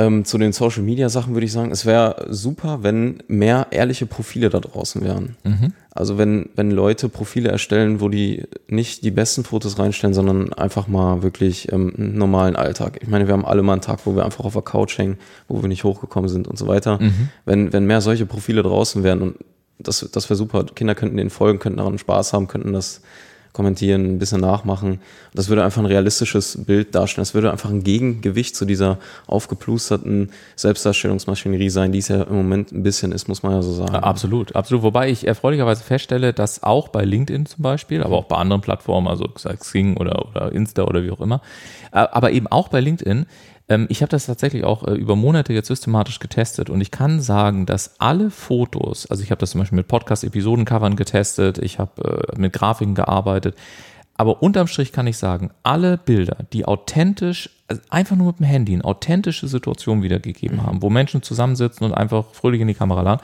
ähm, 0.02 0.26
zu 0.26 0.38
den 0.38 0.52
Social 0.52 0.82
Media 0.82 1.10
Sachen 1.10 1.34
würde 1.34 1.46
ich 1.46 1.52
sagen, 1.52 1.72
es 1.72 1.86
wäre 1.86 2.26
super, 2.30 2.80
wenn 2.82 3.22
mehr 3.28 3.68
ehrliche 3.70 4.06
Profile 4.08 4.50
da 4.50 4.60
draußen 4.60 5.04
wären. 5.04 5.36
Mhm. 5.44 5.74
Also 5.92 6.18
wenn, 6.18 6.50
wenn 6.56 6.72
Leute 6.72 7.08
Profile 7.10 7.50
erstellen, 7.50 8.02
wo 8.02 8.10
die 8.10 8.46
nicht 8.68 9.04
die 9.04 9.12
besten 9.12 9.44
Fotos 9.44 9.78
reinstellen, 9.78 10.14
sondern 10.14 10.54
einfach 10.54 10.88
mal 10.88 11.22
wirklich 11.22 11.72
ähm, 11.72 11.94
einen 11.96 12.18
normalen 12.18 12.56
Alltag. 12.56 13.00
Ich 13.02 13.10
meine, 13.10 13.28
wir 13.28 13.34
haben 13.34 13.46
alle 13.46 13.62
mal 13.62 13.74
einen 13.74 13.82
Tag, 13.82 14.00
wo 14.06 14.16
wir 14.16 14.26
einfach 14.26 14.46
auf 14.46 14.54
der 14.54 14.62
Couch 14.64 14.98
hängen, 14.98 15.18
wo 15.48 15.62
wir 15.62 15.68
nicht 15.68 15.84
hochgekommen 15.84 16.30
sind 16.30 16.48
und 16.48 16.58
so 16.58 16.68
weiter. 16.68 17.00
Mhm. 17.00 17.30
Wenn, 17.46 17.74
wenn 17.74 17.86
mehr 17.86 18.02
solche 18.02 18.26
Profile 18.26 18.64
draußen 18.64 19.04
wären 19.04 19.22
und 19.22 19.36
das, 19.78 20.08
das 20.12 20.30
wäre 20.30 20.38
super. 20.38 20.66
Kinder 20.76 20.96
könnten 20.96 21.18
denen 21.18 21.30
folgen, 21.30 21.60
könnten 21.60 21.78
daran 21.78 21.98
Spaß 21.98 22.34
haben, 22.34 22.48
könnten 22.48 22.74
das 22.74 23.02
kommentieren, 23.54 24.16
ein 24.16 24.20
bisschen 24.20 24.42
nachmachen. 24.42 25.00
Das 25.34 25.50
würde 25.50 25.64
einfach 25.64 25.82
ein 25.82 25.86
realistisches 25.86 26.64
Bild 26.66 26.96
darstellen. 26.96 27.24
Es 27.24 27.34
würde 27.34 27.52
einfach 27.52 27.70
ein 27.70 27.84
Gegengewicht 27.84 28.56
zu 28.56 28.66
dieser 28.66 28.98
aufgeplusterten 29.28 30.32
Selbstdarstellungsmaschinerie 30.56 31.70
sein, 31.70 31.92
die 31.92 32.00
es 32.00 32.08
ja 32.08 32.24
im 32.24 32.36
Moment 32.36 32.72
ein 32.72 32.84
bisschen 32.84 33.12
ist, 33.12 33.28
muss 33.28 33.44
man 33.44 33.54
ja 33.54 33.62
so 33.62 33.74
sagen. 33.74 33.96
Absolut, 33.96 34.56
absolut. 34.56 34.84
Wobei 34.84 35.10
ich 35.10 35.28
erfreulicherweise 35.28 35.84
feststelle, 35.84 36.34
dass 36.34 36.64
auch 36.64 36.88
bei 36.90 37.04
LinkedIn 37.04 37.46
zum 37.46 37.62
Beispiel, 37.62 38.04
aber 38.04 38.18
auch 38.18 38.26
bei 38.26 38.38
anderen 38.38 38.62
Plattformen, 38.62 39.08
also 39.08 39.26
Xing 39.26 39.98
oder, 39.98 40.28
oder 40.30 40.52
Insta 40.52 40.84
oder 40.84 41.04
wie 41.04 41.12
auch 41.12 41.22
immer, 41.22 41.42
äh, 41.92 41.98
aber 41.98 42.32
eben 42.32 42.48
auch 42.48 42.70
bei 42.70 42.80
LinkedIn, 42.80 43.26
ähm, 43.70 43.88
ich 43.90 44.02
habe 44.02 44.10
das 44.10 44.26
tatsächlich 44.26 44.64
auch 44.64 44.88
äh, 44.88 44.94
über 44.94 45.16
Monate 45.16 45.54
jetzt 45.54 45.68
systematisch 45.68 46.20
getestet 46.20 46.70
und 46.70 46.82
ich 46.82 46.92
kann 46.92 47.22
sagen, 47.22 47.66
dass 47.66 48.00
alle 48.00 48.30
Fotos, 48.32 49.06
also 49.06 49.24
ich 49.24 49.32
habe 49.32 49.40
das 49.40 49.52
zum 49.52 49.60
Beispiel 49.60 49.78
mit 49.78 49.88
Podcast-Episodencovern 49.88 50.96
getestet, 50.96 51.58
ich 51.58 51.80
habe 51.80 52.26
äh, 52.34 52.40
mit 52.40 52.54
Grafiken 52.54 52.96
gearbeitet, 52.96 53.56
aber 54.16 54.44
unterm 54.44 54.68
Strich 54.68 54.92
kann 54.92 55.08
ich 55.08 55.18
sagen, 55.18 55.52
alle 55.64 55.98
Bilder, 55.98 56.38
die 56.54 56.66
authentisch, 56.66 57.50
also 57.68 57.82
einfach 57.90 58.16
nur 58.16 58.28
mit 58.28 58.40
dem 58.40 58.46
Handy, 58.46 58.74
eine 58.74 58.86
authentische 58.86 59.48
Situation 59.48 60.04
wiedergegeben 60.04 60.58
mhm. 60.58 60.64
haben, 60.64 60.82
wo 60.82 60.90
Menschen 60.90 61.24
zusammensitzen 61.24 61.86
und 61.86 61.94
einfach 61.94 62.26
fröhlich 62.34 62.62
in 62.62 62.68
die 62.68 62.76
Kamera 62.76 63.02
laden, 63.02 63.22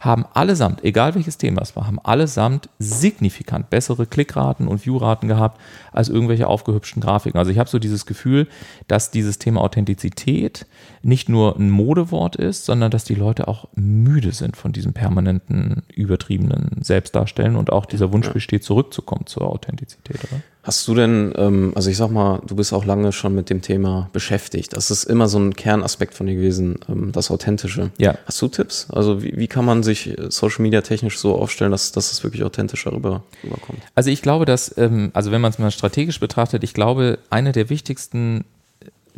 haben 0.00 0.24
allesamt, 0.32 0.82
egal 0.82 1.14
welches 1.14 1.36
Thema 1.36 1.60
es 1.60 1.76
war, 1.76 1.86
haben 1.86 2.00
allesamt 2.02 2.70
signifikant 2.78 3.68
bessere 3.68 4.06
Klickraten 4.06 4.66
und 4.66 4.78
Viewraten 4.78 5.28
gehabt 5.28 5.60
als 5.92 6.08
irgendwelche 6.08 6.46
aufgehübschten 6.46 7.02
Grafiken. 7.02 7.38
Also 7.38 7.50
ich 7.50 7.58
habe 7.58 7.68
so 7.68 7.78
dieses 7.78 8.06
Gefühl, 8.06 8.48
dass 8.88 9.10
dieses 9.10 9.38
Thema 9.38 9.60
Authentizität 9.60 10.64
nicht 11.02 11.28
nur 11.28 11.54
ein 11.58 11.68
Modewort 11.68 12.36
ist, 12.36 12.64
sondern 12.64 12.90
dass 12.90 13.04
die 13.04 13.14
Leute 13.14 13.46
auch 13.46 13.68
müde 13.74 14.32
sind 14.32 14.56
von 14.56 14.72
diesem 14.72 14.94
permanenten, 14.94 15.82
übertriebenen 15.94 16.82
Selbstdarstellen 16.82 17.56
und 17.56 17.70
auch 17.70 17.84
dieser 17.84 18.10
Wunsch 18.10 18.30
besteht, 18.30 18.64
zurückzukommen 18.64 19.26
zur 19.26 19.42
Authentizität. 19.42 20.16
Oder? 20.24 20.40
Hast 20.70 20.86
du 20.86 20.94
denn, 20.94 21.32
ähm, 21.36 21.72
also 21.74 21.90
ich 21.90 21.96
sag 21.96 22.12
mal, 22.12 22.40
du 22.46 22.54
bist 22.54 22.72
auch 22.72 22.84
lange 22.84 23.10
schon 23.10 23.34
mit 23.34 23.50
dem 23.50 23.60
Thema 23.60 24.08
beschäftigt. 24.12 24.76
Das 24.76 24.92
ist 24.92 25.02
immer 25.02 25.26
so 25.26 25.36
ein 25.36 25.56
Kernaspekt 25.56 26.14
von 26.14 26.28
dir 26.28 26.36
gewesen, 26.36 26.78
ähm, 26.88 27.10
das 27.10 27.32
Authentische. 27.32 27.90
Ja. 27.98 28.14
Hast 28.24 28.40
du 28.40 28.46
Tipps? 28.46 28.86
Also 28.88 29.20
wie, 29.20 29.36
wie 29.36 29.48
kann 29.48 29.64
man 29.64 29.82
sich 29.82 30.16
Social 30.28 30.62
Media 30.62 30.80
technisch 30.82 31.18
so 31.18 31.34
aufstellen, 31.34 31.72
dass, 31.72 31.90
dass 31.90 32.12
es 32.12 32.22
wirklich 32.22 32.44
authentischer 32.44 32.92
rüber, 32.92 33.24
rüberkommt? 33.42 33.80
Also 33.96 34.10
ich 34.10 34.22
glaube, 34.22 34.44
dass, 34.44 34.72
ähm, 34.78 35.10
also 35.12 35.32
wenn 35.32 35.40
man 35.40 35.50
es 35.50 35.58
mal 35.58 35.72
strategisch 35.72 36.20
betrachtet, 36.20 36.62
ich 36.62 36.72
glaube, 36.72 37.18
eine 37.30 37.50
der 37.50 37.68
wichtigsten 37.68 38.44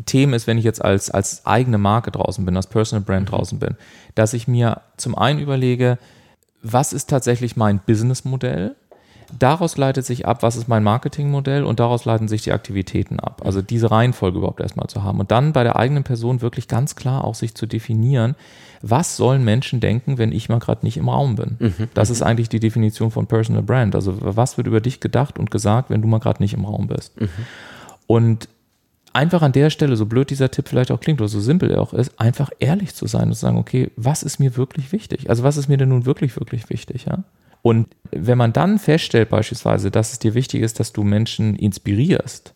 Themen 0.07 0.33
ist, 0.33 0.47
wenn 0.47 0.57
ich 0.57 0.65
jetzt 0.65 0.83
als, 0.83 1.11
als 1.11 1.45
eigene 1.45 1.77
Marke 1.77 2.11
draußen 2.13 2.47
bin, 2.47 2.57
als 2.57 2.67
Personal 2.67 3.05
Brand 3.05 3.27
mhm. 3.27 3.31
draußen 3.31 3.59
bin, 3.59 3.77
dass 4.15 4.33
ich 4.33 4.49
mir 4.49 4.81
zum 4.97 5.19
einen 5.19 5.39
überlege, 5.39 5.99
was 6.63 6.95
ist 6.95 7.11
tatsächlich 7.11 7.57
mein 7.57 7.81
Businessmodell? 7.85 8.75
Daraus 9.39 9.77
leitet 9.77 10.05
sich 10.05 10.27
ab, 10.27 10.43
was 10.43 10.57
ist 10.57 10.69
mein 10.69 10.83
Marketingmodell 10.83 11.65
und 11.65 11.81
daraus 11.81 12.05
leiten 12.05 12.29
sich 12.29 12.43
die 12.43 12.53
Aktivitäten 12.53 13.19
ab. 13.19 13.43
Also 13.45 13.63
diese 13.63 13.91
Reihenfolge 13.91 14.39
überhaupt 14.39 14.61
erstmal 14.61 14.89
zu 14.89 15.03
haben 15.03 15.21
und 15.21 15.31
dann 15.31 15.53
bei 15.53 15.63
der 15.63 15.77
eigenen 15.77 16.05
Person 16.05 16.43
wirklich 16.43 16.69
ganz 16.69 16.97
klar 16.97 17.25
auch 17.25 17.35
sich 17.35 17.55
zu 17.55 17.67
definieren, 17.67 18.35
was 18.83 19.17
sollen 19.17 19.45
Menschen 19.45 19.81
denken, 19.81 20.19
wenn 20.19 20.33
ich 20.33 20.49
mal 20.49 20.59
gerade 20.59 20.85
nicht 20.85 20.97
im 20.97 21.09
Raum 21.09 21.37
bin. 21.37 21.57
Mhm. 21.59 21.89
Das 21.95 22.11
ist 22.11 22.21
eigentlich 22.21 22.49
die 22.49 22.61
Definition 22.61 23.11
von 23.11 23.27
Personal 23.27 23.63
Brand. 23.63 23.95
Also 23.95 24.17
was 24.21 24.57
wird 24.57 24.67
über 24.67 24.81
dich 24.81 25.01
gedacht 25.01 25.39
und 25.39 25.51
gesagt, 25.51 25.89
wenn 25.89 26.03
du 26.03 26.09
mal 26.09 26.19
gerade 26.19 26.43
nicht 26.43 26.55
im 26.55 26.65
Raum 26.65 26.89
bist. 26.89 27.19
Mhm. 27.21 27.29
Und 28.07 28.49
einfach 29.13 29.43
an 29.43 29.53
der 29.53 29.71
Stelle, 29.71 29.97
so 29.97 30.07
blöd 30.07 30.31
dieser 30.31 30.51
Tipp 30.51 30.69
vielleicht 30.69 30.91
auch 30.91 31.01
klingt 31.01 31.21
oder 31.21 31.29
so 31.29 31.41
simpel 31.41 31.71
er 31.71 31.81
auch 31.81 31.95
ist, 31.95 32.19
einfach 32.19 32.51
ehrlich 32.59 32.95
zu 32.95 33.07
sein 33.07 33.29
und 33.29 33.35
zu 33.35 33.41
sagen, 33.41 33.59
okay, 33.59 33.91
was 33.97 34.23
ist 34.23 34.41
mir 34.41 34.57
wirklich 34.57 34.93
wichtig? 34.93 35.31
Also 35.31 35.43
was 35.43 35.57
ist 35.57 35.69
mir 35.69 35.77
denn 35.77 35.91
nun 35.91 36.07
wirklich, 36.07 36.37
wirklich 36.37 36.69
wichtig, 36.71 37.07
ja? 37.07 37.25
Und 37.63 37.89
wenn 38.11 38.39
man 38.39 38.53
dann 38.53 38.79
feststellt 38.79 39.31
beispielsweise, 39.31 39.91
dass 39.91 40.13
es 40.13 40.19
dir 40.19 40.35
wichtig 40.35 40.63
ist, 40.63 40.81
dass 40.81 40.93
du 40.93 41.05
Menschen 41.05 41.57
inspirierst, 41.57 42.53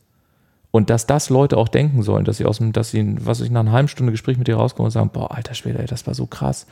und 0.76 0.90
dass 0.90 1.07
das 1.07 1.30
Leute 1.30 1.57
auch 1.57 1.68
denken 1.68 2.02
sollen, 2.02 2.26
dass 2.26 2.36
sie 2.36 2.44
aus 2.44 2.59
dem, 2.59 2.72
dass 2.72 2.90
sie, 2.90 3.16
was 3.24 3.40
ich 3.40 3.50
nach 3.50 3.61
einer 3.61 3.72
halben 3.72 3.88
Stunde 3.88 4.12
Gespräch 4.12 4.36
mit 4.36 4.46
dir 4.46 4.57
rauskommen 4.57 4.88
und 4.88 4.90
sagen, 4.90 5.09
boah, 5.11 5.34
alter 5.34 5.54
Schwede, 5.54 5.78
ey, 5.78 5.86
das 5.86 6.07
war 6.07 6.12
so 6.12 6.26
krass. 6.26 6.66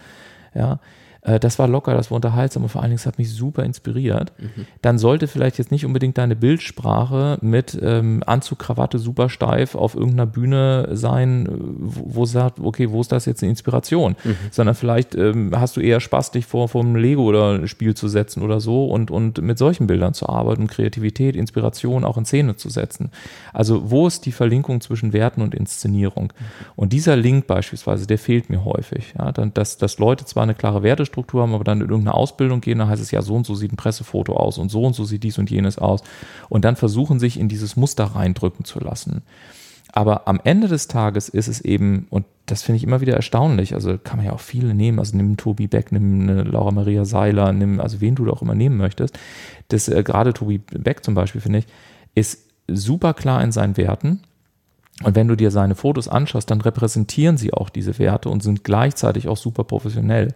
Ja, 0.54 0.78
äh, 1.24 1.40
das 1.40 1.58
war 1.58 1.66
locker, 1.66 1.94
das 1.94 2.10
war 2.10 2.16
unterhaltsam 2.16 2.62
und 2.62 2.68
vor 2.68 2.82
allen 2.82 2.90
Dingen, 2.90 2.98
es 2.98 3.06
hat 3.06 3.18
mich 3.18 3.32
super 3.32 3.64
inspiriert, 3.64 4.32
mhm. 4.38 4.66
dann 4.82 4.98
sollte 4.98 5.26
vielleicht 5.26 5.58
jetzt 5.58 5.72
nicht 5.72 5.84
unbedingt 5.84 6.18
deine 6.18 6.36
Bildsprache 6.36 7.38
mit 7.40 7.78
ähm, 7.82 8.22
Anzug, 8.26 8.58
Krawatte 8.58 8.98
super 8.98 9.28
steif 9.28 9.74
auf 9.74 9.94
irgendeiner 9.94 10.26
Bühne 10.26 10.88
sein, 10.92 11.48
wo, 11.50 12.16
wo 12.16 12.26
sagt, 12.26 12.60
okay, 12.60 12.90
wo 12.90 13.00
ist 13.00 13.10
das 13.10 13.24
jetzt 13.24 13.42
eine 13.42 13.50
Inspiration? 13.50 14.16
Mhm. 14.22 14.36
Sondern 14.50 14.74
vielleicht 14.74 15.14
ähm, 15.14 15.52
hast 15.56 15.76
du 15.76 15.80
eher 15.80 16.00
Spaß, 16.00 16.30
dich 16.30 16.46
vor, 16.46 16.68
vor 16.68 16.82
einem 16.82 16.96
Lego 16.96 17.22
oder 17.22 17.66
Spiel 17.66 17.94
zu 17.94 18.08
setzen 18.08 18.42
oder 18.42 18.60
so 18.60 18.86
und, 18.86 19.10
und 19.10 19.40
mit 19.40 19.58
solchen 19.58 19.86
Bildern 19.86 20.14
zu 20.14 20.28
arbeiten, 20.28 20.66
Kreativität, 20.66 21.36
Inspiration 21.36 22.04
auch 22.04 22.18
in 22.18 22.26
Szene 22.26 22.56
zu 22.56 22.68
setzen. 22.68 23.10
Also 23.52 23.90
wo 23.90 24.06
ist 24.06 24.26
die 24.26 24.32
Verlinkung 24.32 24.82
zwischen 24.82 25.12
Werten 25.12 25.40
und 25.40 25.54
Inszenierung? 25.54 26.24
Mhm. 26.38 26.66
Und 26.76 26.92
dieser 26.92 27.16
Link 27.16 27.46
beispielsweise, 27.46 28.06
der 28.06 28.18
fehlt 28.18 28.50
mir 28.50 28.64
häufig. 28.64 29.14
Ja? 29.18 29.32
Dass, 29.32 29.78
dass 29.78 29.98
Leute 29.98 30.26
zwar 30.26 30.42
eine 30.42 30.54
klare 30.54 30.82
Wertestruktur 30.82 31.13
Infrastruktur 31.14 31.42
haben, 31.42 31.54
aber 31.54 31.64
dann 31.64 31.80
in 31.80 31.88
irgendeine 31.88 32.14
Ausbildung 32.14 32.60
gehen, 32.60 32.78
dann 32.78 32.88
heißt 32.88 33.02
es 33.02 33.10
ja, 33.10 33.22
so 33.22 33.34
und 33.34 33.46
so 33.46 33.54
sieht 33.54 33.72
ein 33.72 33.76
Pressefoto 33.76 34.34
aus 34.34 34.58
und 34.58 34.70
so 34.70 34.82
und 34.82 34.94
so 34.94 35.04
sieht 35.04 35.22
dies 35.22 35.38
und 35.38 35.50
jenes 35.50 35.78
aus. 35.78 36.02
Und 36.48 36.64
dann 36.64 36.76
versuchen 36.76 37.18
sich 37.18 37.38
in 37.38 37.48
dieses 37.48 37.76
Muster 37.76 38.04
reindrücken 38.04 38.64
zu 38.64 38.80
lassen. 38.80 39.22
Aber 39.92 40.26
am 40.26 40.40
Ende 40.42 40.66
des 40.66 40.88
Tages 40.88 41.28
ist 41.28 41.46
es 41.46 41.60
eben, 41.60 42.08
und 42.10 42.24
das 42.46 42.62
finde 42.62 42.78
ich 42.78 42.84
immer 42.84 43.00
wieder 43.00 43.14
erstaunlich, 43.14 43.74
also 43.74 43.96
kann 43.96 44.16
man 44.16 44.26
ja 44.26 44.32
auch 44.32 44.40
viele 44.40 44.74
nehmen, 44.74 44.98
also 44.98 45.16
nimm 45.16 45.36
Tobi 45.36 45.68
Beck, 45.68 45.92
nimm 45.92 46.22
eine 46.22 46.42
Laura 46.42 46.72
Maria 46.72 47.04
Seiler, 47.04 47.52
nimm, 47.52 47.80
also 47.80 48.00
wen 48.00 48.16
du 48.16 48.24
da 48.24 48.32
auch 48.32 48.42
immer 48.42 48.56
nehmen 48.56 48.76
möchtest. 48.76 49.16
Das, 49.68 49.88
äh, 49.88 50.02
gerade 50.02 50.32
Tobi 50.32 50.58
Beck 50.58 51.04
zum 51.04 51.14
Beispiel, 51.14 51.40
finde 51.40 51.60
ich, 51.60 51.66
ist 52.16 52.40
super 52.66 53.14
klar 53.14 53.42
in 53.44 53.52
seinen 53.52 53.76
Werten 53.76 54.20
und 55.02 55.16
wenn 55.16 55.26
du 55.26 55.36
dir 55.36 55.50
seine 55.50 55.74
Fotos 55.74 56.08
anschaust, 56.08 56.50
dann 56.50 56.60
repräsentieren 56.60 57.36
sie 57.36 57.52
auch 57.52 57.68
diese 57.68 57.98
Werte 57.98 58.28
und 58.28 58.42
sind 58.42 58.62
gleichzeitig 58.62 59.26
auch 59.26 59.36
super 59.36 59.64
professionell. 59.64 60.34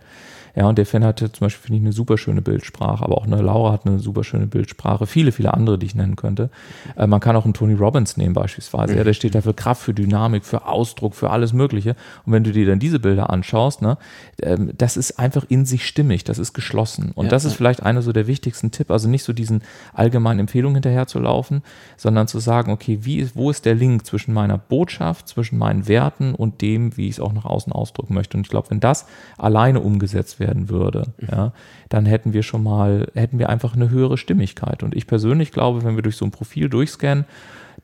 Ja, 0.58 0.66
und 0.66 0.76
der 0.76 0.86
Fan 0.86 1.04
hatte 1.04 1.30
zum 1.30 1.44
Beispiel, 1.44 1.66
finde 1.66 1.76
ich, 1.78 1.84
eine 1.84 1.92
super 1.92 2.18
schöne 2.18 2.42
Bildsprache, 2.42 3.04
aber 3.04 3.16
auch 3.16 3.24
eine 3.24 3.40
Laura 3.40 3.70
hat 3.70 3.86
eine 3.86 4.00
super 4.00 4.24
schöne 4.24 4.48
Bildsprache, 4.48 5.06
viele, 5.06 5.30
viele 5.30 5.54
andere, 5.54 5.78
die 5.78 5.86
ich 5.86 5.94
nennen 5.94 6.16
könnte. 6.16 6.50
Äh, 6.96 7.06
man 7.06 7.20
kann 7.20 7.36
auch 7.36 7.44
einen 7.44 7.54
Tony 7.54 7.74
Robbins 7.74 8.16
nehmen 8.16 8.34
beispielsweise. 8.34 8.96
Ja, 8.96 9.04
der 9.04 9.12
steht 9.12 9.36
da 9.36 9.40
für 9.40 9.54
Kraft, 9.54 9.82
für 9.82 9.94
Dynamik, 9.94 10.44
für 10.44 10.66
Ausdruck, 10.66 11.14
für 11.14 11.30
alles 11.30 11.52
Mögliche. 11.52 11.94
Und 12.26 12.32
wenn 12.32 12.42
du 12.42 12.50
dir 12.50 12.66
dann 12.66 12.80
diese 12.80 12.98
Bilder 12.98 13.30
anschaust, 13.30 13.82
ne, 13.82 13.98
ähm, 14.42 14.72
das 14.76 14.96
ist 14.96 15.20
einfach 15.20 15.44
in 15.48 15.64
sich 15.64 15.86
stimmig, 15.86 16.24
das 16.24 16.40
ist 16.40 16.54
geschlossen. 16.54 17.12
Und 17.14 17.26
ja, 17.26 17.30
das 17.30 17.44
ist 17.44 17.54
vielleicht 17.54 17.84
einer 17.84 18.02
so 18.02 18.10
der 18.10 18.26
wichtigsten 18.26 18.72
Tipp, 18.72 18.90
also 18.90 19.08
nicht 19.08 19.22
so 19.22 19.32
diesen 19.32 19.62
allgemeinen 19.94 20.40
Empfehlungen 20.40 20.74
hinterher 20.74 21.06
zu 21.06 21.20
laufen, 21.20 21.62
sondern 21.96 22.26
zu 22.26 22.40
sagen, 22.40 22.72
okay, 22.72 22.98
wie 23.02 23.18
ist, 23.18 23.36
wo 23.36 23.50
ist 23.50 23.64
der 23.64 23.76
Link 23.76 24.04
zwischen 24.06 24.34
meiner 24.34 24.58
Botschaft, 24.58 25.28
zwischen 25.28 25.56
meinen 25.56 25.86
Werten 25.86 26.34
und 26.34 26.62
dem, 26.62 26.96
wie 26.96 27.06
ich 27.06 27.14
es 27.14 27.20
auch 27.20 27.32
nach 27.32 27.44
außen 27.44 27.72
ausdrücken 27.72 28.14
möchte. 28.14 28.36
Und 28.36 28.42
ich 28.42 28.50
glaube, 28.50 28.70
wenn 28.70 28.80
das 28.80 29.06
alleine 29.36 29.78
umgesetzt 29.78 30.40
wird, 30.40 30.47
werden 30.48 30.68
würde, 30.68 31.12
ja, 31.30 31.52
dann 31.88 32.06
hätten 32.06 32.32
wir 32.32 32.42
schon 32.42 32.62
mal, 32.62 33.10
hätten 33.14 33.38
wir 33.38 33.48
einfach 33.48 33.74
eine 33.74 33.90
höhere 33.90 34.18
Stimmigkeit. 34.18 34.82
Und 34.82 34.96
ich 34.96 35.06
persönlich 35.06 35.52
glaube, 35.52 35.84
wenn 35.84 35.96
wir 35.96 36.02
durch 36.02 36.16
so 36.16 36.24
ein 36.24 36.30
Profil 36.30 36.68
durchscannen, 36.68 37.24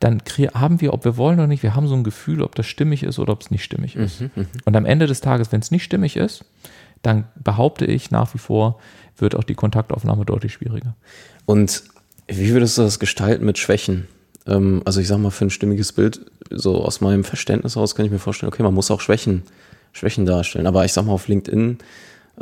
dann 0.00 0.22
haben 0.54 0.80
wir, 0.80 0.92
ob 0.92 1.04
wir 1.04 1.16
wollen 1.16 1.38
oder 1.38 1.46
nicht, 1.46 1.62
wir 1.62 1.74
haben 1.74 1.86
so 1.86 1.94
ein 1.94 2.04
Gefühl, 2.04 2.42
ob 2.42 2.54
das 2.54 2.66
stimmig 2.66 3.02
ist 3.02 3.18
oder 3.18 3.32
ob 3.32 3.42
es 3.42 3.50
nicht 3.50 3.64
stimmig 3.64 3.96
ist. 3.96 4.22
Mhm, 4.22 4.30
mhm. 4.34 4.46
Und 4.64 4.76
am 4.76 4.86
Ende 4.86 5.06
des 5.06 5.20
Tages, 5.20 5.52
wenn 5.52 5.60
es 5.60 5.70
nicht 5.70 5.84
stimmig 5.84 6.16
ist, 6.16 6.44
dann 7.02 7.24
behaupte 7.36 7.84
ich 7.84 8.10
nach 8.10 8.34
wie 8.34 8.38
vor, 8.38 8.80
wird 9.16 9.36
auch 9.36 9.44
die 9.44 9.54
Kontaktaufnahme 9.54 10.24
deutlich 10.24 10.54
schwieriger. 10.54 10.96
Und 11.46 11.84
wie 12.26 12.52
würdest 12.52 12.78
du 12.78 12.82
das 12.82 12.98
gestalten 12.98 13.44
mit 13.44 13.58
Schwächen? 13.58 14.08
Ähm, 14.46 14.82
also 14.84 15.00
ich 15.00 15.08
sag 15.08 15.18
mal, 15.18 15.30
für 15.30 15.44
ein 15.44 15.50
stimmiges 15.50 15.92
Bild, 15.92 16.20
so 16.50 16.82
aus 16.82 17.00
meinem 17.00 17.24
Verständnis 17.24 17.76
aus, 17.76 17.94
kann 17.94 18.06
ich 18.06 18.12
mir 18.12 18.18
vorstellen, 18.18 18.52
okay, 18.52 18.62
man 18.62 18.74
muss 18.74 18.90
auch 18.90 19.00
Schwächen, 19.00 19.42
Schwächen 19.92 20.26
darstellen. 20.26 20.66
Aber 20.66 20.84
ich 20.84 20.92
sag 20.92 21.06
mal, 21.06 21.12
auf 21.12 21.28
LinkedIn 21.28 21.78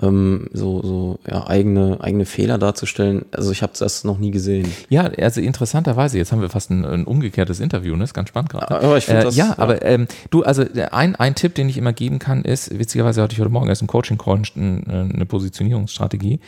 ähm, 0.00 0.48
so, 0.52 0.82
so 0.82 1.18
ja, 1.28 1.46
eigene, 1.46 1.98
eigene 2.00 2.24
Fehler 2.24 2.58
darzustellen. 2.58 3.26
Also 3.32 3.52
ich 3.52 3.62
habe 3.62 3.72
das 3.78 4.04
noch 4.04 4.18
nie 4.18 4.30
gesehen. 4.30 4.72
Ja, 4.88 5.02
also 5.02 5.40
interessanterweise, 5.40 6.18
jetzt 6.18 6.32
haben 6.32 6.40
wir 6.40 6.48
fast 6.48 6.70
ein, 6.70 6.84
ein 6.84 7.04
umgekehrtes 7.04 7.60
Interview, 7.60 7.94
ne? 7.96 8.04
ist 8.04 8.14
ganz 8.14 8.30
spannend 8.30 8.50
gerade. 8.50 8.70
Aber 8.70 8.96
ich 8.96 9.08
äh, 9.08 9.22
das, 9.22 9.36
ja, 9.36 9.48
ja, 9.48 9.54
aber 9.58 9.84
ähm, 9.84 10.06
du, 10.30 10.42
also 10.44 10.64
ein, 10.90 11.16
ein 11.16 11.34
Tipp, 11.34 11.54
den 11.54 11.68
ich 11.68 11.76
immer 11.76 11.92
geben 11.92 12.18
kann, 12.18 12.42
ist, 12.42 12.78
witzigerweise 12.78 13.22
hatte 13.22 13.34
ich 13.34 13.40
heute 13.40 13.50
Morgen 13.50 13.68
erst 13.68 13.82
im 13.82 13.88
Coaching-Call 13.88 14.42
eine 14.56 15.26
Positionierungsstrategie 15.26 16.40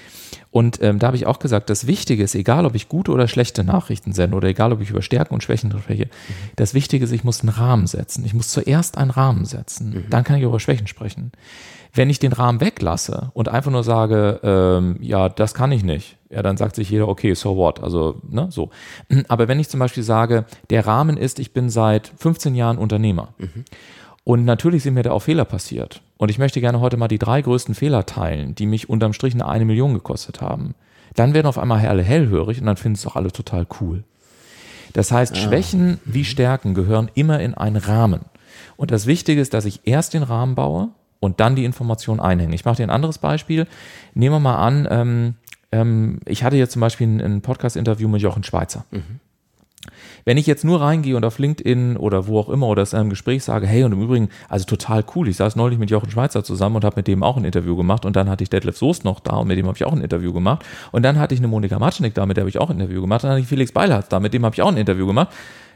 und 0.55 0.81
ähm, 0.83 1.01
da 1.01 1.09
habe 1.09 1.17
ich 1.17 1.27
auch 1.27 1.41
gesagt, 1.41 1.69
das 1.69 1.89
Wichtige 1.89 2.23
ist, 2.23 2.37
egal 2.37 2.65
ob 2.65 2.77
ich 2.77 2.89
gute 2.89 3.11
oder 3.11 3.27
schlechte 3.27 3.65
Nachrichten 3.65 4.13
sende 4.13 4.37
oder 4.37 4.47
egal 4.47 4.73
ob 4.73 4.81
ich 4.81 4.91
über 4.91 5.03
Stärken 5.03 5.35
und 5.35 5.43
Schwächen 5.43 5.77
spreche, 5.77 6.05
mhm. 6.05 6.33
das 6.55 6.75
Wichtige 6.75 7.05
ist, 7.05 7.11
ich 7.11 7.25
muss 7.25 7.41
einen 7.41 7.49
Rahmen 7.49 7.89
setzen. 7.89 8.25
Ich 8.25 8.35
muss 8.35 8.49
zuerst 8.51 8.97
einen 8.97 9.11
Rahmen 9.11 9.47
setzen. 9.47 9.91
Mhm. 9.91 10.05
Dann 10.11 10.23
kann 10.23 10.37
ich 10.37 10.45
über 10.45 10.61
Schwächen 10.61 10.87
sprechen. 10.87 11.33
Wenn 11.95 12.11
ich 12.11 12.19
den 12.19 12.33
Rahmen 12.33 12.61
weglasse 12.61 13.31
und 13.35 13.49
einfach 13.49 13.71
nur 13.71 13.85
sage, 13.85 14.41
ähm, 14.43 14.97
ja, 15.01 15.29
das 15.29 15.55
kann 15.55 15.71
ich 15.71 15.85
nicht, 15.85 16.19
ja, 16.29 16.43
dann 16.43 16.57
sagt 16.57 16.75
sich 16.75 16.91
jeder, 16.91 17.09
okay, 17.09 17.35
so 17.35 17.57
what? 17.57 17.83
Also, 17.83 18.21
ne, 18.29 18.49
so. 18.51 18.71
Aber 19.29 19.47
wenn 19.47 19.61
ich 19.61 19.69
zum 19.69 19.79
Beispiel 19.79 20.03
sage, 20.03 20.45
der 20.71 20.87
Rahmen 20.87 21.17
ist, 21.17 21.39
ich 21.39 21.53
bin 21.53 21.71
seit 21.71 22.13
15 22.19 22.57
Jahren 22.57 22.79
Unternehmer. 22.79 23.35
Mhm. 23.39 23.65
Und 24.25 24.45
natürlich 24.45 24.83
sind 24.83 24.95
mir 24.95 25.03
da 25.03 25.13
auch 25.13 25.21
Fehler 25.21 25.45
passiert. 25.45 26.03
Und 26.17 26.31
ich 26.31 26.39
möchte 26.39 26.61
gerne 26.61 26.81
heute 26.81 26.97
mal 26.97 27.09
die 27.09 27.19
drei 27.19 27.43
größten 27.43 27.75
Fehler 27.75 28.07
teilen, 28.07 28.55
die 28.55 28.67
mich 28.67 28.89
unterm 28.89 29.13
Strich 29.13 29.35
eine, 29.35 29.47
eine 29.47 29.65
Million 29.65 29.95
gekostet 29.95 30.41
haben. 30.41 30.75
Dann 31.15 31.35
werden 31.35 31.47
auf 31.47 31.59
einmal 31.59 31.87
alle 31.87 32.03
hellhörig 32.03 32.59
und 32.59 32.67
dann 32.67 32.77
finden 32.77 32.97
es 32.97 33.07
auch 33.07 33.15
alle 33.17 33.31
total 33.31 33.67
cool. 33.81 34.03
Das 34.95 35.13
heißt, 35.13 35.35
ah. 35.35 35.37
Schwächen 35.37 36.01
wie 36.05 36.25
Stärken 36.25 36.75
gehören 36.75 37.11
immer 37.15 37.39
in 37.41 37.55
einen 37.55 37.77
Rahmen. 37.77 38.23
Und 38.77 38.91
das 38.91 39.07
Wichtige 39.07 39.41
ist, 39.41 39.55
dass 39.55 39.67
ich 39.67 39.83
erst 39.85 40.15
den 40.15 40.23
Rahmen 40.23 40.55
baue 40.55 40.89
und 41.25 41.41
dann 41.41 41.57
die 41.57 41.65
Information 41.65 42.21
einhängen. 42.21 42.53
Ich 42.53 42.65
mache 42.65 42.77
dir 42.77 42.85
ein 42.85 42.91
anderes 42.91 43.19
Beispiel. 43.19 43.67
Nehmen 44.15 44.37
wir 44.37 44.41
mal 44.41 44.57
an, 44.57 44.89
ähm, 44.91 45.35
ähm, 45.73 46.21
ich 46.27 46.45
hatte 46.45 46.57
jetzt 46.57 46.73
zum 46.73 46.81
Beispiel 46.81 47.09
ein, 47.09 47.21
ein 47.21 47.41
Podcast-Interview 47.41 48.09
mit 48.09 48.23
Jochen 48.23 48.45
Schweizer. 48.45 48.85
Mhm. 48.91 49.21
Wenn 50.25 50.39
ich 50.39 50.47
jetzt 50.47 50.65
nur 50.65 50.81
reingehe 50.81 51.17
und 51.17 51.25
auf 51.25 51.39
LinkedIn 51.39 51.99
oder 51.99 52.27
wo 52.27 52.39
auch 52.39 52.49
immer 52.49 52.69
oder 52.69 52.83
in 52.83 52.99
einem 52.99 53.11
Gespräch 53.11 53.45
sage, 53.45 53.67
hey, 53.67 53.85
und 53.85 53.93
im 53.93 54.01
Übrigen, 54.01 54.31
also 54.49 54.65
total 54.65 55.05
cool, 55.15 55.29
ich 55.29 55.37
saß 55.37 55.57
neulich 55.57 55.79
mit 55.79 55.91
Jochen 55.91 56.11
Schweizer 56.11 56.43
zusammen 56.43 56.77
und 56.77 56.85
habe 56.85 56.97
mit 56.97 57.09
dem 57.09 57.23
auch 57.23 57.37
ein 57.37 57.45
Interview 57.45 57.77
gemacht 57.77 58.07
und 58.07 58.17
dann 58.17 58.31
hatte 58.31 58.43
ich 58.43 58.49
Detlef 58.49 58.79
Soest 58.79 59.05
noch 59.05 59.21
da 59.21 59.37
und 59.37 59.49
mit 59.49 59.59
dem 59.59 59.67
habe 59.67 59.77
ich 59.77 59.85
auch 59.85 59.93
ein 59.93 60.01
Interview 60.01 60.33
gemacht 60.33 60.65
und 60.93 61.03
dann 61.03 61.19
hatte 61.19 61.35
ich 61.35 61.41
eine 61.41 61.49
Monika 61.49 61.79
Matschnik 61.79 62.15
da, 62.15 62.25
mit 62.25 62.39
der 62.39 62.43
habe 62.43 62.49
ich 62.49 62.59
auch 62.59 62.71
ein 62.71 62.81
Interview 62.81 63.03
gemacht, 63.03 63.25
dann 63.25 63.33
hatte 63.33 63.41
ich 63.41 63.47
Felix 63.47 63.73
Beilhardt 63.73 64.11
da, 64.11 64.21
mit 64.21 64.33
dem 64.33 64.45
habe 64.47 64.55
ich 64.55 64.63
auch 64.63 64.71
ein 64.71 64.79
Interview 64.79 65.07
gemacht 65.07 65.29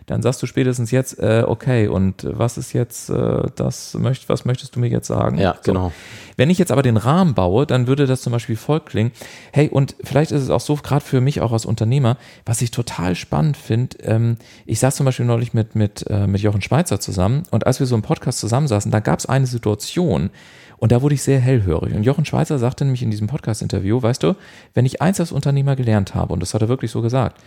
dann 0.09 0.23
sagst 0.23 0.43
du 0.43 0.47
spätestens 0.47 0.91
jetzt, 0.91 1.19
äh, 1.19 1.45
okay, 1.47 1.87
und 1.87 2.27
was 2.29 2.57
ist 2.57 2.73
jetzt 2.73 3.11
äh, 3.11 3.43
das, 3.55 3.95
möcht, 3.95 4.29
was 4.29 4.47
möchtest 4.47 4.75
du 4.75 4.81
mir 4.81 4.89
jetzt 4.89 5.07
sagen? 5.07 5.37
Ja, 5.39 5.55
so. 5.55 5.73
genau. 5.73 5.93
Wenn 6.37 6.49
ich 6.49 6.59
jetzt 6.59 6.73
aber 6.73 6.83
den 6.83 6.97
Rahmen 6.97 7.35
baue, 7.35 7.67
dann 7.67 7.87
würde 7.87 8.07
das 8.07 8.23
zum 8.23 8.33
Beispiel 8.33 8.57
voll 8.57 8.81
klingen. 8.81 9.13
Hey, 9.53 9.69
und 9.69 9.97
vielleicht 10.03 10.33
ist 10.33 10.43
es 10.43 10.51
auch 10.51 10.61
so, 10.61 10.77
gerade 10.77 11.05
für 11.05 11.21
mich 11.21 11.43
auch 11.43 11.53
als 11.53 11.67
Unternehmer, 11.67 12.17
was 12.47 12.63
ich 12.63 12.71
total 12.71 13.15
spannend 13.17 13.59
finde, 13.59 13.99
ähm, 14.03 14.39
ich 14.65 14.81
saß 14.81 14.97
zum 14.97 15.05
Beispiel 15.05 15.27
neulich 15.27 15.53
mit, 15.53 15.75
mit, 15.75 16.07
äh, 16.09 16.27
mit 16.27 16.41
Jochen 16.41 16.63
Schweizer 16.63 17.01
zusammen 17.01 17.43
und 17.51 17.67
als 17.67 17.79
wir 17.79 17.87
so 17.87 17.95
im 17.95 18.03
Podcast 18.03 18.39
zusammensaßen, 18.39 18.91
da 18.91 19.01
gab 19.01 19.19
es 19.19 19.27
eine 19.27 19.47
Situation, 19.47 20.31
und 20.79 20.93
da 20.93 21.03
wurde 21.03 21.17
ich 21.17 21.23
sehr 21.23 21.41
hellhörig. 21.41 21.93
Und 21.95 22.05
Jochen 22.05 22.25
Schweizer 22.25 22.57
sagte 22.59 22.85
nämlich 22.85 23.03
in 23.03 23.11
diesem 23.11 23.27
Podcast-Interview, 23.27 24.01
weißt 24.01 24.23
du, 24.23 24.37
wenn 24.75 24.87
ich 24.87 25.03
eins 25.03 25.19
als 25.19 25.33
Unternehmer 25.33 25.75
gelernt 25.75 26.15
habe, 26.15 26.33
und 26.33 26.41
das 26.41 26.55
hat 26.55 26.63
er 26.63 26.69
wirklich 26.69 26.93
so 26.93 27.03
gesagt, 27.03 27.43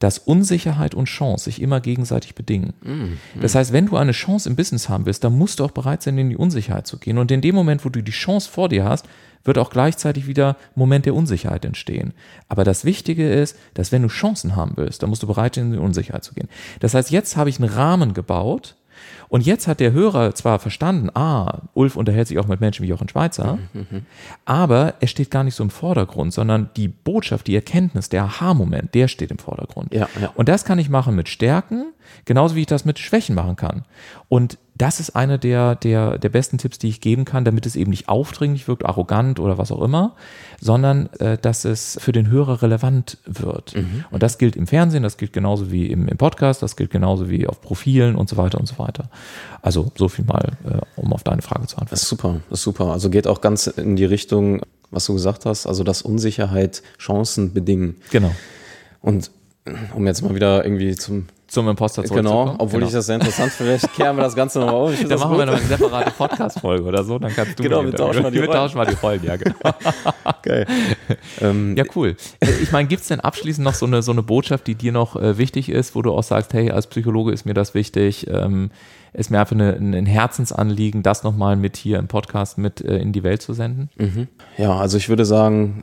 dass 0.00 0.18
Unsicherheit 0.18 0.94
und 0.94 1.04
Chance 1.04 1.44
sich 1.44 1.62
immer 1.62 1.80
gegenseitig 1.80 2.34
bedingen. 2.34 2.72
Mm, 2.82 3.40
Das 3.40 3.54
heißt, 3.54 3.72
wenn 3.72 3.86
du 3.86 3.96
eine 3.96 4.12
Chance 4.12 4.48
im 4.48 4.56
Business 4.56 4.88
haben 4.88 5.06
willst, 5.06 5.22
dann 5.22 5.38
musst 5.38 5.60
du 5.60 5.64
auch 5.64 5.70
bereit 5.70 6.02
sein, 6.02 6.18
in 6.18 6.30
die 6.30 6.36
Unsicherheit 6.36 6.86
zu 6.86 6.98
gehen. 6.98 7.18
Und 7.18 7.30
in 7.30 7.42
dem 7.42 7.54
Moment, 7.54 7.84
wo 7.84 7.90
du 7.90 8.02
die 8.02 8.10
Chance 8.10 8.50
vor 8.50 8.68
dir 8.68 8.84
hast, 8.84 9.06
wird 9.44 9.58
auch 9.58 9.70
gleichzeitig 9.70 10.26
wieder 10.26 10.56
Moment 10.74 11.06
der 11.06 11.14
Unsicherheit 11.14 11.64
entstehen. 11.64 12.12
Aber 12.48 12.64
das 12.64 12.84
Wichtige 12.84 13.30
ist, 13.30 13.56
dass 13.74 13.92
wenn 13.92 14.02
du 14.02 14.08
Chancen 14.08 14.56
haben 14.56 14.72
willst, 14.76 15.02
dann 15.02 15.10
musst 15.10 15.22
du 15.22 15.26
bereit 15.26 15.54
sein, 15.54 15.66
in 15.66 15.72
die 15.72 15.78
Unsicherheit 15.78 16.24
zu 16.24 16.34
gehen. 16.34 16.48
Das 16.80 16.94
heißt, 16.94 17.10
jetzt 17.10 17.36
habe 17.36 17.50
ich 17.50 17.58
einen 17.60 17.70
Rahmen 17.70 18.14
gebaut, 18.14 18.76
Und 19.28 19.46
jetzt 19.46 19.68
hat 19.68 19.80
der 19.80 19.92
Hörer 19.92 20.34
zwar 20.34 20.58
verstanden, 20.58 21.10
ah, 21.14 21.62
Ulf 21.74 21.96
unterhält 21.96 22.28
sich 22.28 22.38
auch 22.38 22.48
mit 22.48 22.60
Menschen 22.60 22.84
wie 22.84 22.88
Jochen 22.88 23.08
Schweizer, 23.08 23.58
mhm. 23.72 24.06
aber 24.44 24.94
er 25.00 25.06
steht 25.06 25.30
gar 25.30 25.44
nicht 25.44 25.54
so 25.54 25.62
im 25.62 25.70
Vordergrund, 25.70 26.32
sondern 26.32 26.70
die 26.76 26.88
Botschaft, 26.88 27.46
die 27.46 27.54
Erkenntnis, 27.54 28.08
der 28.08 28.24
Aha-Moment, 28.24 28.94
der 28.94 29.08
steht 29.08 29.30
im 29.30 29.38
Vordergrund. 29.38 29.94
Ja, 29.94 30.08
ja. 30.20 30.32
Und 30.34 30.48
das 30.48 30.64
kann 30.64 30.78
ich 30.78 30.88
machen 30.88 31.14
mit 31.14 31.28
Stärken, 31.28 31.92
genauso 32.24 32.56
wie 32.56 32.60
ich 32.60 32.66
das 32.66 32.84
mit 32.84 32.98
Schwächen 32.98 33.34
machen 33.34 33.56
kann. 33.56 33.84
Und 34.28 34.58
das 34.80 34.98
ist 34.98 35.10
einer 35.10 35.36
der, 35.36 35.74
der, 35.74 36.16
der 36.16 36.30
besten 36.30 36.56
Tipps, 36.56 36.78
die 36.78 36.88
ich 36.88 37.02
geben 37.02 37.26
kann, 37.26 37.44
damit 37.44 37.66
es 37.66 37.76
eben 37.76 37.90
nicht 37.90 38.08
aufdringlich 38.08 38.66
wirkt, 38.66 38.86
arrogant 38.86 39.38
oder 39.38 39.58
was 39.58 39.70
auch 39.70 39.82
immer, 39.82 40.14
sondern 40.58 41.10
äh, 41.18 41.36
dass 41.36 41.66
es 41.66 41.98
für 42.00 42.12
den 42.12 42.30
Hörer 42.30 42.62
relevant 42.62 43.18
wird. 43.26 43.76
Mhm. 43.76 44.04
Und 44.10 44.22
das 44.22 44.38
gilt 44.38 44.56
im 44.56 44.66
Fernsehen, 44.66 45.02
das 45.02 45.18
gilt 45.18 45.34
genauso 45.34 45.70
wie 45.70 45.86
im, 45.86 46.08
im 46.08 46.16
Podcast, 46.16 46.62
das 46.62 46.76
gilt 46.76 46.90
genauso 46.90 47.28
wie 47.28 47.46
auf 47.46 47.60
Profilen 47.60 48.16
und 48.16 48.30
so 48.30 48.38
weiter 48.38 48.58
und 48.58 48.66
so 48.66 48.78
weiter. 48.78 49.10
Also 49.60 49.92
so 49.96 50.08
viel 50.08 50.24
mal, 50.24 50.52
äh, 50.64 50.78
um 50.96 51.12
auf 51.12 51.24
deine 51.24 51.42
Frage 51.42 51.66
zu 51.66 51.76
antworten. 51.76 51.90
Das 51.90 52.02
ist 52.02 52.08
super, 52.08 52.40
das 52.48 52.60
ist 52.60 52.64
super. 52.64 52.86
Also 52.86 53.10
geht 53.10 53.26
auch 53.26 53.42
ganz 53.42 53.66
in 53.66 53.96
die 53.96 54.06
Richtung, 54.06 54.62
was 54.90 55.04
du 55.04 55.12
gesagt 55.12 55.44
hast, 55.44 55.66
also 55.66 55.84
dass 55.84 56.00
Unsicherheit 56.00 56.82
Chancen 56.98 57.52
bedingen. 57.52 57.96
Genau. 58.10 58.34
Und 59.02 59.30
um 59.94 60.06
jetzt 60.06 60.22
mal 60.22 60.34
wieder 60.34 60.64
irgendwie 60.64 60.96
zum 60.96 61.26
zum 61.50 61.68
Imposter 61.68 62.02
Genau, 62.04 62.54
obwohl 62.58 62.78
genau. 62.78 62.86
ich 62.86 62.92
das 62.92 63.06
sehr 63.06 63.16
interessant 63.16 63.50
finde. 63.50 63.78
Vielleicht 63.78 63.96
kehren 63.96 64.16
wir 64.16 64.22
das 64.22 64.36
Ganze 64.36 64.60
nochmal 64.60 64.92
um. 64.92 65.08
Dann 65.08 65.18
machen 65.18 65.30
gut. 65.30 65.38
wir 65.38 65.46
noch 65.46 65.54
eine 65.54 65.66
separate 65.66 66.10
Podcast-Folge 66.12 66.84
oder 66.84 67.02
so, 67.02 67.18
dann 67.18 67.34
kannst 67.34 67.58
du 67.58 67.62
Genau, 67.64 67.84
wir 67.84 67.92
tauschen, 67.92 68.22
mal 68.22 68.30
die, 68.30 68.38
wir 68.40 68.50
tauschen 68.50 68.78
mal 68.78 68.86
die 68.86 68.94
Rollen, 68.94 69.24
ja, 69.24 69.36
genau. 69.36 69.54
Geil. 70.42 70.66
Ähm, 71.40 71.76
ja, 71.76 71.84
cool. 71.96 72.16
Ich 72.62 72.70
meine, 72.70 72.88
gibt 72.88 73.02
es 73.02 73.08
denn 73.08 73.20
abschließend 73.20 73.64
noch 73.64 73.74
so 73.74 73.86
eine, 73.86 74.02
so 74.02 74.12
eine 74.12 74.22
Botschaft, 74.22 74.68
die 74.68 74.76
dir 74.76 74.92
noch 74.92 75.16
äh, 75.16 75.38
wichtig 75.38 75.68
ist, 75.68 75.94
wo 75.96 76.02
du 76.02 76.12
auch 76.12 76.22
sagst, 76.22 76.54
hey, 76.54 76.70
als 76.70 76.86
Psychologe 76.86 77.32
ist 77.32 77.44
mir 77.44 77.54
das 77.54 77.74
wichtig, 77.74 78.28
ähm, 78.30 78.70
ist 79.12 79.30
mir 79.30 79.40
einfach 79.40 79.56
eine, 79.56 79.72
ein 79.72 80.06
Herzensanliegen, 80.06 81.02
das 81.02 81.24
nochmal 81.24 81.56
mit 81.56 81.76
hier 81.76 81.98
im 81.98 82.06
Podcast 82.06 82.58
mit 82.58 82.80
äh, 82.80 82.98
in 82.98 83.12
die 83.12 83.24
Welt 83.24 83.42
zu 83.42 83.54
senden? 83.54 83.90
Mhm. 83.96 84.28
Ja, 84.56 84.76
also 84.76 84.96
ich 84.96 85.08
würde 85.08 85.24
sagen, 85.24 85.82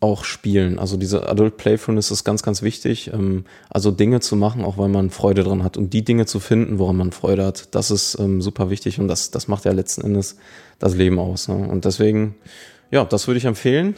auch 0.00 0.24
spielen. 0.24 0.78
Also 0.78 0.96
diese 0.96 1.28
Adult 1.28 1.58
Playfulness 1.58 2.10
ist 2.10 2.24
ganz, 2.24 2.42
ganz 2.42 2.62
wichtig. 2.62 3.10
Ähm, 3.12 3.44
also 3.68 3.90
Dinge 3.90 4.20
zu 4.20 4.34
machen, 4.34 4.64
auch 4.64 4.78
weil 4.78 4.88
man 4.88 5.10
Freude 5.10 5.44
dran 5.44 5.62
hat. 5.62 5.76
Und 5.76 5.92
die 5.92 6.04
Dinge 6.04 6.26
zu 6.26 6.40
finden, 6.40 6.78
woran 6.78 6.96
man 6.96 7.12
Freude 7.12 7.44
hat, 7.44 7.74
das 7.74 7.90
ist 7.90 8.18
ähm, 8.18 8.40
super 8.40 8.70
wichtig 8.70 8.98
und 8.98 9.08
das, 9.08 9.30
das 9.30 9.46
macht 9.46 9.66
ja 9.66 9.72
letzten 9.72 10.02
Endes 10.02 10.36
das 10.78 10.94
Leben 10.94 11.18
aus. 11.18 11.48
Ne? 11.48 11.54
Und 11.54 11.84
deswegen, 11.84 12.34
ja, 12.90 13.04
das 13.04 13.26
würde 13.26 13.38
ich 13.38 13.44
empfehlen. 13.44 13.94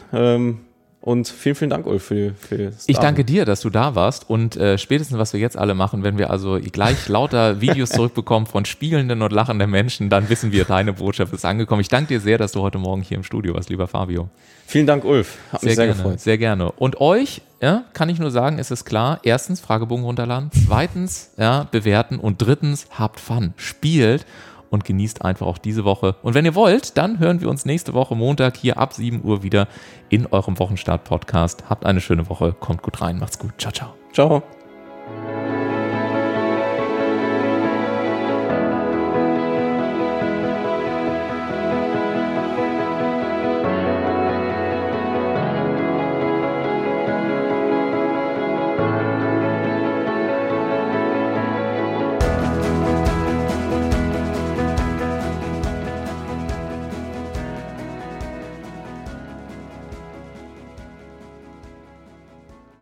Und 1.05 1.27
vielen, 1.27 1.55
vielen 1.55 1.69
Dank, 1.69 1.85
Ulf, 1.85 2.01
für, 2.01 2.33
für 2.33 2.57
das 2.57 2.85
Ich 2.87 2.97
danke 2.97 3.25
dir, 3.25 3.43
dass 3.43 3.59
du 3.59 3.69
da 3.69 3.93
warst. 3.93 4.29
Und 4.29 4.55
äh, 4.55 4.77
spätestens, 4.77 5.17
was 5.17 5.33
wir 5.33 5.39
jetzt 5.41 5.57
alle 5.57 5.73
machen, 5.73 6.01
wenn 6.01 6.17
wir 6.17 6.29
also 6.29 6.57
gleich 6.71 7.07
lauter 7.09 7.59
Videos 7.59 7.89
zurückbekommen 7.89 8.45
von 8.47 8.63
spielenden 8.63 9.21
und 9.21 9.33
lachenden 9.33 9.69
Menschen, 9.69 10.09
dann 10.09 10.29
wissen 10.29 10.53
wir, 10.53 10.63
deine 10.63 10.93
Botschaft 10.93 11.33
ist 11.33 11.43
angekommen. 11.43 11.81
Ich 11.81 11.89
danke 11.89 12.07
dir 12.07 12.21
sehr, 12.21 12.37
dass 12.37 12.53
du 12.53 12.61
heute 12.61 12.77
Morgen 12.77 13.01
hier 13.01 13.17
im 13.17 13.25
Studio 13.25 13.53
warst, 13.53 13.69
lieber 13.69 13.89
Fabio. 13.89 14.29
Vielen 14.65 14.87
Dank, 14.87 15.03
Ulf. 15.03 15.39
Hat 15.51 15.59
sehr 15.59 15.67
mich 15.71 15.75
sehr 15.75 15.85
gerne, 15.87 16.03
gefreut. 16.03 16.19
Sehr 16.21 16.37
gerne. 16.37 16.71
Und 16.71 17.01
euch 17.01 17.41
ja, 17.61 17.83
kann 17.91 18.07
ich 18.07 18.19
nur 18.19 18.31
sagen, 18.31 18.57
es 18.57 18.71
ist 18.71 18.85
klar, 18.85 19.19
erstens 19.23 19.59
Fragebogen 19.59 20.05
runterladen, 20.05 20.51
zweitens 20.65 21.31
ja, 21.37 21.67
bewerten 21.69 22.17
und 22.17 22.41
drittens 22.41 22.87
habt 22.91 23.19
Fun, 23.19 23.53
spielt 23.57 24.25
und 24.73 24.83
genießt 24.85 25.23
einfach 25.23 25.45
auch 25.45 25.59
diese 25.59 25.85
Woche. 25.85 26.15
Und 26.23 26.33
wenn 26.33 26.45
ihr 26.45 26.55
wollt, 26.55 26.97
dann 26.97 27.19
hören 27.19 27.41
wir 27.41 27.49
uns 27.49 27.63
nächste 27.63 27.93
Woche 27.93 28.15
Montag 28.15 28.57
hier 28.57 28.79
ab 28.79 28.93
7 28.93 29.23
Uhr 29.23 29.43
wieder 29.43 29.67
in 30.09 30.25
eurem 30.25 30.57
Wochenstart-Podcast. 30.57 31.69
Habt 31.69 31.85
eine 31.85 32.01
schöne 32.01 32.27
Woche, 32.27 32.53
kommt 32.59 32.81
gut 32.81 32.99
rein, 32.99 33.19
macht's 33.19 33.37
gut. 33.37 33.53
Ciao, 33.59 33.71
ciao. 33.71 33.93
Ciao. 34.11 34.41